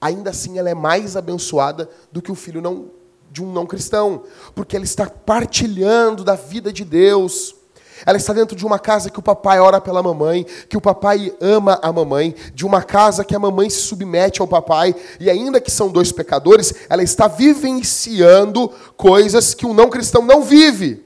ainda 0.00 0.30
assim 0.30 0.58
ela 0.58 0.70
é 0.70 0.74
mais 0.74 1.16
abençoada 1.16 1.88
do 2.12 2.22
que 2.22 2.30
o 2.30 2.36
filho 2.36 2.60
não, 2.60 2.90
de 3.30 3.42
um 3.42 3.52
não 3.52 3.66
cristão, 3.66 4.22
porque 4.54 4.76
ela 4.76 4.84
está 4.84 5.10
partilhando 5.10 6.22
da 6.22 6.36
vida 6.36 6.72
de 6.72 6.84
Deus. 6.84 7.56
Ela 8.04 8.16
está 8.16 8.32
dentro 8.32 8.56
de 8.56 8.64
uma 8.64 8.78
casa 8.78 9.10
que 9.10 9.18
o 9.18 9.22
papai 9.22 9.60
ora 9.60 9.80
pela 9.80 10.02
mamãe, 10.02 10.46
que 10.68 10.76
o 10.76 10.80
papai 10.80 11.32
ama 11.40 11.78
a 11.82 11.92
mamãe, 11.92 12.34
de 12.54 12.64
uma 12.64 12.82
casa 12.82 13.24
que 13.24 13.34
a 13.34 13.38
mamãe 13.38 13.68
se 13.68 13.80
submete 13.82 14.40
ao 14.40 14.48
papai, 14.48 14.94
e 15.18 15.28
ainda 15.28 15.60
que 15.60 15.70
são 15.70 15.88
dois 15.88 16.12
pecadores, 16.12 16.74
ela 16.88 17.02
está 17.02 17.28
vivenciando 17.28 18.68
coisas 18.96 19.54
que 19.54 19.66
o 19.66 19.74
não 19.74 19.90
cristão 19.90 20.22
não 20.22 20.42
vive, 20.42 21.04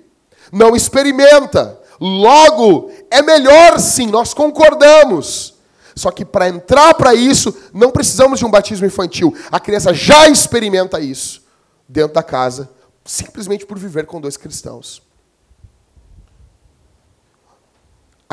não 0.53 0.77
experimenta. 0.77 1.81
Logo, 2.01 2.91
é 3.11 3.23
melhor 3.23 3.79
sim, 3.79 4.07
nós 4.07 4.35
concordamos. 4.35 5.55
Só 5.95 6.11
que 6.11 6.25
para 6.25 6.49
entrar 6.49 6.95
para 6.95 7.15
isso, 7.15 7.55
não 7.73 7.91
precisamos 7.91 8.39
de 8.39 8.45
um 8.45 8.51
batismo 8.51 8.87
infantil. 8.87 9.35
A 9.51 9.61
criança 9.61 9.95
já 9.95 10.29
experimenta 10.29 11.01
isso 11.01 11.43
dentro 11.89 12.15
da 12.15 12.23
casa, 12.23 12.69
simplesmente 13.05 13.65
por 13.65 13.79
viver 13.79 14.07
com 14.07 14.21
dois 14.21 14.37
cristãos. 14.37 15.03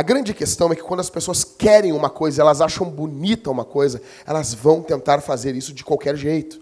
A 0.02 0.04
grande 0.04 0.34
questão 0.34 0.72
é 0.72 0.76
que 0.76 0.82
quando 0.82 1.00
as 1.00 1.12
pessoas 1.12 1.44
querem 1.44 1.92
uma 1.92 2.10
coisa, 2.10 2.42
elas 2.42 2.60
acham 2.60 2.90
bonita 2.90 3.52
uma 3.52 3.64
coisa, 3.64 4.02
elas 4.26 4.52
vão 4.52 4.82
tentar 4.82 5.22
fazer 5.22 5.56
isso 5.56 5.72
de 5.76 5.84
qualquer 5.84 6.16
jeito. 6.16 6.60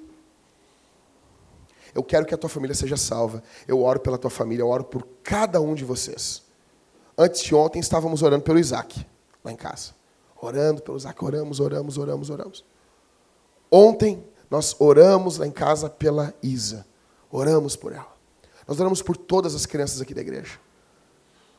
Eu 1.95 2.03
quero 2.03 2.25
que 2.25 2.35
a 2.35 2.37
tua 2.37 2.49
família 2.49 2.75
seja 2.75 2.97
salva. 2.97 3.41
Eu 3.65 3.81
oro 3.81 4.01
pela 4.01 4.17
tua 4.17 4.29
família, 4.29 4.63
eu 4.63 4.67
oro 4.67 4.83
por 4.83 5.07
cada 5.23 5.61
um 5.61 5.73
de 5.73 5.85
vocês. 5.85 6.43
Antes 7.17 7.41
de 7.43 7.55
ontem 7.55 7.79
estávamos 7.79 8.21
orando 8.23 8.43
pelo 8.43 8.59
Isaac, 8.59 9.07
lá 9.41 9.53
em 9.53 9.55
casa. 9.55 9.91
Orando 10.41 10.81
pelo 10.81 10.97
Isaac, 10.97 11.23
oramos, 11.23 11.61
oramos, 11.61 11.97
oramos, 11.97 12.29
oramos. 12.29 12.65
Ontem 13.71 14.21
Nós 14.49 14.75
oramos 14.79 15.37
lá 15.37 15.47
em 15.47 15.51
casa 15.51 15.89
pela 15.89 16.33
Isa. 16.43 16.85
Oramos 17.31 17.77
por 17.77 17.93
ela. 17.93 18.13
Nós 18.67 18.77
oramos 18.81 19.01
por 19.01 19.15
todas 19.15 19.55
as 19.55 19.65
crianças 19.65 20.01
aqui 20.01 20.13
da 20.13 20.19
igreja. 20.19 20.59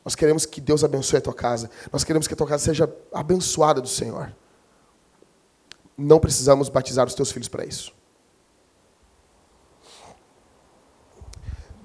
Nós 0.03 0.15
queremos 0.15 0.45
que 0.45 0.59
Deus 0.59 0.83
abençoe 0.83 1.19
a 1.19 1.21
tua 1.21 1.33
casa. 1.33 1.69
Nós 1.91 2.03
queremos 2.03 2.27
que 2.27 2.33
a 2.33 2.37
tua 2.37 2.47
casa 2.47 2.63
seja 2.65 2.91
abençoada 3.13 3.79
do 3.79 3.87
Senhor. 3.87 4.35
Não 5.97 6.19
precisamos 6.19 6.69
batizar 6.69 7.05
os 7.05 7.13
teus 7.13 7.31
filhos 7.31 7.47
para 7.47 7.63
isso. 7.63 7.93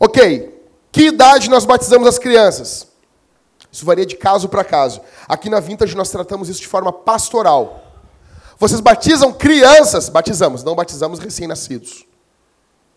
Ok. 0.00 0.54
Que 0.90 1.08
idade 1.08 1.50
nós 1.50 1.66
batizamos 1.66 2.08
as 2.08 2.18
crianças? 2.18 2.88
Isso 3.70 3.84
varia 3.84 4.06
de 4.06 4.16
caso 4.16 4.48
para 4.48 4.64
caso. 4.64 5.02
Aqui 5.28 5.50
na 5.50 5.60
Vintage 5.60 5.94
nós 5.94 6.10
tratamos 6.10 6.48
isso 6.48 6.60
de 6.60 6.66
forma 6.66 6.90
pastoral. 6.90 7.82
Vocês 8.58 8.80
batizam 8.80 9.34
crianças? 9.34 10.08
Batizamos, 10.08 10.64
não 10.64 10.74
batizamos 10.74 11.18
recém-nascidos. 11.18 12.06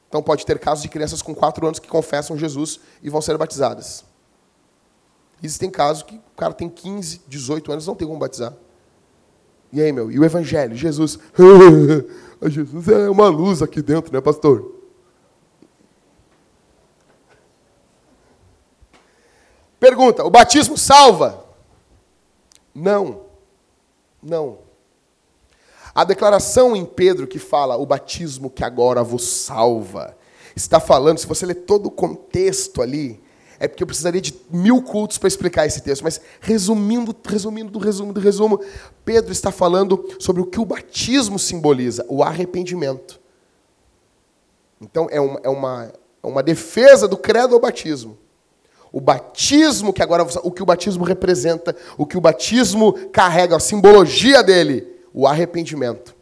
Então 0.07 0.23
pode 0.23 0.45
ter 0.45 0.57
casos 0.57 0.81
de 0.81 0.87
crianças 0.87 1.21
com 1.21 1.35
4 1.35 1.67
anos 1.67 1.79
que 1.79 1.89
confessam 1.89 2.37
Jesus 2.37 2.79
e 3.03 3.09
vão 3.09 3.21
ser 3.21 3.37
batizadas. 3.37 4.05
Existem 5.41 5.69
casos 5.69 6.03
que 6.03 6.15
o 6.15 6.37
cara 6.37 6.53
tem 6.53 6.69
15, 6.69 7.21
18 7.27 7.71
anos, 7.71 7.87
não 7.87 7.95
tem 7.95 8.07
como 8.07 8.19
batizar. 8.19 8.53
E 9.71 9.81
aí, 9.81 9.91
meu? 9.91 10.11
E 10.11 10.19
o 10.19 10.25
Evangelho? 10.25 10.75
Jesus. 10.75 11.19
Jesus 12.47 12.87
é 12.87 13.09
uma 13.09 13.27
luz 13.27 13.61
aqui 13.61 13.81
dentro, 13.81 14.11
né, 14.13 14.19
pastor? 14.19 14.75
Pergunta: 19.79 20.25
o 20.25 20.29
batismo 20.29 20.77
salva? 20.77 21.45
Não. 22.73 23.21
Não. 24.21 24.59
A 25.93 26.03
declaração 26.03 26.75
em 26.75 26.85
Pedro 26.85 27.27
que 27.27 27.39
fala 27.39 27.77
o 27.77 27.85
batismo 27.85 28.49
que 28.49 28.63
agora 28.63 29.03
vos 29.03 29.23
salva, 29.23 30.17
está 30.55 30.79
falando, 30.79 31.17
se 31.17 31.27
você 31.27 31.45
ler 31.45 31.55
todo 31.55 31.87
o 31.87 31.91
contexto 31.91 32.81
ali, 32.81 33.21
é 33.59 33.67
porque 33.67 33.83
eu 33.83 33.87
precisaria 33.87 34.21
de 34.21 34.33
mil 34.49 34.81
cultos 34.81 35.17
para 35.17 35.27
explicar 35.27 35.65
esse 35.65 35.81
texto, 35.81 36.01
mas 36.01 36.21
resumindo, 36.39 37.13
resumindo 37.27 37.69
do 37.69 37.77
resumo 37.77 38.13
do 38.13 38.21
resumo, 38.21 38.61
Pedro 39.03 39.31
está 39.31 39.51
falando 39.51 40.07
sobre 40.17 40.41
o 40.41 40.45
que 40.45 40.59
o 40.59 40.65
batismo 40.65 41.37
simboliza, 41.37 42.05
o 42.07 42.23
arrependimento. 42.23 43.19
Então 44.81 45.07
é 45.11 45.19
uma, 45.19 45.39
é 45.43 45.49
uma, 45.49 45.93
é 46.23 46.27
uma 46.27 46.41
defesa 46.41 47.07
do 47.07 47.17
credo 47.17 47.53
ao 47.53 47.59
batismo. 47.59 48.17
O 48.91 49.01
batismo 49.01 49.91
que 49.91 50.01
agora 50.01 50.25
o 50.41 50.51
que 50.51 50.63
o 50.63 50.65
batismo 50.65 51.03
representa, 51.03 51.75
o 51.97 52.05
que 52.05 52.17
o 52.17 52.21
batismo 52.21 52.93
carrega, 53.09 53.57
a 53.57 53.59
simbologia 53.59 54.41
dele, 54.41 54.87
o 55.13 55.27
arrependimento. 55.27 56.15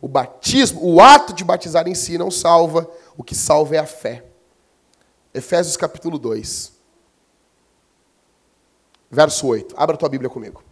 O 0.00 0.08
batismo, 0.08 0.80
o 0.82 1.00
ato 1.00 1.32
de 1.32 1.42
batizar 1.42 1.88
em 1.88 1.94
si 1.94 2.16
não 2.16 2.30
salva, 2.30 2.88
o 3.16 3.24
que 3.24 3.34
salva 3.34 3.74
é 3.74 3.78
a 3.78 3.86
fé. 3.86 4.24
Efésios 5.34 5.76
capítulo 5.76 6.18
2. 6.18 6.72
Verso 9.10 9.46
8. 9.46 9.74
Abra 9.76 9.96
tua 9.96 10.08
Bíblia 10.08 10.30
comigo. 10.30 10.62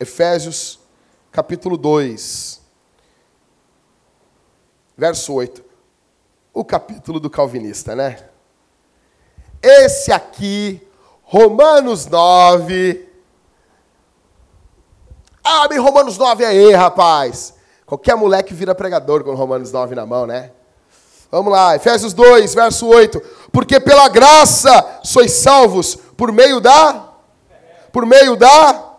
Efésios 0.00 0.78
capítulo 1.30 1.76
2. 1.76 2.62
Verso 4.96 5.34
8 5.34 5.72
o 6.52 6.64
capítulo 6.64 7.18
do 7.18 7.30
calvinista, 7.30 7.96
né? 7.96 8.18
Esse 9.62 10.12
aqui, 10.12 10.86
Romanos 11.22 12.06
9. 12.06 13.08
Abre 15.42 15.78
Romanos 15.78 16.18
9 16.18 16.44
aí, 16.44 16.72
rapaz. 16.72 17.54
Qualquer 17.86 18.16
moleque 18.16 18.52
vira 18.54 18.74
pregador 18.74 19.24
com 19.24 19.34
Romanos 19.34 19.72
9 19.72 19.94
na 19.94 20.04
mão, 20.04 20.26
né? 20.26 20.52
Vamos 21.32 21.50
lá, 21.50 21.74
Efésios 21.74 22.12
2, 22.12 22.54
verso 22.54 22.86
8. 22.86 23.20
Porque 23.50 23.80
pela 23.80 24.06
graça 24.10 25.00
sois 25.02 25.32
salvos 25.32 25.96
por 26.14 26.30
meio 26.30 26.60
da 26.60 27.08
por 27.90 28.06
meio 28.06 28.36
da 28.36 28.92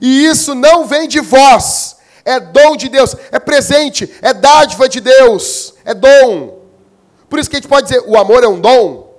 e 0.00 0.26
isso 0.26 0.54
não 0.54 0.86
vem 0.86 1.08
de 1.08 1.20
vós, 1.20 1.96
é 2.24 2.38
dom 2.38 2.76
de 2.76 2.88
Deus, 2.88 3.16
é 3.30 3.38
presente, 3.38 4.12
é 4.20 4.32
dádiva 4.32 4.88
de 4.88 5.00
Deus, 5.00 5.74
é 5.84 5.94
dom. 5.94 6.58
Por 7.28 7.38
isso 7.38 7.48
que 7.48 7.56
a 7.56 7.58
gente 7.60 7.68
pode 7.68 7.88
dizer, 7.88 8.02
o 8.06 8.16
amor 8.16 8.44
é 8.44 8.48
um 8.48 8.60
dom? 8.60 9.14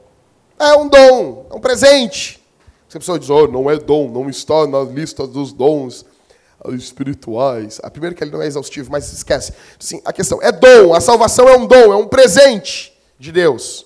É 0.60 0.76
um 0.76 0.88
dom, 0.88 1.48
é 1.50 1.56
um 1.56 1.60
presente. 1.60 2.42
Se 2.88 2.98
a 2.98 3.00
pessoa 3.00 3.20
diz, 3.20 3.30
oh, 3.30 3.48
não 3.48 3.70
é 3.70 3.78
dom, 3.78 4.10
não 4.10 4.30
está 4.30 4.68
na 4.68 4.82
lista 4.82 5.26
dos 5.26 5.52
dons 5.52 6.06
espirituais. 6.74 7.80
A 7.84 7.90
primeira 7.90 8.16
que 8.16 8.24
ele 8.24 8.32
não 8.32 8.42
é 8.42 8.48
exaustivo, 8.48 8.92
mas 8.92 9.12
esquece. 9.12 9.54
Sim, 9.80 10.02
a 10.06 10.14
questão 10.14 10.42
é 10.42 10.52
dom, 10.52 10.94
a 10.94 11.02
salvação 11.02 11.48
é 11.48 11.58
um 11.58 11.68
dom, 11.68 11.94
é 11.94 11.96
um 11.96 12.08
presente 12.08 12.98
de 13.20 13.32
Deus. 13.32 13.86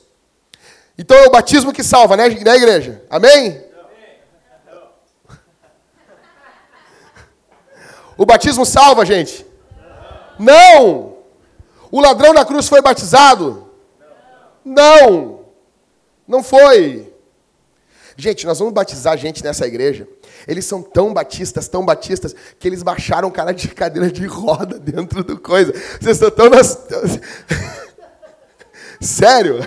Então 0.97 1.17
é 1.17 1.27
o 1.27 1.31
batismo 1.31 1.73
que 1.73 1.83
salva, 1.83 2.15
né, 2.15 2.29
né 2.29 2.55
igreja? 2.55 3.03
Amém? 3.09 3.63
O 8.17 8.25
batismo 8.25 8.65
salva, 8.65 9.05
gente? 9.05 9.45
Não! 10.37 11.17
O 11.89 12.01
ladrão 12.01 12.33
na 12.33 12.43
cruz 12.43 12.67
foi 12.67 12.81
batizado? 12.81 13.69
Não! 14.63 15.45
Não 16.27 16.43
foi. 16.43 17.08
Gente, 18.19 18.45
nós 18.45 18.59
vamos 18.59 18.73
batizar 18.73 19.17
gente 19.17 19.41
nessa 19.41 19.65
igreja. 19.65 20.05
Eles 20.45 20.65
são 20.65 20.81
tão 20.81 21.13
batistas, 21.13 21.69
tão 21.69 21.85
batistas, 21.85 22.35
que 22.59 22.67
eles 22.67 22.83
baixaram 22.83 23.29
um 23.29 23.31
cara 23.31 23.53
de 23.53 23.69
cadeira 23.69 24.11
de 24.11 24.25
roda 24.25 24.77
dentro 24.77 25.23
do 25.23 25.39
coisa. 25.39 25.71
Vocês 25.71 26.17
estão 26.17 26.29
tão 26.29 26.49
nas. 26.49 26.77
Sério? 28.99 29.65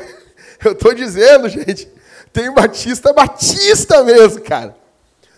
Eu 0.63 0.73
estou 0.73 0.93
dizendo, 0.93 1.49
gente. 1.49 1.89
Tem 2.31 2.53
batista, 2.53 3.11
batista 3.15 4.05
mesmo, 4.05 4.43
cara. 4.43 4.77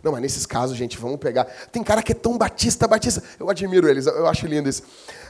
Não, 0.03 0.11
mas 0.11 0.21
nesses 0.21 0.45
casos, 0.45 0.77
gente, 0.77 0.99
vamos 0.99 1.19
pegar. 1.19 1.45
Tem 1.71 1.85
cara 1.85 2.03
que 2.03 2.11
é 2.11 2.17
tão 2.17 2.37
batista, 2.37 2.89
batista. 2.89 3.23
Eu 3.39 3.49
admiro 3.49 3.89
eles, 3.89 4.07
eu 4.07 4.27
acho 4.27 4.45
lindo 4.45 4.69
isso. 4.69 4.83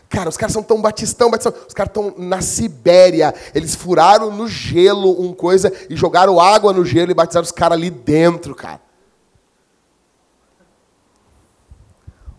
Cara, 0.08 0.28
os 0.28 0.36
caras 0.36 0.52
são 0.52 0.62
tão 0.62 0.80
batistão, 0.80 1.30
batistão. 1.30 1.54
Os 1.66 1.74
caras 1.74 1.90
estão 1.90 2.14
na 2.16 2.40
Sibéria. 2.40 3.34
Eles 3.54 3.74
furaram 3.74 4.30
no 4.30 4.46
gelo 4.46 5.20
um 5.20 5.32
coisa 5.34 5.72
e 5.90 5.96
jogaram 5.96 6.40
água 6.40 6.72
no 6.72 6.84
gelo 6.84 7.10
e 7.10 7.14
batizaram 7.14 7.44
os 7.44 7.52
caras 7.52 7.76
ali 7.76 7.90
dentro, 7.90 8.54
cara. 8.54 8.80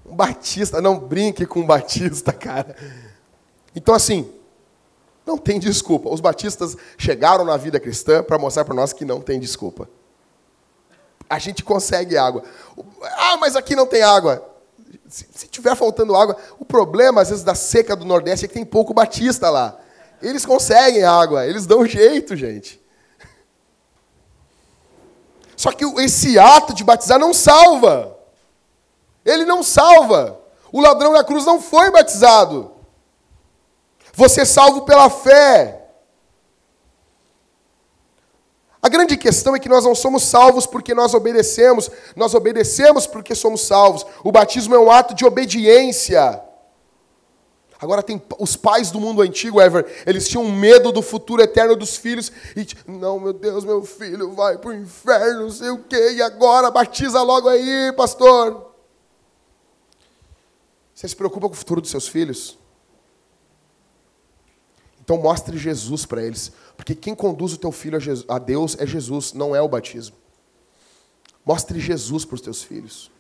Um 0.05 0.16
batista, 0.16 0.82
não 0.82 0.97
brinque 0.97 1.45
com 1.45 1.61
um 1.61 1.66
batista, 1.66 2.32
cara. 2.32 2.76
Então, 3.76 3.93
assim, 3.93 4.32
não 5.26 5.38
tem 5.38 5.59
desculpa. 5.59 6.09
Os 6.09 6.22
batistas 6.22 6.78
chegaram 6.97 7.43
na 7.43 7.57
vida 7.57 7.80
cristã 7.80 8.24
para 8.24 8.38
mostrar 8.38 8.63
para 8.63 8.76
nós 8.76 8.93
que 8.93 9.03
não 9.03 9.20
tem 9.20 9.39
desculpa. 9.39 9.89
A 11.28 11.39
gente 11.39 11.63
consegue 11.63 12.16
água. 12.16 12.43
Ah, 13.18 13.36
mas 13.38 13.55
aqui 13.55 13.76
não 13.76 13.88
tem 13.88 14.03
água. 14.03 14.54
Se, 15.16 15.26
se 15.34 15.47
tiver 15.47 15.78
faltando 15.78 16.13
água, 16.13 16.36
o 16.59 16.66
problema, 16.66 17.22
às 17.22 17.30
vezes, 17.30 17.41
da 17.41 17.55
seca 17.55 17.95
do 17.95 18.03
Nordeste 18.03 18.43
é 18.43 18.47
que 18.49 18.53
tem 18.53 18.66
pouco 18.66 18.93
batista 18.93 19.49
lá. 19.49 19.80
Eles 20.22 20.45
conseguem 20.45 21.05
água, 21.05 21.47
eles 21.47 21.66
dão 21.66 21.86
jeito, 21.86 22.36
gente. 22.36 22.84
Só 25.55 25.72
que 25.72 25.86
esse 26.01 26.38
ato 26.38 26.74
de 26.74 26.84
batizar 26.84 27.18
não 27.18 27.34
salva. 27.34 28.18
Ele 29.24 29.45
não 29.45 29.63
salva. 29.63 30.38
O 30.70 30.82
ladrão 30.82 31.13
na 31.13 31.24
cruz 31.24 31.45
não 31.45 31.61
foi 31.61 31.89
batizado. 31.91 32.74
Você 34.16 34.41
é 34.41 34.45
salvo 34.45 34.82
pela 34.82 35.09
fé. 35.09 35.84
A 38.86 38.88
grande 38.88 39.17
questão 39.17 39.55
é 39.55 39.59
que 39.59 39.67
nós 39.67 39.83
não 39.83 39.95
somos 39.95 40.21
salvos 40.21 40.67
porque 40.67 40.93
nós 40.93 41.15
obedecemos, 41.15 41.89
nós 42.15 42.36
obedecemos 42.36 43.07
porque 43.07 43.33
somos 43.33 43.61
salvos. 43.61 44.05
O 44.23 44.31
batismo 44.31 44.75
é 44.75 44.79
um 44.79 44.91
ato 44.91 45.15
de 45.15 45.25
obediência. 45.25 46.39
Agora 47.81 48.03
tem 48.03 48.21
os 48.38 48.55
pais 48.55 48.91
do 48.91 48.99
mundo 48.99 49.23
antigo, 49.23 49.59
Ever, 49.59 50.03
eles 50.05 50.27
tinham 50.27 50.47
medo 50.51 50.91
do 50.91 51.01
futuro 51.01 51.41
eterno 51.41 51.75
dos 51.75 51.97
filhos 51.97 52.31
e 52.55 52.67
não, 52.88 53.19
meu 53.19 53.33
Deus, 53.33 53.65
meu 53.65 53.83
filho 53.83 54.33
vai 54.33 54.59
para 54.59 54.69
o 54.69 54.73
inferno, 54.75 55.41
não 55.41 55.49
sei 55.49 55.71
o 55.71 55.79
quê, 55.79 56.11
e 56.11 56.21
agora 56.21 56.69
batiza 56.69 57.23
logo 57.23 57.49
aí, 57.49 57.91
pastor. 57.97 58.71
Você 60.93 61.07
se 61.07 61.15
preocupa 61.15 61.47
com 61.47 61.55
o 61.55 61.57
futuro 61.57 61.81
dos 61.81 61.89
seus 61.89 62.07
filhos? 62.07 62.55
Então 65.05 65.17
mostre 65.17 65.55
Jesus 65.55 66.03
para 66.03 66.23
eles. 66.23 66.51
Porque 66.75 66.95
quem 66.95 67.13
conduz 67.13 67.53
o 67.53 67.57
teu 67.57 67.71
filho 67.71 67.97
a 68.27 68.39
Deus 68.39 68.75
é 68.79 68.87
Jesus, 68.87 69.33
não 69.33 69.55
é 69.55 69.61
o 69.61 69.69
batismo. 69.69 70.15
Mostre 71.45 71.79
Jesus 71.79 72.25
para 72.25 72.35
os 72.35 72.41
teus 72.41 72.63
filhos. 72.63 73.11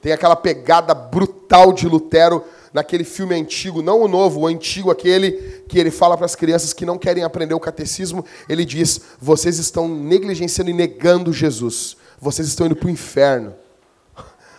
Tem 0.00 0.10
aquela 0.10 0.34
pegada 0.34 0.92
brutal 0.92 1.72
de 1.72 1.86
Lutero 1.86 2.44
naquele 2.72 3.04
filme 3.04 3.36
antigo, 3.36 3.82
não 3.82 4.02
o 4.02 4.08
novo, 4.08 4.40
o 4.40 4.46
antigo, 4.48 4.90
aquele 4.90 5.62
que 5.68 5.78
ele 5.78 5.92
fala 5.92 6.16
para 6.16 6.26
as 6.26 6.34
crianças 6.34 6.72
que 6.72 6.84
não 6.84 6.98
querem 6.98 7.22
aprender 7.22 7.54
o 7.54 7.60
catecismo. 7.60 8.24
Ele 8.48 8.64
diz: 8.64 9.00
vocês 9.20 9.58
estão 9.60 9.86
negligenciando 9.86 10.72
e 10.72 10.74
negando 10.74 11.32
Jesus. 11.32 11.96
Vocês 12.18 12.48
estão 12.48 12.66
indo 12.66 12.74
para 12.74 12.88
o 12.88 12.90
inferno. 12.90 13.54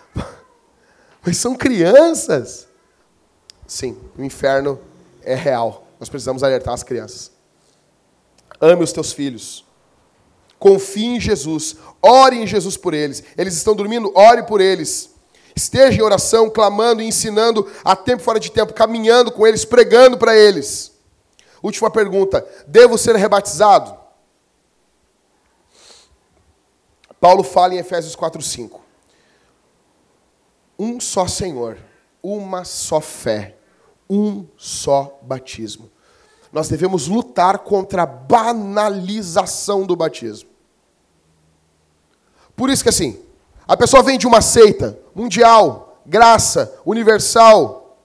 Mas 1.25 1.35
são 1.35 1.55
crianças. 1.55 2.69
Sim, 3.67 3.97
o 4.17 4.23
inferno 4.23 4.79
é 5.25 5.35
real. 5.35 5.87
Nós 5.99 6.09
precisamos 6.09 6.43
alertar 6.43 6.73
as 6.73 6.83
crianças. 6.83 7.31
Ame 8.59 8.83
os 8.83 8.91
teus 8.91 9.11
filhos. 9.11 9.65
Confie 10.59 11.05
em 11.15 11.19
Jesus. 11.19 11.75
Ore 12.01 12.37
em 12.37 12.47
Jesus 12.47 12.77
por 12.77 12.93
eles. 12.93 13.23
Eles 13.37 13.55
estão 13.55 13.75
dormindo, 13.75 14.11
ore 14.15 14.43
por 14.43 14.61
eles. 14.61 15.13
Esteja 15.55 15.99
em 15.99 16.03
oração, 16.03 16.49
clamando 16.49 17.01
e 17.01 17.05
ensinando 17.05 17.69
a 17.83 17.95
tempo 17.95 18.23
fora 18.23 18.39
de 18.39 18.51
tempo, 18.51 18.73
caminhando 18.73 19.31
com 19.31 19.45
eles, 19.45 19.65
pregando 19.65 20.17
para 20.17 20.35
eles. 20.35 20.91
Última 21.61 21.91
pergunta: 21.91 22.45
devo 22.67 22.97
ser 22.97 23.15
rebatizado? 23.15 23.97
Paulo 27.19 27.43
fala 27.43 27.73
em 27.73 27.77
Efésios 27.77 28.15
4:5. 28.15 28.81
Um 30.77 30.99
só 30.99 31.27
Senhor, 31.27 31.77
uma 32.21 32.65
só 32.65 32.99
fé, 32.99 33.55
um 34.13 34.45
só 34.55 35.19
batismo. 35.23 35.89
Nós 36.51 36.69
devemos 36.69 37.07
lutar 37.07 37.59
contra 37.59 38.03
a 38.03 38.05
banalização 38.05 39.85
do 39.87 39.95
batismo. 39.95 40.49
Por 42.55 42.69
isso 42.69 42.83
que 42.83 42.89
assim, 42.89 43.19
a 43.67 43.75
pessoa 43.75 44.03
vem 44.03 44.19
de 44.19 44.27
uma 44.27 44.39
seita 44.39 44.99
mundial, 45.15 45.99
graça, 46.05 46.79
universal. 46.85 47.97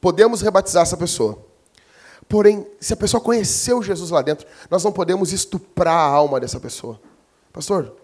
Podemos 0.00 0.40
rebatizar 0.40 0.82
essa 0.82 0.96
pessoa. 0.96 1.38
Porém, 2.28 2.66
se 2.80 2.92
a 2.92 2.96
pessoa 2.96 3.20
conheceu 3.20 3.82
Jesus 3.82 4.10
lá 4.10 4.20
dentro, 4.20 4.46
nós 4.68 4.82
não 4.82 4.90
podemos 4.90 5.32
estuprar 5.32 5.94
a 5.94 6.08
alma 6.08 6.40
dessa 6.40 6.58
pessoa. 6.58 7.00
Pastor, 7.52 7.94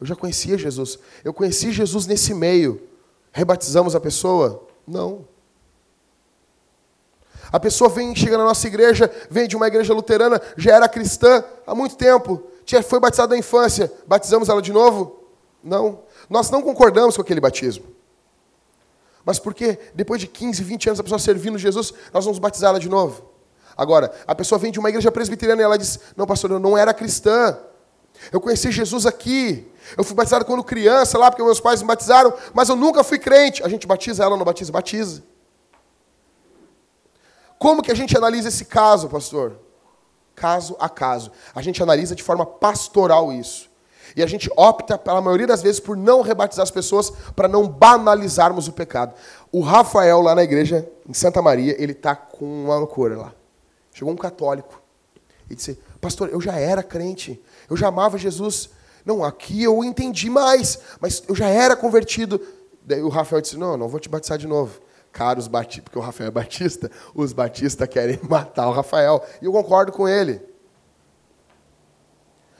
eu 0.00 0.06
já 0.06 0.14
conhecia 0.14 0.56
Jesus. 0.56 0.98
Eu 1.24 1.34
conheci 1.34 1.72
Jesus 1.72 2.06
nesse 2.06 2.32
meio. 2.32 2.80
Rebatizamos 3.32 3.96
a 3.96 4.00
pessoa? 4.00 4.68
Não. 4.86 5.26
A 7.54 7.60
pessoa 7.60 7.88
vem, 7.88 8.16
chega 8.16 8.36
na 8.36 8.42
nossa 8.42 8.66
igreja, 8.66 9.08
vem 9.30 9.46
de 9.46 9.54
uma 9.54 9.68
igreja 9.68 9.94
luterana, 9.94 10.42
já 10.56 10.74
era 10.74 10.88
cristã 10.88 11.44
há 11.64 11.72
muito 11.72 11.94
tempo, 11.94 12.42
foi 12.82 12.98
batizada 12.98 13.32
na 13.32 13.38
infância, 13.38 13.92
batizamos 14.08 14.48
ela 14.48 14.60
de 14.60 14.72
novo? 14.72 15.20
Não. 15.62 16.00
Nós 16.28 16.50
não 16.50 16.60
concordamos 16.60 17.14
com 17.14 17.22
aquele 17.22 17.40
batismo. 17.40 17.84
Mas 19.24 19.38
porque 19.38 19.78
depois 19.94 20.20
de 20.20 20.26
15, 20.26 20.64
20 20.64 20.88
anos 20.88 20.98
a 20.98 21.04
pessoa 21.04 21.20
servindo 21.20 21.56
Jesus, 21.56 21.94
nós 22.12 22.24
vamos 22.24 22.40
batizá-la 22.40 22.80
de 22.80 22.88
novo? 22.88 23.22
Agora, 23.76 24.12
a 24.26 24.34
pessoa 24.34 24.58
vem 24.58 24.72
de 24.72 24.80
uma 24.80 24.88
igreja 24.88 25.12
presbiteriana 25.12 25.62
e 25.62 25.64
ela 25.64 25.78
diz: 25.78 26.00
Não, 26.16 26.26
pastor, 26.26 26.50
eu 26.50 26.58
não 26.58 26.76
era 26.76 26.92
cristã. 26.92 27.56
Eu 28.32 28.40
conheci 28.40 28.72
Jesus 28.72 29.06
aqui. 29.06 29.70
Eu 29.96 30.02
fui 30.02 30.16
batizado 30.16 30.44
quando 30.44 30.64
criança 30.64 31.16
lá, 31.16 31.30
porque 31.30 31.44
meus 31.44 31.60
pais 31.60 31.80
me 31.82 31.86
batizaram, 31.86 32.34
mas 32.52 32.68
eu 32.68 32.74
nunca 32.74 33.04
fui 33.04 33.20
crente. 33.20 33.62
A 33.62 33.68
gente 33.68 33.86
batiza 33.86 34.24
ela 34.24 34.36
não 34.36 34.44
batiza? 34.44 34.72
Batiza. 34.72 35.22
Como 37.58 37.82
que 37.82 37.90
a 37.90 37.94
gente 37.94 38.16
analisa 38.16 38.48
esse 38.48 38.64
caso, 38.64 39.08
pastor? 39.08 39.58
Caso 40.34 40.76
a 40.78 40.88
caso. 40.88 41.30
A 41.54 41.62
gente 41.62 41.82
analisa 41.82 42.14
de 42.14 42.22
forma 42.22 42.44
pastoral 42.44 43.32
isso. 43.32 43.70
E 44.16 44.22
a 44.22 44.26
gente 44.26 44.50
opta, 44.56 44.96
pela 44.96 45.20
maioria 45.20 45.46
das 45.46 45.62
vezes, 45.62 45.80
por 45.80 45.96
não 45.96 46.20
rebatizar 46.20 46.62
as 46.62 46.70
pessoas, 46.70 47.10
para 47.34 47.48
não 47.48 47.66
banalizarmos 47.66 48.68
o 48.68 48.72
pecado. 48.72 49.14
O 49.50 49.60
Rafael, 49.60 50.20
lá 50.20 50.34
na 50.34 50.44
igreja, 50.44 50.88
em 51.08 51.14
Santa 51.14 51.42
Maria, 51.42 51.74
ele 51.82 51.92
está 51.92 52.14
com 52.14 52.44
uma 52.44 52.76
loucura 52.76 53.16
lá. 53.16 53.32
Chegou 53.92 54.12
um 54.12 54.16
católico 54.16 54.80
e 55.50 55.54
disse: 55.54 55.78
Pastor, 56.00 56.28
eu 56.28 56.40
já 56.40 56.56
era 56.56 56.82
crente, 56.82 57.42
eu 57.68 57.76
já 57.76 57.88
amava 57.88 58.18
Jesus. 58.18 58.70
Não, 59.04 59.24
aqui 59.24 59.62
eu 59.62 59.82
entendi 59.82 60.30
mais, 60.30 60.78
mas 61.00 61.22
eu 61.28 61.34
já 61.34 61.48
era 61.48 61.76
convertido. 61.76 62.40
Daí 62.82 63.02
o 63.02 63.08
Rafael 63.08 63.42
disse: 63.42 63.56
Não, 63.56 63.76
não 63.76 63.88
vou 63.88 63.98
te 63.98 64.08
batizar 64.08 64.38
de 64.38 64.46
novo. 64.46 64.80
Caros 65.14 65.46
batistas, 65.46 65.84
porque 65.84 65.98
o 65.98 66.02
Rafael 66.02 66.26
é 66.26 66.30
batista, 66.32 66.90
os 67.14 67.32
batistas 67.32 67.88
querem 67.88 68.18
matar 68.28 68.66
o 68.68 68.72
Rafael. 68.72 69.24
E 69.40 69.44
eu 69.44 69.52
concordo 69.52 69.92
com 69.92 70.08
ele. 70.08 70.42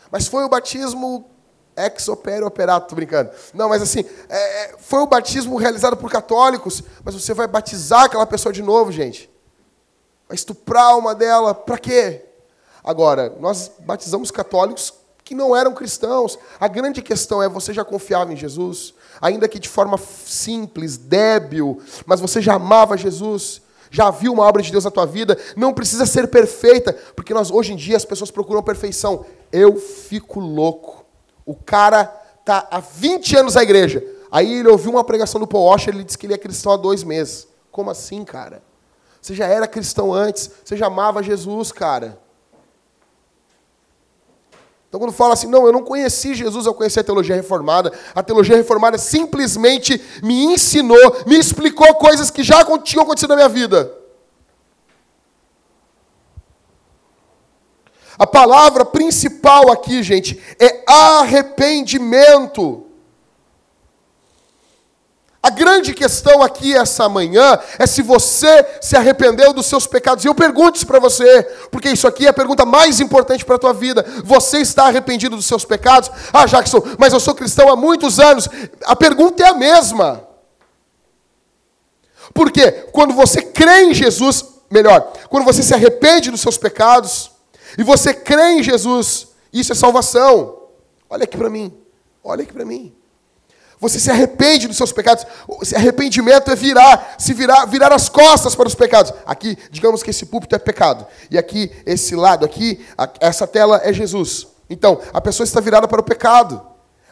Mas 0.08 0.28
foi 0.28 0.44
o 0.44 0.48
batismo 0.48 1.28
ex 1.76 2.06
opere 2.06 2.44
operato, 2.44 2.88
tô 2.88 2.94
brincando. 2.94 3.32
Não, 3.52 3.68
mas 3.68 3.82
assim, 3.82 4.04
é, 4.28 4.66
é, 4.66 4.76
foi 4.78 5.00
o 5.00 5.06
batismo 5.08 5.56
realizado 5.56 5.96
por 5.96 6.08
católicos, 6.08 6.80
mas 7.04 7.16
você 7.16 7.34
vai 7.34 7.48
batizar 7.48 8.04
aquela 8.04 8.24
pessoa 8.24 8.52
de 8.52 8.62
novo, 8.62 8.92
gente. 8.92 9.28
Vai 10.28 10.36
estuprar 10.36 10.96
uma 10.96 11.12
dela, 11.12 11.56
para 11.56 11.76
quê? 11.76 12.24
Agora, 12.84 13.34
nós 13.40 13.72
batizamos 13.80 14.30
católicos 14.30 14.94
que 15.24 15.34
não 15.34 15.56
eram 15.56 15.74
cristãos. 15.74 16.38
A 16.60 16.68
grande 16.68 17.02
questão 17.02 17.42
é: 17.42 17.48
você 17.48 17.72
já 17.72 17.84
confiava 17.84 18.32
em 18.32 18.36
Jesus? 18.36 18.94
Ainda 19.20 19.48
que 19.48 19.58
de 19.58 19.68
forma 19.68 19.98
simples, 19.98 20.96
débil, 20.96 21.80
mas 22.06 22.20
você 22.20 22.40
já 22.40 22.54
amava 22.54 22.96
Jesus? 22.96 23.62
Já 23.90 24.10
viu 24.10 24.32
uma 24.32 24.44
obra 24.44 24.60
de 24.60 24.72
Deus 24.72 24.84
na 24.84 24.90
tua 24.90 25.06
vida? 25.06 25.38
Não 25.56 25.72
precisa 25.72 26.04
ser 26.04 26.26
perfeita, 26.26 26.92
porque 27.14 27.32
nós 27.32 27.50
hoje 27.50 27.72
em 27.72 27.76
dia 27.76 27.96
as 27.96 28.04
pessoas 28.04 28.30
procuram 28.30 28.62
perfeição. 28.62 29.24
Eu 29.52 29.76
fico 29.76 30.40
louco. 30.40 31.04
O 31.46 31.54
cara 31.54 32.06
tá 32.44 32.66
há 32.70 32.80
20 32.80 33.36
anos 33.36 33.54
na 33.54 33.62
igreja. 33.62 34.04
Aí 34.32 34.52
ele 34.58 34.68
ouviu 34.68 34.90
uma 34.90 35.04
pregação 35.04 35.40
do 35.40 35.46
Paul 35.46 35.66
Washer, 35.66 35.94
ele 35.94 36.02
disse 36.02 36.18
que 36.18 36.26
ele 36.26 36.34
é 36.34 36.38
cristão 36.38 36.72
há 36.72 36.76
dois 36.76 37.04
meses. 37.04 37.46
Como 37.70 37.88
assim, 37.88 38.24
cara? 38.24 38.62
Você 39.22 39.32
já 39.32 39.46
era 39.46 39.66
cristão 39.68 40.12
antes, 40.12 40.50
você 40.64 40.76
já 40.76 40.86
amava 40.86 41.22
Jesus, 41.22 41.70
cara. 41.70 42.18
Então, 44.94 45.00
quando 45.00 45.12
fala 45.12 45.34
assim, 45.34 45.48
não, 45.48 45.66
eu 45.66 45.72
não 45.72 45.82
conheci 45.82 46.36
Jesus, 46.36 46.66
eu 46.66 46.72
conheci 46.72 47.00
a 47.00 47.02
teologia 47.02 47.34
reformada. 47.34 47.92
A 48.14 48.22
teologia 48.22 48.54
reformada 48.54 48.96
simplesmente 48.96 50.00
me 50.22 50.44
ensinou, 50.44 51.16
me 51.26 51.36
explicou 51.36 51.92
coisas 51.96 52.30
que 52.30 52.44
já 52.44 52.64
tinham 52.78 53.02
acontecido 53.02 53.30
na 53.30 53.34
minha 53.34 53.48
vida. 53.48 53.92
A 58.16 58.24
palavra 58.24 58.84
principal 58.84 59.68
aqui, 59.72 60.00
gente, 60.00 60.40
é 60.60 60.84
arrependimento. 60.86 62.83
A 65.44 65.50
grande 65.50 65.92
questão 65.92 66.42
aqui 66.42 66.74
essa 66.74 67.06
manhã 67.06 67.58
é 67.78 67.86
se 67.86 68.00
você 68.00 68.66
se 68.80 68.96
arrependeu 68.96 69.52
dos 69.52 69.66
seus 69.66 69.86
pecados. 69.86 70.24
E 70.24 70.26
eu 70.26 70.34
pergunto 70.34 70.78
isso 70.78 70.86
para 70.86 70.98
você, 70.98 71.42
porque 71.70 71.90
isso 71.90 72.08
aqui 72.08 72.24
é 72.24 72.30
a 72.30 72.32
pergunta 72.32 72.64
mais 72.64 72.98
importante 72.98 73.44
para 73.44 73.56
a 73.56 73.58
tua 73.58 73.74
vida. 73.74 74.02
Você 74.24 74.60
está 74.60 74.86
arrependido 74.86 75.36
dos 75.36 75.44
seus 75.44 75.62
pecados? 75.62 76.10
Ah, 76.32 76.46
Jackson, 76.46 76.82
mas 76.98 77.12
eu 77.12 77.20
sou 77.20 77.34
cristão 77.34 77.68
há 77.68 77.76
muitos 77.76 78.18
anos. 78.18 78.48
A 78.86 78.96
pergunta 78.96 79.42
é 79.42 79.48
a 79.48 79.52
mesma. 79.52 80.26
Porque 82.32 82.72
quando 82.90 83.12
você 83.12 83.42
crê 83.42 83.82
em 83.82 83.92
Jesus, 83.92 84.46
melhor, 84.70 85.12
quando 85.28 85.44
você 85.44 85.62
se 85.62 85.74
arrepende 85.74 86.30
dos 86.30 86.40
seus 86.40 86.56
pecados 86.56 87.30
e 87.76 87.82
você 87.82 88.14
crê 88.14 88.52
em 88.52 88.62
Jesus, 88.62 89.28
isso 89.52 89.72
é 89.72 89.74
salvação. 89.74 90.68
Olha 91.10 91.24
aqui 91.24 91.36
para 91.36 91.50
mim. 91.50 91.70
Olha 92.24 92.44
aqui 92.44 92.52
para 92.54 92.64
mim. 92.64 92.94
Você 93.80 93.98
se 93.98 94.10
arrepende 94.10 94.66
dos 94.66 94.76
seus 94.76 94.92
pecados. 94.92 95.26
Esse 95.60 95.76
arrependimento 95.76 96.50
é 96.50 96.54
virar, 96.54 97.16
se 97.18 97.34
virar, 97.34 97.66
virar 97.66 97.92
as 97.92 98.08
costas 98.08 98.54
para 98.54 98.68
os 98.68 98.74
pecados. 98.74 99.12
Aqui, 99.26 99.58
digamos 99.70 100.02
que 100.02 100.10
esse 100.10 100.26
púlpito 100.26 100.54
é 100.54 100.58
pecado. 100.58 101.06
E 101.30 101.36
aqui, 101.36 101.70
esse 101.84 102.14
lado 102.14 102.44
aqui, 102.44 102.84
essa 103.20 103.46
tela 103.46 103.80
é 103.84 103.92
Jesus. 103.92 104.46
Então, 104.70 105.00
a 105.12 105.20
pessoa 105.20 105.44
está 105.44 105.60
virada 105.60 105.86
para 105.86 106.00
o 106.00 106.04
pecado. 106.04 106.62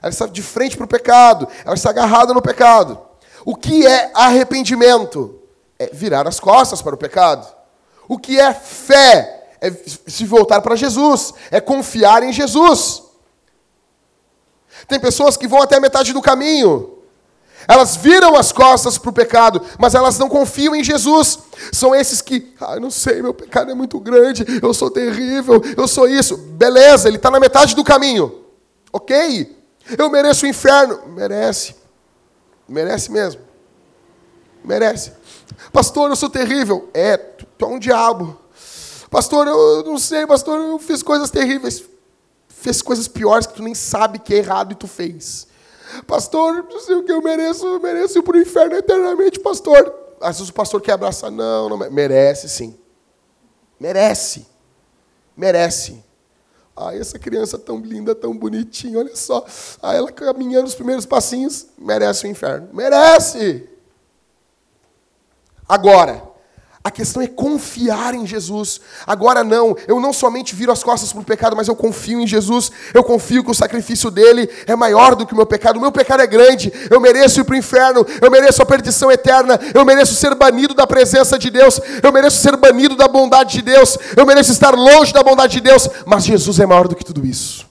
Ela 0.01 0.11
está 0.11 0.27
de 0.27 0.43
frente 0.43 0.77
para 0.77 0.85
o 0.85 0.89
pecado. 0.89 1.47
Ela 1.65 1.75
está 1.75 1.91
agarrada 1.91 2.33
no 2.33 2.43
pecado. 2.43 2.99
O 3.45 3.55
que 3.55 3.87
é 3.87 4.11
arrependimento? 4.15 5.41
É 5.79 5.91
virar 5.93 6.27
as 6.27 6.41
costas 6.41 6.81
para 6.81 6.95
o 6.95 6.99
pecado. 6.99 7.47
O 8.09 8.19
que 8.19 8.39
é 8.39 8.53
fé? 8.55 9.51
É 9.61 9.71
se 9.71 10.25
voltar 10.25 10.61
para 10.61 10.77
Jesus. 10.77 11.35
É 11.51 11.61
confiar 11.61 12.23
em 12.23 12.33
Jesus. 12.33 13.03
Tem 14.87 14.99
pessoas 14.99 15.37
que 15.37 15.49
vão 15.49 15.62
até 15.62 15.76
a 15.76 15.80
metade 15.80 16.12
do 16.12 16.20
caminho. 16.20 16.99
Elas 17.68 17.97
viram 17.97 18.37
as 18.37 18.51
costas 18.51 18.99
para 18.99 19.11
o 19.11 19.12
pecado, 19.12 19.62
mas 19.78 19.95
elas 19.95 20.18
não 20.18 20.28
confiam 20.28 20.74
em 20.74 20.83
Jesus. 20.83 21.39
São 21.72 21.95
esses 21.95 22.20
que, 22.20 22.53
ah, 22.61 22.78
não 22.80 22.91
sei, 22.91 23.22
meu 23.22 23.33
pecado 23.33 23.70
é 23.70 23.74
muito 23.74 24.01
grande, 24.01 24.45
eu 24.61 24.74
sou 24.74 24.91
terrível, 24.91 25.62
eu 25.76 25.87
sou 25.87 26.09
isso. 26.09 26.37
Beleza, 26.37 27.09
ele 27.09 27.16
está 27.16 27.30
na 27.30 27.39
metade 27.39 27.74
do 27.76 27.85
caminho. 27.85 28.41
Ok? 28.93 29.57
Eu 29.97 30.11
mereço 30.11 30.45
o 30.45 30.49
inferno. 30.49 31.01
Merece. 31.09 31.74
Merece 32.68 33.11
mesmo. 33.11 33.41
Merece. 34.64 35.12
Pastor, 35.72 36.11
eu 36.11 36.16
sou 36.16 36.28
terrível. 36.28 36.89
É, 36.93 37.16
tu, 37.16 37.47
tu 37.59 37.64
é 37.64 37.68
um 37.68 37.78
diabo. 37.78 38.39
Pastor, 39.11 39.47
eu 39.47 39.85
não 39.85 39.99
sei, 39.99 40.26
pastor, 40.26 40.59
eu 40.59 40.78
fiz 40.78 41.03
coisas 41.03 41.30
terríveis 41.30 41.91
fez 42.63 42.81
coisas 42.81 43.09
piores 43.09 43.47
que 43.47 43.55
tu 43.55 43.63
nem 43.63 43.75
sabe 43.75 44.19
que 44.19 44.35
é 44.35 44.39
errado 44.39 44.73
e 44.73 44.77
tu 44.77 44.87
fez. 44.87 45.47
Pastor, 46.07 46.67
não 46.71 46.81
sei 46.81 46.95
o 46.95 47.05
que 47.05 47.13
eu 47.13 47.21
mereço, 47.21 47.67
eu 47.67 47.81
mereço 47.81 48.19
ir 48.19 48.23
para 48.23 48.37
o 48.37 48.41
inferno 48.41 48.75
eternamente, 48.77 49.39
pastor. 49.41 49.95
Às 50.21 50.37
vezes 50.37 50.51
o 50.51 50.55
pastor 50.55 50.81
quer 50.81 50.93
abraçar, 50.93 51.31
não, 51.31 51.69
não 51.69 51.91
merece 51.91 52.49
sim. 52.49 52.79
Merece. 53.79 54.47
Merece. 55.37 56.03
Ai, 56.75 56.99
essa 56.99 57.19
criança 57.19 57.59
tão 57.59 57.79
linda, 57.79 58.15
tão 58.15 58.37
bonitinha, 58.37 58.99
olha 58.99 59.15
só. 59.15 59.45
Aí 59.83 59.99
ela 59.99 60.11
caminhando 60.11 60.67
os 60.67 60.75
primeiros 60.75 61.05
passinhos, 61.05 61.67
merece 61.77 62.27
o 62.27 62.31
inferno. 62.31 62.71
Merece! 62.73 63.69
Agora, 65.69 66.32
a 66.85 66.91
questão 66.91 67.22
é 67.22 67.28
confiar 67.28 68.12
em 68.12 68.26
Jesus. 68.26 68.80
Agora 69.07 69.45
não, 69.45 69.76
eu 69.87 70.01
não 70.01 70.12
somente 70.12 70.53
viro 70.53 70.72
as 70.72 70.83
costas 70.83 71.12
para 71.12 71.22
o 71.22 71.24
pecado, 71.24 71.55
mas 71.55 71.68
eu 71.68 71.76
confio 71.76 72.18
em 72.18 72.26
Jesus. 72.26 72.72
Eu 72.93 73.05
confio 73.05 73.45
que 73.45 73.51
o 73.53 73.55
sacrifício 73.55 74.11
dele 74.11 74.51
é 74.66 74.74
maior 74.74 75.14
do 75.14 75.24
que 75.24 75.33
o 75.33 75.37
meu 75.37 75.47
pecado. 75.47 75.76
O 75.76 75.80
meu 75.80 75.93
pecado 75.93 76.22
é 76.22 76.26
grande. 76.26 76.72
Eu 76.91 77.01
mereço 77.01 77.41
ir 77.41 77.45
para 77.45 77.55
o 77.55 77.59
inferno. 77.59 78.05
Eu 78.20 78.28
mereço 78.33 78.62
a 78.62 78.66
perdição 78.66 79.12
eterna. 79.12 79.61
Eu 79.72 79.85
mereço 79.85 80.16
ser 80.16 80.35
banido 80.35 80.74
da 80.74 80.85
presença 80.85 81.39
de 81.39 81.51
Deus. 81.51 81.80
Eu 82.03 82.11
mereço 82.11 82.39
ser 82.39 82.57
banido 82.57 82.97
da 82.97 83.07
bondade 83.07 83.53
de 83.53 83.62
Deus. 83.62 83.97
Eu 84.16 84.26
mereço 84.26 84.51
estar 84.51 84.74
longe 84.74 85.12
da 85.12 85.22
bondade 85.22 85.53
de 85.53 85.61
Deus. 85.61 85.89
Mas 86.05 86.24
Jesus 86.24 86.59
é 86.59 86.66
maior 86.66 86.89
do 86.89 86.97
que 86.97 87.05
tudo 87.05 87.24
isso. 87.24 87.64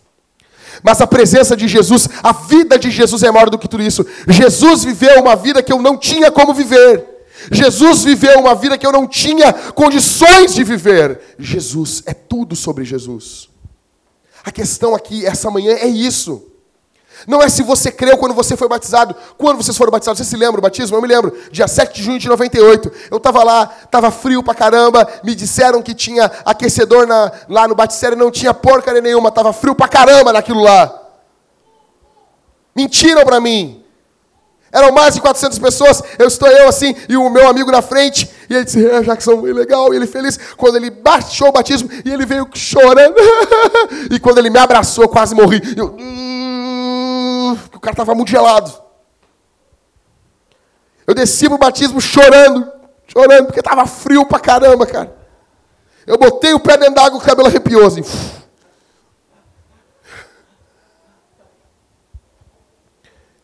Mas 0.82 1.02
a 1.02 1.06
presença 1.06 1.56
de 1.58 1.68
Jesus, 1.68 2.08
a 2.24 2.32
vida 2.32 2.80
de 2.80 2.90
Jesus 2.90 3.24
é 3.24 3.30
maior 3.30 3.50
do 3.50 3.58
que 3.58 3.68
tudo 3.68 3.84
isso. 3.84 4.06
Jesus 4.26 4.86
viveu 4.86 5.20
uma 5.20 5.36
vida 5.36 5.62
que 5.62 5.74
eu 5.74 5.82
não 5.82 5.98
tinha 5.98 6.32
como 6.32 6.54
viver. 6.54 7.12
Jesus 7.52 8.04
viveu 8.04 8.40
uma 8.40 8.54
vida 8.54 8.78
que 8.78 8.86
eu 8.86 8.92
não 8.92 9.08
tinha 9.08 9.54
condições 9.54 10.54
de 10.54 10.64
viver. 10.64 11.36
Jesus, 11.40 12.04
é 12.06 12.14
tudo 12.14 12.56
sobre 12.56 12.84
Jesus. 12.84 13.50
A 14.44 14.52
questão 14.52 14.94
aqui, 14.96 15.26
essa 15.26 15.50
manhã, 15.50 15.74
é 15.74 15.88
isso. 15.88 16.52
Não 17.28 17.42
é 17.42 17.50
se 17.50 17.62
você 17.62 17.92
creu 17.92 18.18
quando 18.18 18.34
você 18.34 18.58
foi 18.58 18.68
batizado. 18.68 19.16
Quando 19.38 19.58
vocês 19.58 19.78
foram 19.78 19.92
batizados, 19.92 20.20
você 20.20 20.26
se 20.26 20.36
lembra 20.36 20.58
do 20.58 20.62
batismo? 20.62 20.98
Eu 20.98 21.02
me 21.02 21.08
lembro, 21.08 21.36
dia 21.52 21.68
7 21.68 21.94
de 21.94 22.04
junho 22.04 22.20
de 22.20 22.28
98. 22.28 22.92
Eu 23.10 23.18
estava 23.18 23.44
lá, 23.44 23.72
estava 23.84 24.10
frio 24.12 24.42
pra 24.42 24.56
caramba. 24.56 25.08
Me 25.24 25.36
disseram 25.36 25.82
que 25.82 25.94
tinha 25.94 26.26
aquecedor 26.44 27.06
na, 27.06 27.32
lá 27.48 27.68
no 27.68 27.76
batistério, 27.76 28.18
não 28.18 28.32
tinha 28.32 28.54
porcaria 28.54 29.02
nenhuma. 29.02 29.30
Estava 29.30 29.54
frio 29.54 29.76
pra 29.76 29.88
caramba 29.88 30.34
naquilo 30.34 30.62
lá. 30.62 31.00
Mentiram 32.76 33.24
para 33.24 33.40
mim. 33.40 33.81
Eram 34.72 34.94
mais 34.94 35.16
de 35.16 35.22
400 35.22 35.60
pessoas, 35.60 36.02
eu 36.18 36.28
estou 36.28 36.48
eu 36.48 36.70
assim, 36.70 36.96
e 37.10 37.18
o 37.18 37.30
meu 37.30 37.48
amigo 37.50 37.70
na 37.70 37.82
frente, 37.82 38.30
e 38.50 38.56
ele 38.56 38.64
disse, 38.64 38.86
é, 38.86 39.02
Jackson, 39.02 39.42
legal, 39.42 39.94
e 39.94 39.98
ele 39.98 40.08
feliz, 40.08 40.40
quando 40.56 40.78
ele 40.78 40.90
baixou 40.90 41.50
o 41.50 41.52
batismo, 41.52 41.90
e 42.06 42.10
ele 42.10 42.26
veio 42.26 42.48
chorando, 42.54 43.16
e 44.10 44.18
quando 44.18 44.38
ele 44.38 44.50
me 44.50 44.60
abraçou, 44.60 45.04
eu 45.04 45.10
quase 45.10 45.36
morri, 45.36 45.62
eu, 45.76 45.94
hum, 46.00 47.58
o 47.74 47.80
cara 47.82 47.94
estava 47.94 48.16
muito 48.16 48.32
gelado, 48.32 48.72
eu 51.06 51.14
desci 51.14 51.48
o 51.48 51.58
batismo 51.58 52.00
chorando, 52.00 52.72
chorando, 53.06 53.48
porque 53.48 53.60
estava 53.60 53.86
frio 53.86 54.26
pra 54.26 54.40
caramba, 54.40 54.86
cara, 54.86 55.14
eu 56.08 56.18
botei 56.18 56.54
o 56.54 56.60
pé 56.62 56.78
dentro 56.78 56.96
d'água, 56.96 57.20
o 57.20 57.22
cabelo 57.22 57.50
arrepiou, 57.50 57.86
assim, 57.86 58.04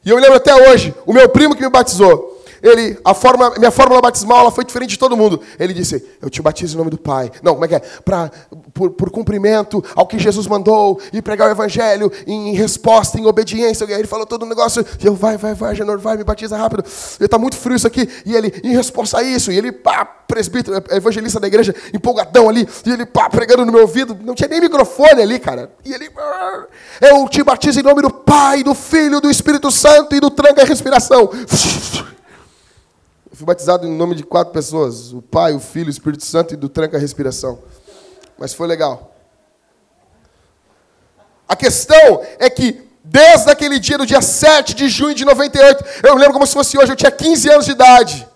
E 0.07 0.09
eu 0.09 0.15
me 0.15 0.21
lembro 0.21 0.37
até 0.37 0.55
hoje, 0.55 0.95
o 1.05 1.11
meu 1.11 1.27
primo 1.27 1.53
que 1.53 1.61
me 1.61 1.69
batizou, 1.69 2.36
ele, 2.61 2.97
a 3.03 3.13
forma, 3.13 3.53
minha 3.57 3.71
fórmula 3.71 4.01
batismal 4.01 4.39
ela 4.39 4.51
foi 4.51 4.65
diferente 4.65 4.91
de 4.91 4.99
todo 4.99 5.15
mundo. 5.15 5.41
Ele 5.59 5.73
disse: 5.73 6.03
Eu 6.21 6.29
te 6.29 6.41
batizo 6.41 6.75
em 6.75 6.77
nome 6.77 6.89
do 6.89 6.97
Pai. 6.97 7.31
Não, 7.41 7.53
como 7.53 7.65
é 7.65 7.67
que 7.67 7.75
é? 7.75 7.79
Pra, 7.79 8.31
por, 8.73 8.91
por 8.91 9.09
cumprimento 9.09 9.83
ao 9.95 10.07
que 10.07 10.17
Jesus 10.17 10.47
mandou 10.47 10.99
e 11.13 11.21
pregar 11.21 11.47
o 11.47 11.51
Evangelho 11.51 12.11
em, 12.25 12.53
resposta, 12.53 13.19
em 13.19 13.25
obediência. 13.25 13.85
E 13.85 13.93
aí 13.93 13.99
ele 13.99 14.07
falou 14.07 14.25
todo 14.25 14.43
o 14.43 14.45
negócio. 14.45 14.85
E 15.01 15.05
eu, 15.05 15.15
vai, 15.15 15.37
vai, 15.37 15.53
vai, 15.53 15.75
Genor, 15.75 15.99
vai, 15.99 16.17
me 16.17 16.23
batiza 16.23 16.57
rápido. 16.57 16.83
Está 17.19 17.37
muito 17.37 17.55
frio 17.55 17.75
isso 17.75 17.87
aqui. 17.87 18.09
E 18.25 18.35
ele, 18.35 18.53
em 18.63 18.75
resposta 18.75 19.19
a 19.19 19.23
isso, 19.23 19.51
e 19.51 19.57
ele, 19.57 19.71
pá, 19.71 20.05
presbítero, 20.05 20.83
evangelista 20.91 21.39
da 21.39 21.47
igreja, 21.47 21.75
empolgadão 21.93 22.49
ali. 22.49 22.67
E 22.85 22.89
ele, 22.89 23.05
pá, 23.05 23.29
pregando 23.29 23.65
no 23.65 23.71
meu 23.71 23.81
ouvido. 23.81 24.17
Não 24.23 24.35
tinha 24.35 24.49
nem 24.49 24.61
microfone 24.61 25.21
ali, 25.21 25.39
cara. 25.39 25.71
E 25.85 25.93
ele, 25.93 26.09
eu 27.01 27.27
te 27.29 27.43
batizo 27.43 27.79
em 27.79 27.83
nome 27.83 28.01
do 28.01 28.09
Pai, 28.09 28.63
do 28.63 28.73
Filho, 28.73 29.21
do 29.21 29.29
Espírito 29.29 29.71
Santo 29.71 30.15
e 30.15 30.19
do 30.19 30.29
tranca 30.29 30.61
a 30.61 30.65
respiração. 30.65 31.29
fui 33.37 33.45
batizado 33.45 33.85
em 33.85 33.91
nome 33.91 34.15
de 34.15 34.23
quatro 34.23 34.51
pessoas: 34.51 35.13
o 35.13 35.21
Pai, 35.21 35.53
o 35.53 35.59
Filho, 35.59 35.87
o 35.87 35.91
Espírito 35.91 36.25
Santo 36.25 36.55
e 36.55 36.57
do 36.57 36.67
tranca 36.67 36.97
respiração. 36.97 37.59
Mas 38.37 38.53
foi 38.53 38.67
legal. 38.67 39.15
A 41.47 41.55
questão 41.55 42.25
é 42.39 42.49
que, 42.49 42.81
desde 43.03 43.49
aquele 43.49 43.79
dia, 43.79 43.97
do 43.97 44.05
dia 44.05 44.21
7 44.21 44.73
de 44.73 44.89
junho 44.89 45.13
de 45.13 45.23
98, 45.23 45.85
eu 46.03 46.15
lembro 46.15 46.33
como 46.33 46.47
se 46.47 46.53
fosse 46.53 46.77
hoje, 46.77 46.91
eu 46.91 46.95
tinha 46.95 47.11
15 47.11 47.49
anos 47.49 47.65
de 47.65 47.71
idade. 47.71 48.27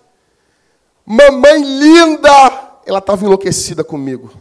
Mamãe 1.03 1.61
linda, 1.63 2.79
ela 2.85 2.99
estava 2.99 3.25
enlouquecida 3.25 3.83
comigo. 3.83 4.31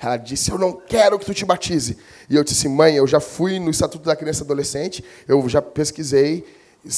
Ela 0.00 0.16
disse: 0.16 0.50
Eu 0.50 0.58
não 0.58 0.72
quero 0.72 1.16
que 1.16 1.24
tu 1.24 1.32
te 1.32 1.44
batize. 1.44 1.96
E 2.28 2.34
eu 2.34 2.42
disse: 2.42 2.68
Mãe, 2.68 2.96
eu 2.96 3.06
já 3.06 3.20
fui 3.20 3.60
no 3.60 3.70
Estatuto 3.70 4.04
da 4.04 4.16
Criança 4.16 4.42
e 4.42 4.44
Adolescente, 4.44 5.04
eu 5.28 5.48
já 5.48 5.62
pesquisei, 5.62 6.44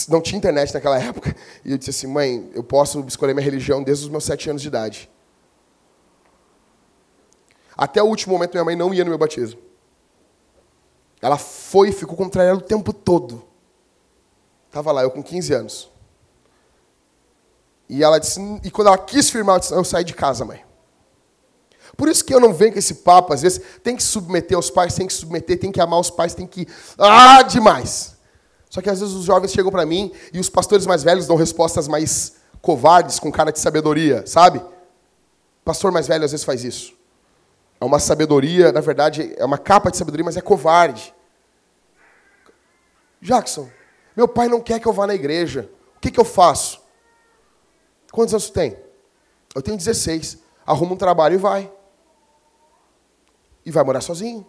não 0.09 0.20
tinha 0.20 0.39
internet 0.39 0.72
naquela 0.72 0.99
época. 0.99 1.35
E 1.64 1.72
eu 1.72 1.78
disse 1.78 1.91
assim, 1.91 2.07
mãe, 2.07 2.51
eu 2.55 2.62
posso 2.62 3.01
escolher 3.07 3.35
minha 3.35 3.45
religião 3.45 3.83
desde 3.83 4.05
os 4.05 4.11
meus 4.11 4.24
sete 4.24 4.49
anos 4.49 4.62
de 4.62 4.68
idade. 4.68 5.11
Até 7.76 8.03
o 8.03 8.07
último 8.07 8.35
momento, 8.35 8.53
minha 8.53 8.64
mãe 8.64 8.76
não 8.76 8.93
ia 8.93 9.05
no 9.05 9.11
meu 9.11 9.18
batismo. 9.18 9.61
Ela 11.20 11.39
foi 11.39 11.89
e 11.89 11.93
ficou 11.93 12.16
contra 12.16 12.55
o 12.55 12.61
tempo 12.61 12.93
todo. 12.93 13.45
Estava 14.66 14.93
lá, 14.93 15.03
eu 15.03 15.11
com 15.11 15.22
15 15.22 15.53
anos. 15.55 15.91
E 17.89 18.03
ela 18.03 18.18
disse, 18.18 18.41
e 18.64 18.70
quando 18.70 18.89
ela 18.89 18.99
quis 18.99 19.30
firmar, 19.30 19.57
eu 19.57 19.61
disse, 19.61 19.72
eu 19.74 19.85
saí 19.85 20.05
de 20.05 20.14
casa, 20.14 20.45
mãe. 20.45 20.64
Por 21.97 22.09
isso 22.09 22.24
que 22.24 22.35
eu 22.35 22.41
não 22.41 22.55
venho 22.55 22.72
com 22.72 22.78
esse 22.78 22.97
papo, 22.97 23.35
às 23.35 23.43
vezes, 23.43 23.61
tem 23.83 23.95
que 23.95 24.03
submeter 24.03 24.57
aos 24.57 24.70
pais, 24.70 24.95
tem 24.95 25.07
que 25.07 25.12
submeter, 25.12 25.59
tem 25.59 25.70
que 25.70 25.80
amar 25.80 26.01
os 26.01 26.11
pais, 26.11 26.35
tem 26.35 26.47
que. 26.47 26.66
Ah, 26.97 27.43
demais! 27.43 28.16
Só 28.73 28.81
que 28.81 28.89
às 28.89 29.01
vezes 29.01 29.14
os 29.14 29.27
jovens 29.27 29.53
chegam 29.53 29.70
para 29.70 29.85
mim 29.85 30.11
e 30.33 30.41
os 30.41 30.49
pastores 30.49 30.87
mais 30.87 31.03
velhos 31.03 31.27
dão 31.27 31.37
respostas 31.37 31.87
mais 31.87 32.37
covardes, 32.62 33.18
com 33.18 33.31
cara 33.31 33.53
de 33.53 33.59
sabedoria, 33.59 34.27
sabe? 34.27 34.62
Pastor 35.62 35.93
mais 35.93 36.09
velho 36.09 36.25
às 36.25 36.31
vezes 36.31 36.43
faz 36.43 36.64
isso. 36.64 36.95
É 37.79 37.85
uma 37.85 37.99
sabedoria, 37.99 38.73
na 38.73 38.81
verdade, 38.81 39.35
é 39.37 39.45
uma 39.45 39.59
capa 39.59 39.91
de 39.91 39.99
sabedoria, 39.99 40.25
mas 40.25 40.39
é 40.39 40.41
covarde. 40.41 41.14
Jackson, 43.20 43.68
meu 44.16 44.27
pai 44.27 44.49
não 44.49 44.59
quer 44.59 44.81
que 44.81 44.89
eu 44.89 44.93
vá 44.95 45.07
na 45.07 45.14
igreja. 45.14 45.70
O 45.95 46.01
que, 46.01 46.11
que 46.11 46.18
eu 46.18 46.25
faço? 46.25 46.81
Quantos 48.11 48.33
anos 48.33 48.45
você 48.45 48.53
tem? 48.55 48.79
Eu 49.55 49.61
tenho 49.61 49.77
16. 49.77 50.39
Arruma 50.64 50.95
um 50.95 50.97
trabalho 50.97 51.35
e 51.35 51.39
vai. 51.39 51.70
E 53.66 53.70
vai 53.70 53.85
morar 53.85 54.01
sozinho. 54.01 54.47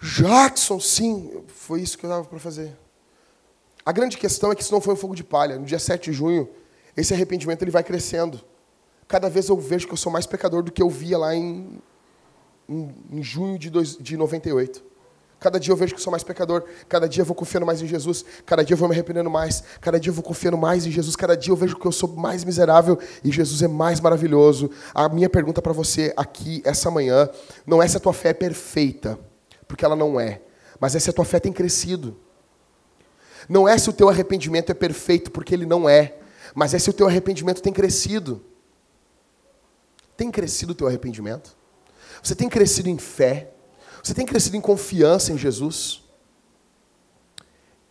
Jackson, 0.00 0.80
sim, 0.80 1.44
foi 1.48 1.82
isso 1.82 1.98
que 1.98 2.06
eu 2.06 2.10
dava 2.10 2.24
para 2.24 2.38
fazer. 2.38 2.74
A 3.84 3.92
grande 3.92 4.16
questão 4.16 4.50
é 4.50 4.54
que 4.54 4.62
isso 4.62 4.72
não 4.72 4.80
foi 4.80 4.94
um 4.94 4.96
fogo 4.96 5.14
de 5.14 5.22
palha. 5.22 5.58
No 5.58 5.64
dia 5.66 5.78
7 5.78 6.10
de 6.10 6.16
junho, 6.16 6.48
esse 6.96 7.12
arrependimento 7.12 7.62
ele 7.62 7.70
vai 7.70 7.82
crescendo. 7.82 8.40
Cada 9.06 9.28
vez 9.28 9.48
eu 9.48 9.56
vejo 9.58 9.86
que 9.86 9.92
eu 9.92 9.98
sou 9.98 10.10
mais 10.10 10.26
pecador 10.26 10.62
do 10.62 10.72
que 10.72 10.82
eu 10.82 10.88
via 10.88 11.18
lá 11.18 11.34
em, 11.34 11.78
em, 12.68 12.94
em 13.10 13.22
junho 13.22 13.58
de, 13.58 13.68
dois, 13.68 13.96
de 13.98 14.16
98. 14.16 14.82
Cada 15.38 15.58
dia 15.58 15.72
eu 15.72 15.76
vejo 15.76 15.94
que 15.94 16.00
sou 16.00 16.10
mais 16.10 16.22
pecador. 16.22 16.64
Cada 16.88 17.08
dia 17.08 17.22
eu 17.22 17.26
vou 17.26 17.34
confiando 17.34 17.66
mais 17.66 17.82
em 17.82 17.86
Jesus. 17.86 18.24
Cada 18.46 18.62
dia 18.62 18.74
eu 18.74 18.78
vou 18.78 18.88
me 18.88 18.94
arrependendo 18.94 19.30
mais. 19.30 19.64
Cada 19.80 19.98
dia 19.98 20.10
eu 20.10 20.14
vou 20.14 20.22
confiando 20.22 20.56
mais 20.56 20.86
em 20.86 20.90
Jesus. 20.90 21.16
Cada 21.16 21.36
dia 21.36 21.52
eu 21.52 21.56
vejo 21.56 21.76
que 21.76 21.86
eu 21.86 21.92
sou 21.92 22.08
mais 22.10 22.44
miserável 22.44 22.98
e 23.24 23.30
Jesus 23.30 23.62
é 23.62 23.68
mais 23.68 24.00
maravilhoso. 24.00 24.70
A 24.94 25.08
minha 25.08 25.28
pergunta 25.28 25.60
para 25.60 25.72
você 25.72 26.12
aqui 26.16 26.62
essa 26.64 26.90
manhã 26.90 27.28
não 27.66 27.82
é 27.82 27.88
se 27.88 27.96
a 27.96 28.00
tua 28.00 28.12
fé 28.12 28.30
é 28.30 28.34
perfeita 28.34 29.18
porque 29.70 29.84
ela 29.84 29.94
não 29.94 30.18
é. 30.18 30.42
Mas 30.80 30.96
é 30.96 30.98
se 30.98 31.08
a 31.08 31.12
tua 31.12 31.24
fé 31.24 31.38
tem 31.38 31.52
crescido. 31.52 32.18
Não 33.48 33.68
é 33.68 33.78
se 33.78 33.88
o 33.88 33.92
teu 33.92 34.08
arrependimento 34.08 34.70
é 34.70 34.74
perfeito, 34.74 35.30
porque 35.30 35.54
ele 35.54 35.64
não 35.64 35.88
é. 35.88 36.18
Mas 36.56 36.74
é 36.74 36.78
se 36.80 36.90
o 36.90 36.92
teu 36.92 37.06
arrependimento 37.06 37.62
tem 37.62 37.72
crescido. 37.72 38.44
Tem 40.16 40.28
crescido 40.28 40.72
o 40.72 40.74
teu 40.74 40.88
arrependimento? 40.88 41.56
Você 42.20 42.34
tem 42.34 42.48
crescido 42.48 42.88
em 42.88 42.98
fé? 42.98 43.52
Você 44.02 44.12
tem 44.12 44.26
crescido 44.26 44.56
em 44.56 44.60
confiança 44.60 45.32
em 45.32 45.38
Jesus? 45.38 46.02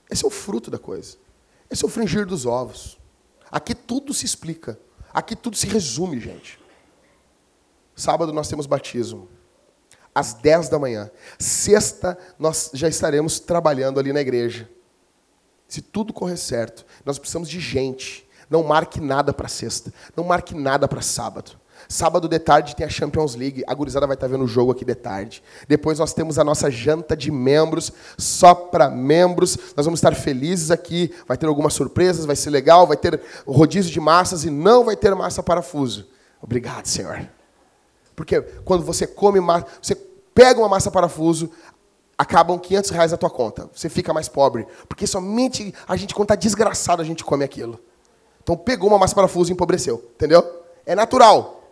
Esse 0.09 0.25
é 0.25 0.27
o 0.27 0.31
fruto 0.31 0.69
da 0.69 0.77
coisa. 0.77 1.15
Esse 1.71 1.85
é 1.85 1.87
o 1.87 1.89
fringir 1.89 2.25
dos 2.25 2.45
ovos. 2.45 2.99
Aqui 3.49 3.73
tudo 3.73 4.13
se 4.13 4.25
explica. 4.25 4.77
Aqui 5.13 5.33
tudo 5.33 5.55
se 5.55 5.65
resume, 5.65 6.19
gente. 6.19 6.59
Sábado 7.95 8.33
nós 8.33 8.49
temos 8.49 8.65
batismo 8.65 9.29
às 10.13 10.33
10 10.33 10.69
da 10.69 10.79
manhã. 10.79 11.09
Sexta, 11.37 12.17
nós 12.37 12.71
já 12.73 12.87
estaremos 12.87 13.39
trabalhando 13.39 13.99
ali 13.99 14.11
na 14.11 14.21
igreja. 14.21 14.69
Se 15.67 15.81
tudo 15.81 16.13
correr 16.13 16.37
certo, 16.37 16.85
nós 17.05 17.19
precisamos 17.19 17.47
de 17.47 17.59
gente. 17.59 18.27
Não 18.49 18.63
marque 18.63 18.99
nada 18.99 19.31
para 19.31 19.47
sexta. 19.47 19.93
Não 20.15 20.23
marque 20.23 20.55
nada 20.55 20.87
para 20.87 21.01
sábado. 21.01 21.51
Sábado 21.87 22.27
de 22.27 22.39
tarde 22.39 22.75
tem 22.75 22.85
a 22.85 22.89
Champions 22.89 23.35
League. 23.35 23.63
A 23.67 23.73
gurizada 23.73 24.07
vai 24.07 24.15
estar 24.15 24.27
vendo 24.27 24.43
o 24.43 24.47
jogo 24.47 24.71
aqui 24.71 24.83
de 24.83 24.95
tarde. 24.95 25.43
Depois 25.67 25.99
nós 25.99 26.13
temos 26.13 26.39
a 26.39 26.43
nossa 26.43 26.69
janta 26.69 27.15
de 27.15 27.31
membros, 27.31 27.93
só 28.17 28.53
para 28.53 28.89
membros. 28.89 29.57
Nós 29.77 29.85
vamos 29.85 29.99
estar 29.99 30.15
felizes 30.15 30.71
aqui. 30.71 31.13
Vai 31.27 31.37
ter 31.37 31.45
algumas 31.45 31.73
surpresas, 31.73 32.25
vai 32.25 32.35
ser 32.35 32.49
legal. 32.49 32.87
Vai 32.87 32.97
ter 32.97 33.21
rodízio 33.45 33.91
de 33.91 33.99
massas 33.99 34.43
e 34.43 34.49
não 34.49 34.83
vai 34.83 34.95
ter 34.95 35.13
massa 35.13 35.43
parafuso. 35.43 36.07
Obrigado, 36.41 36.87
Senhor 36.87 37.29
Porque 38.19 38.41
quando 38.65 38.83
você 38.83 39.07
come 39.07 39.39
massa, 39.39 39.65
você 39.81 39.95
pega 39.95 40.59
uma 40.59 40.67
massa 40.67 40.91
parafuso, 40.91 41.49
acabam 42.17 42.59
500 42.59 42.89
reais 42.89 43.11
na 43.13 43.17
tua 43.17 43.29
conta. 43.29 43.69
Você 43.73 43.87
fica 43.87 44.11
mais 44.11 44.27
pobre. 44.27 44.67
Porque 44.89 45.07
somente 45.07 45.73
a 45.87 45.95
gente, 45.95 46.13
quando 46.13 46.25
está 46.25 46.35
desgraçado, 46.35 47.01
a 47.01 47.05
gente 47.05 47.23
come 47.23 47.45
aquilo. 47.45 47.79
Então 48.43 48.57
pegou 48.57 48.89
uma 48.89 48.97
massa 48.97 49.15
parafuso 49.15 49.49
e 49.49 49.53
empobreceu. 49.53 50.03
Entendeu? 50.15 50.43
É 50.85 50.95
natural. 50.95 51.63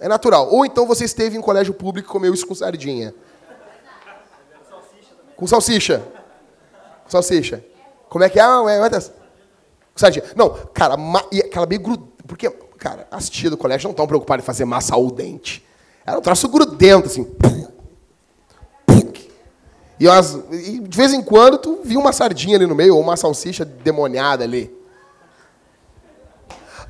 É 0.00 0.08
natural. 0.08 0.48
Ou 0.50 0.64
então 0.64 0.86
você 0.86 1.04
esteve 1.04 1.36
em 1.36 1.38
um 1.38 1.42
colégio 1.42 1.74
público 1.74 2.08
e 2.08 2.10
comeu 2.10 2.32
isso 2.32 2.46
com 2.46 2.54
sardinha. 2.54 3.14
Com 5.36 5.46
salsicha. 5.46 6.02
Com 7.04 7.10
salsicha. 7.10 7.62
Como 8.08 8.24
é 8.24 8.30
que 8.30 8.40
é, 8.40 8.80
Matheus? 8.80 9.08
Com 9.92 9.98
sardinha. 9.98 10.24
Não, 10.34 10.48
cara, 10.72 10.96
e 11.30 11.40
aquela 11.40 11.66
meio 11.66 11.82
grudada. 11.82 12.10
Porque, 12.26 12.48
cara, 12.78 13.06
as 13.10 13.28
tias 13.28 13.50
do 13.50 13.58
colégio 13.58 13.88
não 13.88 13.90
estão 13.90 14.06
preocupadas 14.06 14.42
em 14.42 14.46
fazer 14.46 14.64
massa 14.64 14.94
ao 14.94 15.10
dente. 15.10 15.68
Era 16.10 16.18
um 16.18 16.22
troço 16.22 16.48
grudento, 16.48 17.06
assim. 17.06 17.24
E, 20.00 20.80
de 20.80 20.96
vez 20.96 21.12
em 21.12 21.22
quando 21.22 21.56
tu 21.56 21.78
viu 21.84 22.00
uma 22.00 22.12
sardinha 22.12 22.56
ali 22.56 22.66
no 22.66 22.74
meio, 22.74 22.96
ou 22.96 23.00
uma 23.00 23.16
salsicha 23.16 23.64
demoniada 23.64 24.42
ali. 24.42 24.76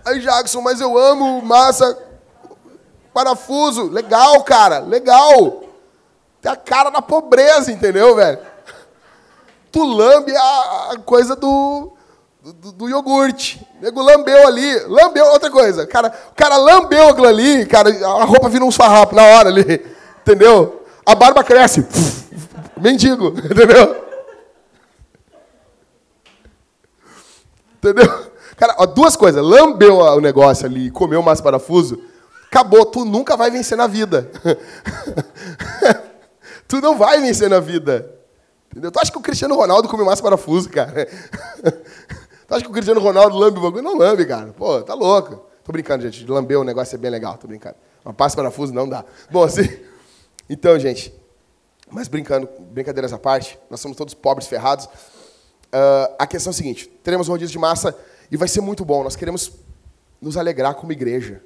Aí, 0.07 0.21
Jackson, 0.21 0.63
mas 0.63 0.81
eu 0.81 0.97
amo 0.97 1.43
massa 1.43 1.99
parafuso. 3.13 3.91
Legal, 3.91 4.43
cara, 4.43 4.79
legal. 4.79 5.65
Tem 6.41 6.51
a 6.51 6.57
cara 6.57 6.89
da 6.89 7.03
pobreza, 7.03 7.71
entendeu, 7.71 8.17
velho? 8.17 8.39
Tu 9.71 9.85
lambe 9.85 10.35
a 10.35 10.95
coisa 11.05 11.37
do, 11.37 11.93
do, 12.43 12.73
do, 12.73 12.89
iogurte. 12.89 13.61
O 13.79 13.85
nego 13.85 14.03
lambeu 14.03 14.47
ali. 14.47 14.79
Lambeu, 14.87 15.27
outra 15.27 15.51
coisa. 15.51 15.87
Cara, 15.87 16.13
o 16.31 16.35
cara 16.35 16.57
lambeu 16.57 17.09
aquilo 17.09 17.27
ali, 17.27 17.67
cara, 17.67 17.91
a 17.91 18.25
roupa 18.25 18.49
vira 18.49 18.65
uns 18.65 18.77
farrapos 18.77 19.15
na 19.15 19.25
hora 19.25 19.49
ali. 19.49 19.63
Entendeu? 20.23 20.85
A 21.05 21.15
barba 21.15 21.45
cresce. 21.45 21.87
Mendigo, 22.81 23.35
entendeu? 23.45 24.07
Entendeu? 27.77 28.31
Cara, 28.57 28.75
ó, 28.79 28.87
duas 28.87 29.17
coisas. 29.17 29.45
Lambeu 29.45 29.99
o 29.99 30.21
negócio 30.21 30.65
ali, 30.65 30.91
comeu 30.91 31.23
mais 31.23 31.43
parafuso, 31.43 32.03
acabou. 32.47 32.87
Tu 32.87 33.05
nunca 33.05 33.37
vai 33.37 33.51
vencer 33.51 33.77
na 33.77 33.87
vida. 33.87 34.31
tu 36.67 36.81
não 36.81 36.97
vai 36.97 37.21
vencer 37.21 37.51
na 37.51 37.61
vida. 37.61 38.15
Entendeu? 38.71 38.91
Tu 38.91 39.01
acha 39.01 39.13
que 39.13 39.19
o 39.19 39.23
Cristiano 39.23 39.57
Ronaldo 39.57 39.89
come 39.89 40.05
mais 40.05 40.21
parafuso, 40.21 40.71
cara? 40.71 41.07
Tu 42.51 42.55
acha 42.57 42.65
que 42.65 42.71
o 42.71 42.75
Cristiano 42.75 43.01
Ronaldo 43.01 43.39
lambe 43.39 43.61
o 43.61 43.63
bagulho? 43.63 43.81
Não 43.81 43.97
lambe, 43.97 44.27
cara. 44.27 44.53
Pô, 44.53 44.83
tá 44.83 44.93
louco. 44.93 45.47
Tô 45.63 45.71
brincando, 45.71 46.03
gente. 46.03 46.27
Lamber 46.27 46.59
o 46.59 46.65
negócio 46.65 46.97
é 46.97 46.99
bem 46.99 47.09
legal, 47.09 47.39
tô 47.39 47.47
brincando. 47.47 47.77
Uma 48.05 48.13
passa 48.13 48.35
parafuso 48.35 48.75
não 48.75 48.89
dá. 48.89 49.05
Bom, 49.31 49.45
assim. 49.45 49.63
Então, 50.53 50.77
gente, 50.81 51.15
mas 51.89 52.09
brincando, 52.09 52.49
brincadeiras 52.73 53.13
à 53.13 53.19
parte, 53.21 53.57
nós 53.71 53.79
somos 53.79 53.97
todos 53.97 54.15
pobres, 54.15 54.49
ferrados. 54.49 54.87
Uh, 54.87 56.13
a 56.19 56.27
questão 56.27 56.51
é 56.51 56.53
a 56.53 56.57
seguinte: 56.57 56.89
teremos 57.05 57.29
um 57.29 57.31
rodízio 57.31 57.53
de 57.53 57.59
massa 57.61 57.97
e 58.29 58.37
vai 58.37 58.49
ser 58.49 58.61
muito 58.61 58.85
bom. 58.85 59.05
Nós 59.05 59.15
queremos 59.15 59.53
nos 60.21 60.37
alegrar 60.37 60.75
como 60.75 60.91
igreja. 60.91 61.41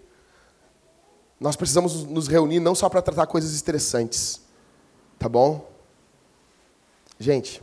Nós 1.38 1.54
precisamos 1.54 2.04
nos 2.04 2.28
reunir 2.28 2.60
não 2.60 2.74
só 2.74 2.88
para 2.88 3.02
tratar 3.02 3.26
coisas 3.26 3.52
estressantes, 3.52 4.40
tá 5.18 5.28
bom? 5.28 5.70
Gente, 7.18 7.62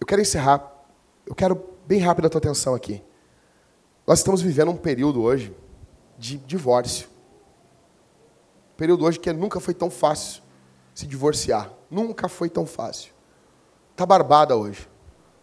eu 0.00 0.06
quero 0.06 0.20
encerrar. 0.20 0.71
Eu 1.26 1.34
quero 1.34 1.62
bem 1.86 2.00
rápido 2.00 2.26
a 2.26 2.30
tua 2.30 2.38
atenção 2.38 2.74
aqui. 2.74 3.02
Nós 4.06 4.18
estamos 4.18 4.42
vivendo 4.42 4.70
um 4.70 4.76
período 4.76 5.22
hoje 5.22 5.54
de 6.18 6.36
divórcio. 6.38 7.08
Um 8.72 8.76
período 8.76 9.04
hoje 9.04 9.18
que 9.18 9.32
nunca 9.32 9.60
foi 9.60 9.74
tão 9.74 9.90
fácil 9.90 10.42
se 10.94 11.06
divorciar. 11.06 11.72
Nunca 11.90 12.28
foi 12.28 12.48
tão 12.48 12.66
fácil. 12.66 13.12
Está 13.92 14.04
barbada 14.04 14.56
hoje. 14.56 14.88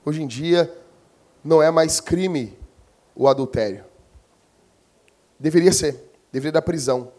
Hoje 0.04 0.22
em 0.22 0.28
dia, 0.28 0.74
não 1.44 1.62
é 1.62 1.72
mais 1.72 2.00
crime 2.00 2.58
o 3.16 3.28
adultério. 3.28 3.86
Deveria 5.40 5.72
ser. 5.72 6.12
Deveria 6.32 6.54
dar 6.54 6.62
prisão. 6.62 7.12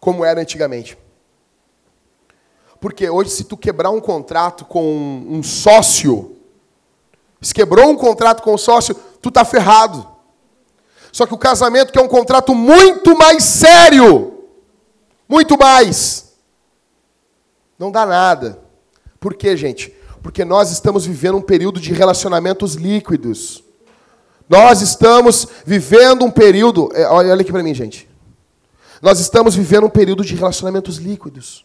Como 0.00 0.24
era 0.24 0.40
antigamente. 0.40 0.98
Porque 2.80 3.08
hoje, 3.08 3.30
se 3.30 3.44
tu 3.44 3.56
quebrar 3.56 3.90
um 3.90 4.00
contrato 4.00 4.64
com 4.64 4.84
um 5.28 5.42
sócio, 5.42 6.37
se 7.40 7.54
quebrou 7.54 7.88
um 7.90 7.96
contrato 7.96 8.42
com 8.42 8.54
um 8.54 8.58
sócio, 8.58 8.94
tu 9.22 9.30
tá 9.30 9.44
ferrado. 9.44 10.06
Só 11.12 11.26
que 11.26 11.34
o 11.34 11.38
casamento, 11.38 11.92
que 11.92 11.98
é 11.98 12.02
um 12.02 12.08
contrato 12.08 12.54
muito 12.54 13.16
mais 13.16 13.42
sério, 13.42 14.44
muito 15.28 15.58
mais, 15.58 16.32
não 17.78 17.90
dá 17.90 18.04
nada. 18.04 18.60
Por 19.20 19.34
quê, 19.34 19.56
gente? 19.56 19.94
Porque 20.22 20.44
nós 20.44 20.70
estamos 20.70 21.06
vivendo 21.06 21.36
um 21.36 21.42
período 21.42 21.80
de 21.80 21.92
relacionamentos 21.92 22.74
líquidos. 22.74 23.62
Nós 24.48 24.80
estamos 24.80 25.46
vivendo 25.64 26.24
um 26.24 26.30
período. 26.30 26.88
É, 26.94 27.06
olha 27.06 27.34
aqui 27.34 27.52
para 27.52 27.62
mim, 27.62 27.74
gente. 27.74 28.08
Nós 29.00 29.20
estamos 29.20 29.54
vivendo 29.54 29.86
um 29.86 29.90
período 29.90 30.24
de 30.24 30.34
relacionamentos 30.34 30.96
líquidos. 30.96 31.64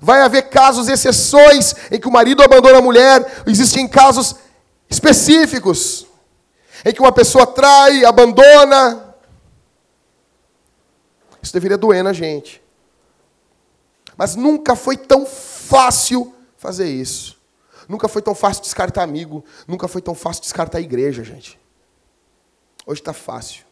Vai 0.00 0.20
haver 0.22 0.48
casos, 0.48 0.88
exceções, 0.88 1.74
em 1.90 1.98
que 1.98 2.08
o 2.08 2.12
marido 2.12 2.42
abandona 2.42 2.78
a 2.78 2.82
mulher. 2.82 3.42
Existem 3.46 3.88
casos 3.88 4.36
específicos, 4.88 6.06
em 6.84 6.92
que 6.92 7.00
uma 7.00 7.12
pessoa 7.12 7.46
trai, 7.46 8.04
abandona. 8.04 9.14
Isso 11.42 11.52
deveria 11.52 11.78
doer 11.78 12.02
na 12.02 12.12
gente. 12.12 12.62
Mas 14.16 14.34
nunca 14.34 14.74
foi 14.74 14.96
tão 14.96 15.26
fácil 15.26 16.34
fazer 16.56 16.88
isso. 16.88 17.36
Nunca 17.88 18.08
foi 18.08 18.22
tão 18.22 18.34
fácil 18.34 18.62
descartar 18.62 19.02
amigo. 19.02 19.44
Nunca 19.66 19.86
foi 19.86 20.02
tão 20.02 20.14
fácil 20.14 20.42
descartar 20.42 20.80
igreja, 20.80 21.22
gente. 21.22 21.58
Hoje 22.84 23.00
está 23.00 23.12
fácil. 23.12 23.64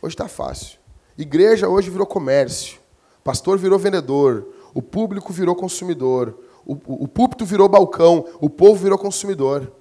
Hoje 0.00 0.14
está 0.14 0.28
fácil. 0.28 0.78
Igreja 1.16 1.68
hoje 1.68 1.90
virou 1.90 2.06
comércio. 2.06 2.78
Pastor 3.24 3.58
virou 3.58 3.78
vendedor. 3.78 4.46
O 4.74 4.82
público 4.82 5.32
virou 5.32 5.54
consumidor. 5.54 6.38
O, 6.64 6.72
o, 7.04 7.08
púlpito 7.08 7.44
virou 7.44 7.68
balcão. 7.68 8.26
O 8.40 8.48
povo 8.48 8.76
virou 8.76 8.98
consumidor. 8.98 9.72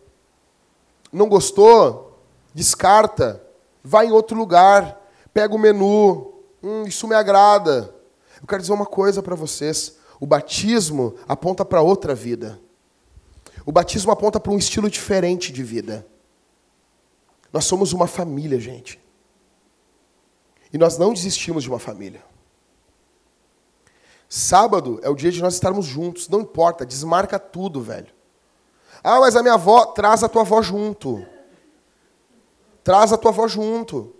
Não 1.12 1.28
gostou? 1.28 2.20
Descarta. 2.54 3.44
Vai 3.84 4.08
em 4.08 4.12
outro 4.12 4.38
lugar. 4.38 5.00
Pega 5.34 5.54
o 5.54 5.60
menu. 5.60 6.34
Hum, 6.64 6.84
isso 6.84 7.08
me 7.08 7.16
agrada. 7.16 7.94
Eu 8.42 8.48
quero 8.48 8.62
dizer 8.62 8.74
uma 8.74 8.86
coisa 8.86 9.22
para 9.22 9.36
vocês: 9.36 9.98
o 10.20 10.26
batismo 10.26 11.16
aponta 11.28 11.64
para 11.64 11.82
outra 11.82 12.16
vida. 12.16 12.60
O 13.66 13.72
batismo 13.72 14.12
aponta 14.12 14.40
para 14.40 14.52
um 14.52 14.58
estilo 14.58 14.90
diferente 14.90 15.52
de 15.52 15.64
vida. 15.64 16.06
Nós 17.52 17.66
somos 17.66 17.94
uma 17.94 18.08
família, 18.08 18.60
gente. 18.60 19.00
E 20.72 20.78
nós 20.78 20.98
não 20.98 21.14
desistimos 21.14 21.64
de 21.64 21.70
uma 21.70 21.80
família. 21.80 22.24
Sábado 24.30 25.00
é 25.02 25.10
o 25.10 25.16
dia 25.16 25.32
de 25.32 25.42
nós 25.42 25.56
estarmos 25.56 25.88
juntos, 25.88 26.30
não 26.30 26.42
importa, 26.42 26.86
desmarca 26.86 27.40
tudo, 27.40 27.82
velho. 27.82 28.14
Ah, 29.04 29.20
mas 29.20 29.36
a 29.36 29.42
minha 29.42 29.56
avó, 29.56 29.88
traz 29.88 30.24
a 30.24 30.30
tua 30.30 30.44
avó 30.44 30.62
junto. 30.62 31.26
Traz 32.84 33.12
a 33.12 33.18
tua 33.18 33.32
avó 33.32 33.48
junto. 33.48 34.16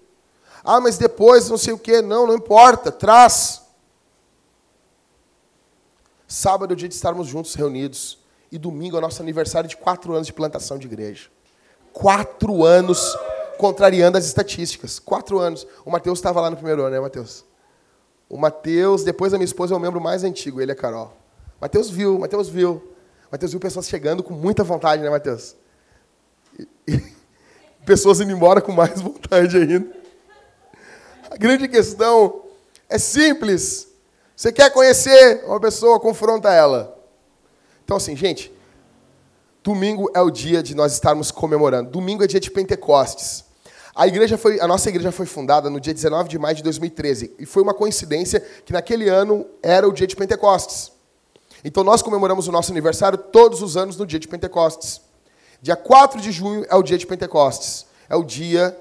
Ah, 0.64 0.80
mas 0.80 0.98
depois 0.98 1.48
não 1.50 1.60
sei 1.60 1.74
o 1.74 1.78
quê. 1.78 2.02
Não, 2.02 2.26
não 2.26 2.34
importa, 2.34 2.92
traz. 2.92 3.62
Sábado 6.28 6.72
é 6.72 6.74
o 6.74 6.78
dia 6.78 6.90
de 6.90 6.96
estarmos 6.96 7.28
juntos, 7.28 7.54
reunidos. 7.54 8.18
E 8.52 8.58
domingo 8.58 8.96
é 8.96 9.00
o 9.00 9.02
nosso 9.02 9.22
aniversário 9.22 9.70
de 9.70 9.78
quatro 9.78 10.14
anos 10.14 10.26
de 10.26 10.34
plantação 10.34 10.80
de 10.80 10.88
igreja. 10.88 11.30
Quatro 11.94 12.64
anos 12.66 13.16
contrariando 13.60 14.18
as 14.18 14.26
estatísticas. 14.26 14.98
Quatro 14.98 15.38
anos. 15.38 15.68
O 15.86 15.92
Mateus 15.92 16.18
estava 16.18 16.42
lá 16.42 16.50
no 16.50 16.56
primeiro 16.56 16.82
ano, 16.82 16.92
né, 16.92 17.00
Mateus? 17.00 17.46
O 18.30 18.38
Mateus, 18.38 19.04
depois 19.04 19.32
da 19.32 19.38
minha 19.40 19.46
esposa, 19.46 19.74
é 19.74 19.78
o 19.78 19.80
membro 19.80 20.00
mais 20.00 20.24
antigo, 20.24 20.62
ele 20.62 20.72
é 20.72 20.76
Carol. 20.76 21.18
Mateus 21.60 21.90
viu, 21.90 22.20
Mateus 22.20 22.48
viu. 22.48 22.94
Mateus 23.32 23.52
viu 23.52 23.60
pessoas 23.60 23.88
chegando 23.88 24.24
com 24.24 24.34
muita 24.34 24.64
vontade, 24.64 25.02
né, 25.02 25.10
Mateus? 25.10 25.56
Pessoas 27.86 28.22
indo 28.22 28.32
embora 28.32 28.62
com 28.62 28.72
mais 28.72 29.02
vontade 29.02 29.58
ainda. 29.58 29.92
A 31.30 31.38
grande 31.38 31.68
questão 31.68 32.44
é 32.88 32.98
simples. 32.98 33.88
Você 34.36 34.52
quer 34.52 34.72
conhecer 34.72 35.44
uma 35.46 35.60
pessoa, 35.60 36.00
confronta 36.00 36.54
ela. 36.54 36.98
Então, 37.84 37.98
assim, 37.98 38.16
gente, 38.16 38.54
domingo 39.64 40.10
é 40.14 40.22
o 40.22 40.30
dia 40.30 40.62
de 40.62 40.76
nós 40.76 40.94
estarmos 40.94 41.32
comemorando. 41.32 41.90
Domingo 41.90 42.24
é 42.24 42.28
dia 42.28 42.40
de 42.40 42.52
Pentecostes. 42.52 43.44
A 44.00 44.08
igreja 44.08 44.38
foi, 44.38 44.62
a 44.62 44.66
nossa 44.66 44.88
igreja 44.88 45.12
foi 45.12 45.26
fundada 45.26 45.70
no 45.70 45.78
dia 45.78 45.94
19 45.94 46.30
de 46.30 46.40
maio 46.40 46.56
de 46.56 46.64
2013 46.64 47.36
e 47.38 47.46
foi 47.46 47.62
uma 47.62 47.74
coincidência 47.74 48.40
que 48.64 48.72
naquele 48.72 49.10
ano 49.10 49.46
era 49.62 49.86
o 49.86 49.92
dia 49.92 50.08
de 50.08 50.16
Pentecostes. 50.16 50.94
Então 51.66 51.84
nós 51.84 52.02
comemoramos 52.02 52.48
o 52.48 52.52
nosso 52.54 52.72
aniversário 52.72 53.18
todos 53.18 53.62
os 53.62 53.76
anos 53.76 53.98
no 53.98 54.08
dia 54.08 54.18
de 54.18 54.26
Pentecostes. 54.26 55.02
Dia 55.62 55.76
4 55.76 56.22
de 56.22 56.32
junho 56.32 56.66
é 56.70 56.76
o 56.78 56.82
dia 56.82 56.98
de 56.98 57.06
Pentecostes. 57.06 57.88
É 58.08 58.16
o 58.16 58.24
dia 58.24 58.74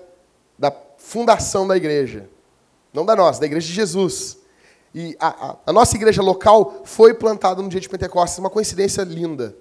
da 0.56 0.72
fundação 0.98 1.66
da 1.66 1.76
igreja. 1.76 2.30
Não 2.94 3.04
da 3.04 3.16
nossa, 3.16 3.40
da 3.40 3.46
igreja 3.46 3.66
de 3.66 3.72
Jesus. 3.72 4.38
E 4.94 5.16
a, 5.18 5.48
a, 5.48 5.56
a 5.66 5.72
nossa 5.72 5.96
igreja 5.96 6.22
local 6.22 6.82
foi 6.84 7.12
plantada 7.12 7.60
no 7.60 7.68
dia 7.68 7.80
de 7.80 7.88
Pentecostes, 7.88 8.38
uma 8.38 8.50
coincidência 8.50 9.02
linda. 9.02 9.56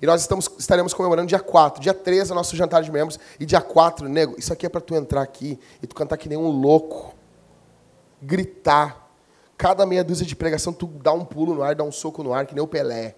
E 0.00 0.06
nós 0.06 0.20
estamos, 0.20 0.50
estaremos 0.58 0.92
comemorando 0.94 1.28
dia 1.28 1.40
4. 1.40 1.82
Dia 1.82 1.94
3 1.94 2.30
é 2.30 2.34
nosso 2.34 2.56
jantar 2.56 2.82
de 2.82 2.90
membros. 2.90 3.18
E 3.38 3.46
dia 3.46 3.60
4, 3.60 4.08
nego, 4.08 4.34
isso 4.38 4.52
aqui 4.52 4.66
é 4.66 4.68
para 4.68 4.80
tu 4.80 4.94
entrar 4.94 5.22
aqui 5.22 5.58
e 5.82 5.86
tu 5.86 5.94
cantar 5.94 6.16
que 6.16 6.28
nem 6.28 6.38
um 6.38 6.48
louco. 6.48 7.14
Gritar. 8.20 9.08
Cada 9.56 9.86
meia 9.86 10.02
dúzia 10.02 10.26
de 10.26 10.34
pregação, 10.34 10.72
tu 10.72 10.86
dá 10.86 11.12
um 11.12 11.24
pulo 11.24 11.54
no 11.54 11.62
ar, 11.62 11.74
dá 11.74 11.84
um 11.84 11.92
soco 11.92 12.22
no 12.22 12.32
ar, 12.32 12.46
que 12.46 12.54
nem 12.54 12.62
o 12.62 12.66
Pelé. 12.66 13.14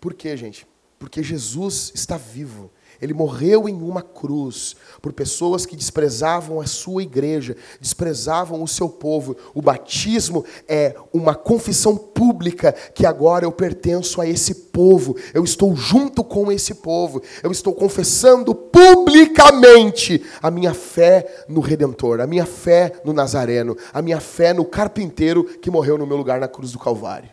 Por 0.00 0.12
quê, 0.12 0.36
gente? 0.36 0.66
Porque 0.98 1.22
Jesus 1.22 1.92
está 1.94 2.16
vivo. 2.16 2.70
Ele 3.04 3.12
morreu 3.12 3.68
em 3.68 3.74
uma 3.74 4.00
cruz 4.00 4.74
por 5.02 5.12
pessoas 5.12 5.66
que 5.66 5.76
desprezavam 5.76 6.58
a 6.58 6.66
sua 6.66 7.02
igreja, 7.02 7.54
desprezavam 7.78 8.62
o 8.62 8.66
seu 8.66 8.88
povo. 8.88 9.36
O 9.54 9.60
batismo 9.60 10.42
é 10.66 10.96
uma 11.12 11.34
confissão 11.34 11.98
pública 11.98 12.72
que 12.72 13.04
agora 13.04 13.44
eu 13.44 13.52
pertenço 13.52 14.22
a 14.22 14.26
esse 14.26 14.54
povo. 14.54 15.16
Eu 15.34 15.44
estou 15.44 15.76
junto 15.76 16.24
com 16.24 16.50
esse 16.50 16.76
povo. 16.76 17.22
Eu 17.42 17.52
estou 17.52 17.74
confessando 17.74 18.54
publicamente 18.54 20.24
a 20.42 20.50
minha 20.50 20.72
fé 20.72 21.44
no 21.46 21.60
redentor, 21.60 22.22
a 22.22 22.26
minha 22.26 22.46
fé 22.46 22.90
no 23.04 23.12
Nazareno, 23.12 23.76
a 23.92 24.00
minha 24.00 24.18
fé 24.18 24.54
no 24.54 24.64
carpinteiro 24.64 25.44
que 25.44 25.70
morreu 25.70 25.98
no 25.98 26.06
meu 26.06 26.16
lugar 26.16 26.40
na 26.40 26.48
cruz 26.48 26.72
do 26.72 26.78
Calvário. 26.78 27.28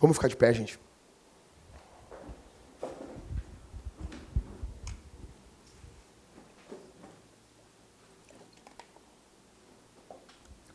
Vamos 0.00 0.16
ficar 0.16 0.28
de 0.28 0.36
pé, 0.36 0.50
gente. 0.54 0.85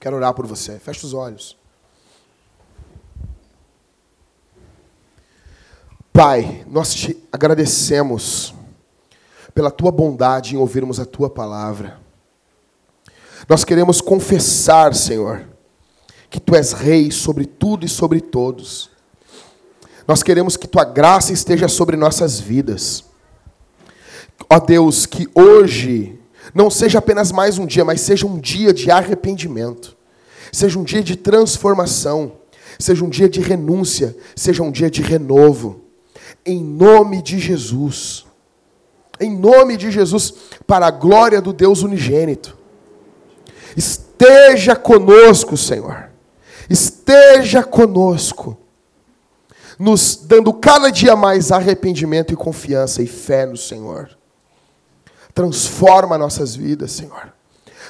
Quero 0.02 0.16
orar 0.16 0.34
por 0.34 0.48
você. 0.48 0.80
Feche 0.80 1.06
os 1.06 1.14
olhos. 1.14 1.56
Pai, 6.12 6.66
nós 6.68 6.92
te 6.92 7.24
agradecemos 7.32 8.52
pela 9.54 9.70
tua 9.70 9.92
bondade 9.92 10.56
em 10.56 10.58
ouvirmos 10.58 11.00
a 11.00 11.06
tua 11.06 11.30
palavra. 11.30 12.00
Nós 13.48 13.64
queremos 13.64 14.02
confessar, 14.02 14.96
Senhor, 14.96 15.48
que 16.32 16.40
tu 16.40 16.56
és 16.56 16.72
rei 16.72 17.12
sobre 17.12 17.46
tudo 17.46 17.86
e 17.86 17.90
sobre 17.90 18.20
todos. 18.20 18.90
Nós 20.08 20.24
queremos 20.24 20.58
que 20.58 20.68
tua 20.68 20.84
graça 20.84 21.32
esteja 21.32 21.68
sobre 21.68 21.96
nossas 21.96 22.40
vidas. 22.40 23.06
Ó 24.50 24.60
Deus, 24.60 25.06
que 25.06 25.30
hoje 25.36 26.20
não 26.54 26.70
seja 26.70 27.00
apenas 27.00 27.32
mais 27.32 27.58
um 27.58 27.66
dia, 27.66 27.86
mas 27.86 28.02
seja 28.02 28.26
um 28.26 28.40
dia 28.40 28.74
de 28.74 28.90
arrependimento, 28.90 29.96
seja 30.52 30.78
um 30.78 30.84
dia 30.84 31.04
de 31.04 31.16
transformação, 31.16 32.34
seja 32.80 33.06
um 33.06 33.10
dia 33.10 33.30
de 33.30 33.40
renúncia, 33.40 34.16
seja 34.36 34.64
um 34.64 34.72
dia 34.72 34.90
de 34.90 35.02
renovo. 35.02 35.82
Em 36.46 36.64
nome 36.64 37.22
de 37.22 37.40
Jesus. 37.40 38.26
Em 39.20 39.30
nome 39.30 39.78
de 39.78 39.92
Jesus, 39.92 40.34
para 40.66 40.88
a 40.88 40.92
glória 40.92 41.40
do 41.40 41.54
Deus 41.54 41.84
unigênito. 41.84 42.58
Esteja 43.78 44.76
conosco, 44.76 45.56
Senhor. 45.56 46.10
Esteja 46.70 47.64
conosco, 47.64 48.58
nos 49.78 50.16
dando 50.16 50.54
cada 50.54 50.90
dia 50.90 51.16
mais 51.16 51.52
arrependimento 51.52 52.34
e 52.34 52.38
confiança 52.38 53.04
e 53.04 53.08
fé 53.08 53.46
no 53.46 53.58
Senhor. 53.58 54.18
Transforma 55.34 56.18
nossas 56.18 56.56
vidas, 56.56 56.92
Senhor. 56.92 57.34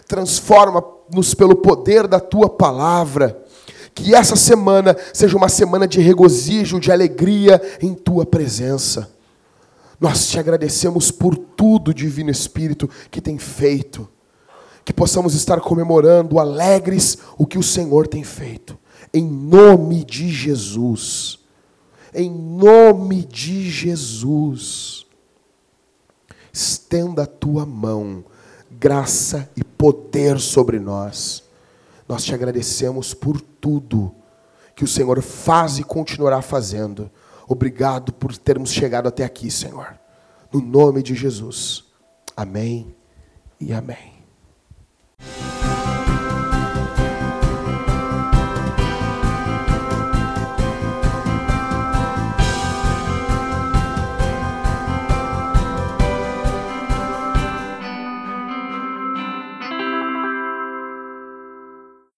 Transforma-nos 0.08 1.34
pelo 1.34 1.56
poder 1.56 2.08
da 2.08 2.20
tua 2.20 2.50
palavra. 2.50 3.44
Que 3.94 4.16
essa 4.16 4.36
semana 4.36 4.96
seja 5.14 5.36
uma 5.36 5.50
semana 5.50 5.88
de 5.88 6.00
regozijo, 6.00 6.80
de 6.80 6.92
alegria 6.92 7.62
em 7.82 7.94
tua 7.94 8.26
presença. 8.26 9.12
Nós 10.00 10.30
te 10.30 10.40
agradecemos 10.40 11.12
por 11.12 11.36
tudo, 11.38 11.94
Divino 11.94 12.32
Espírito, 12.32 12.90
que 13.10 13.22
tem 13.22 13.38
feito. 13.38 14.08
Que 14.84 14.94
possamos 14.94 15.36
estar 15.36 15.60
comemorando, 15.60 16.40
alegres, 16.40 17.18
o 17.38 17.46
que 17.46 17.58
o 17.58 17.64
Senhor 17.64 18.08
tem 18.08 18.24
feito. 18.24 18.78
Em 19.14 19.24
nome 19.24 20.04
de 20.04 20.30
Jesus. 20.30 21.40
Em 22.14 22.30
nome 22.30 23.24
de 23.24 23.70
Jesus 23.70 25.06
estenda 26.54 27.24
a 27.24 27.28
tua 27.28 27.66
mão, 27.66 28.24
graça 28.70 29.50
e 29.56 29.64
poder 29.64 30.40
sobre 30.40 30.80
nós. 30.80 31.44
Nós 32.08 32.24
te 32.24 32.34
agradecemos 32.34 33.14
por 33.14 33.40
tudo 33.40 34.14
que 34.76 34.84
o 34.84 34.88
Senhor 34.88 35.22
faz 35.22 35.78
e 35.78 35.84
continuará 35.84 36.42
fazendo. 36.42 37.10
Obrigado 37.48 38.14
por 38.14 38.36
termos 38.38 38.72
chegado 38.72 39.08
até 39.08 39.24
aqui, 39.24 39.52
Senhor. 39.52 40.00
No 40.52 40.62
nome 40.62 41.04
de 41.04 41.16
Jesus. 41.16 41.84
Amém 42.36 42.96
e 43.60 43.74
amém. 43.74 44.14